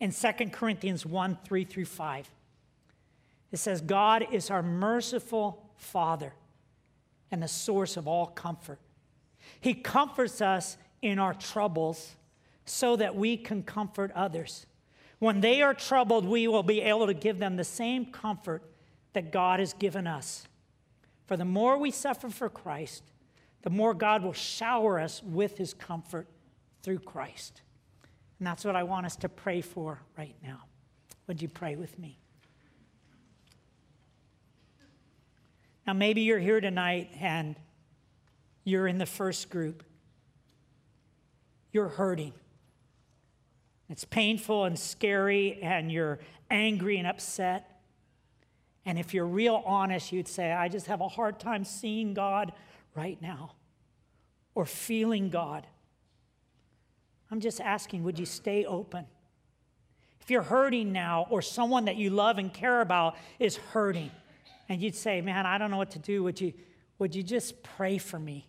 in 0.00 0.12
2 0.12 0.32
Corinthians 0.50 1.04
1 1.04 1.38
3 1.44 1.64
through 1.64 1.84
5. 1.84 2.30
It 3.52 3.56
says, 3.58 3.80
God 3.80 4.26
is 4.32 4.50
our 4.50 4.62
merciful 4.62 5.70
Father 5.76 6.32
and 7.30 7.42
the 7.42 7.48
source 7.48 7.96
of 7.96 8.08
all 8.08 8.26
comfort. 8.26 8.78
He 9.60 9.74
comforts 9.74 10.40
us 10.40 10.76
in 11.02 11.18
our 11.18 11.34
troubles 11.34 12.16
so 12.64 12.96
that 12.96 13.14
we 13.14 13.36
can 13.36 13.62
comfort 13.62 14.10
others. 14.14 14.66
When 15.18 15.40
they 15.40 15.62
are 15.62 15.74
troubled, 15.74 16.24
we 16.24 16.48
will 16.48 16.62
be 16.62 16.80
able 16.80 17.06
to 17.06 17.14
give 17.14 17.38
them 17.38 17.56
the 17.56 17.64
same 17.64 18.06
comfort 18.06 18.62
that 19.12 19.30
God 19.30 19.60
has 19.60 19.72
given 19.72 20.06
us. 20.06 20.46
For 21.26 21.36
the 21.36 21.44
more 21.44 21.78
we 21.78 21.90
suffer 21.90 22.28
for 22.28 22.48
Christ, 22.48 23.02
the 23.62 23.70
more 23.70 23.94
God 23.94 24.22
will 24.22 24.32
shower 24.32 25.00
us 25.00 25.22
with 25.22 25.56
his 25.56 25.72
comfort 25.72 26.28
through 26.82 26.98
Christ. 26.98 27.62
And 28.38 28.46
that's 28.46 28.64
what 28.64 28.76
I 28.76 28.82
want 28.82 29.06
us 29.06 29.16
to 29.16 29.28
pray 29.28 29.62
for 29.62 30.00
right 30.18 30.36
now. 30.42 30.64
Would 31.26 31.40
you 31.40 31.48
pray 31.48 31.76
with 31.76 31.98
me? 31.98 32.18
Now, 35.86 35.92
maybe 35.92 36.22
you're 36.22 36.38
here 36.38 36.60
tonight 36.60 37.10
and 37.20 37.56
you're 38.64 38.86
in 38.86 38.98
the 38.98 39.06
first 39.06 39.50
group. 39.50 39.82
You're 41.72 41.88
hurting. 41.88 42.32
It's 43.90 44.04
painful 44.04 44.64
and 44.64 44.78
scary, 44.78 45.58
and 45.62 45.92
you're 45.92 46.18
angry 46.50 46.96
and 46.96 47.06
upset. 47.06 47.73
And 48.86 48.98
if 48.98 49.14
you're 49.14 49.26
real 49.26 49.62
honest, 49.64 50.12
you'd 50.12 50.28
say, 50.28 50.52
I 50.52 50.68
just 50.68 50.86
have 50.86 51.00
a 51.00 51.08
hard 51.08 51.40
time 51.40 51.64
seeing 51.64 52.14
God 52.14 52.52
right 52.94 53.20
now 53.20 53.52
or 54.54 54.66
feeling 54.66 55.30
God. 55.30 55.66
I'm 57.30 57.40
just 57.40 57.60
asking, 57.60 58.04
would 58.04 58.18
you 58.18 58.26
stay 58.26 58.64
open? 58.64 59.06
If 60.20 60.30
you're 60.30 60.42
hurting 60.42 60.92
now, 60.92 61.26
or 61.28 61.42
someone 61.42 61.84
that 61.84 61.96
you 61.96 62.08
love 62.08 62.38
and 62.38 62.52
care 62.52 62.80
about 62.80 63.16
is 63.38 63.56
hurting, 63.56 64.10
and 64.70 64.80
you'd 64.80 64.94
say, 64.94 65.20
Man, 65.20 65.44
I 65.44 65.58
don't 65.58 65.70
know 65.70 65.76
what 65.76 65.90
to 65.90 65.98
do, 65.98 66.22
would 66.22 66.40
you, 66.40 66.54
would 66.98 67.14
you 67.14 67.22
just 67.22 67.62
pray 67.62 67.98
for 67.98 68.18
me? 68.18 68.48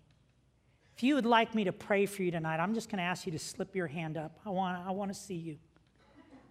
If 0.95 1.03
you 1.03 1.15
would 1.15 1.25
like 1.25 1.53
me 1.53 1.65
to 1.65 1.73
pray 1.73 2.05
for 2.05 2.23
you 2.23 2.31
tonight, 2.31 2.61
I'm 2.61 2.73
just 2.73 2.89
going 2.89 2.99
to 2.99 3.03
ask 3.03 3.25
you 3.25 3.33
to 3.33 3.39
slip 3.39 3.75
your 3.75 3.87
hand 3.87 4.15
up. 4.15 4.39
I 4.45 4.51
want, 4.51 4.87
I 4.87 4.91
want 4.91 5.13
to 5.13 5.19
see 5.19 5.35
you. 5.35 5.57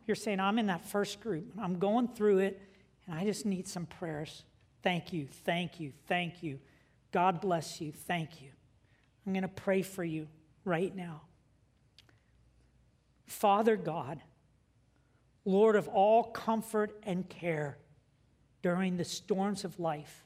You're 0.07 0.15
saying, 0.15 0.41
I'm 0.41 0.59
in 0.59 0.67
that 0.67 0.85
first 0.85 1.21
group, 1.21 1.47
I'm 1.59 1.79
going 1.79 2.09
through 2.09 2.41
it, 2.41 2.61
and 3.07 3.19
I 3.19 3.25
just 3.25 3.47
need 3.47 3.67
some 3.69 3.87
prayers. 3.87 4.45
Thank 4.83 5.13
you, 5.13 5.27
thank 5.45 5.81
you, 5.81 5.93
thank 6.07 6.43
you. 6.43 6.59
God 7.13 7.41
bless 7.41 7.81
you, 7.81 7.93
thank 7.93 8.43
you. 8.43 8.49
I'm 9.27 9.33
going 9.33 9.43
to 9.43 9.49
pray 9.49 9.83
for 9.83 10.05
you 10.05 10.29
right 10.65 10.95
now. 10.95 11.23
Father 13.27 13.77
God, 13.77 14.21
Lord 15.45 15.77
of 15.77 15.89
all 15.89 16.25
comfort 16.25 16.99
and 17.03 17.29
care 17.29 17.79
during 18.63 18.97
the 18.97 19.05
storms 19.05 19.65
of 19.65 19.79
life, 19.79 20.25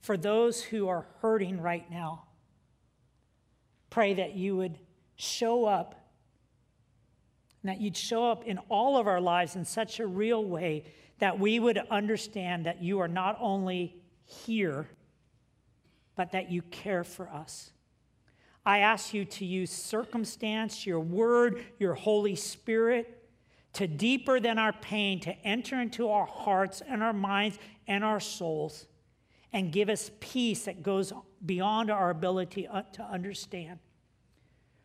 for 0.00 0.16
those 0.16 0.62
who 0.62 0.88
are 0.88 1.06
hurting 1.20 1.60
right 1.60 1.90
now, 1.90 2.24
pray 3.90 4.14
that 4.14 4.34
you 4.34 4.56
would 4.56 4.78
show 5.16 5.64
up, 5.64 5.94
and 7.62 7.70
that 7.70 7.80
you'd 7.80 7.96
show 7.96 8.30
up 8.30 8.44
in 8.44 8.58
all 8.68 8.96
of 8.96 9.06
our 9.06 9.20
lives 9.20 9.56
in 9.56 9.64
such 9.64 10.00
a 10.00 10.06
real 10.06 10.44
way 10.44 10.84
that 11.18 11.38
we 11.38 11.58
would 11.58 11.78
understand 11.90 12.66
that 12.66 12.82
you 12.82 13.00
are 13.00 13.08
not 13.08 13.36
only 13.40 13.96
here, 14.24 14.88
but 16.16 16.32
that 16.32 16.50
you 16.50 16.62
care 16.62 17.04
for 17.04 17.28
us. 17.28 17.70
I 18.64 18.78
ask 18.80 19.14
you 19.14 19.24
to 19.24 19.44
use 19.44 19.70
circumstance, 19.70 20.86
your 20.86 21.00
word, 21.00 21.64
your 21.78 21.94
Holy 21.94 22.34
Spirit 22.34 23.18
to 23.74 23.86
deeper 23.86 24.40
than 24.40 24.58
our 24.58 24.72
pain, 24.72 25.20
to 25.20 25.32
enter 25.46 25.80
into 25.80 26.08
our 26.08 26.26
hearts 26.26 26.82
and 26.86 27.02
our 27.02 27.12
minds 27.12 27.58
and 27.86 28.04
our 28.04 28.20
souls 28.20 28.86
and 29.52 29.72
give 29.72 29.88
us 29.88 30.10
peace 30.20 30.64
that 30.64 30.82
goes 30.82 31.12
beyond 31.44 31.90
our 31.90 32.10
ability 32.10 32.66
uh, 32.66 32.82
to 32.92 33.02
understand. 33.02 33.78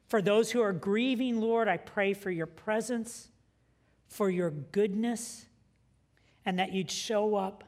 For 0.08 0.22
those 0.22 0.52
who 0.52 0.62
are 0.62 0.74
grieving, 0.74 1.42
Lord, 1.42 1.68
I 1.68 1.78
pray 1.78 2.14
for 2.14 2.30
your 2.30 2.46
presence, 2.46 3.30
for 4.08 4.30
your 4.30 4.52
goodness, 4.52 5.48
and 6.46 6.60
that 6.60 6.74
you'd 6.74 6.92
show 6.92 7.36
up. 7.36 7.64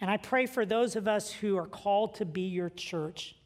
And 0.00 0.10
I 0.10 0.16
pray 0.16 0.46
for 0.46 0.64
those 0.64 0.96
of 0.96 1.06
us 1.06 1.30
who 1.30 1.56
are 1.58 1.66
called 1.66 2.14
to 2.16 2.24
be 2.24 2.42
your 2.42 2.70
church 2.70 3.36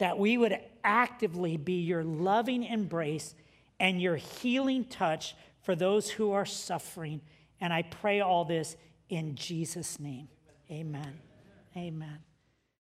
that 0.00 0.18
we 0.18 0.38
would 0.38 0.58
actively 0.82 1.58
be 1.58 1.82
your 1.82 2.02
loving 2.02 2.64
embrace 2.64 3.34
and 3.78 4.00
your 4.00 4.16
healing 4.16 4.82
touch 4.86 5.36
for 5.62 5.74
those 5.74 6.08
who 6.10 6.32
are 6.32 6.46
suffering. 6.46 7.20
And 7.60 7.70
I 7.70 7.82
pray 7.82 8.20
all 8.20 8.46
this 8.46 8.76
in 9.10 9.34
Jesus' 9.34 10.00
name. 10.00 10.28
Amen. 10.70 11.20
Amen. 11.76 12.29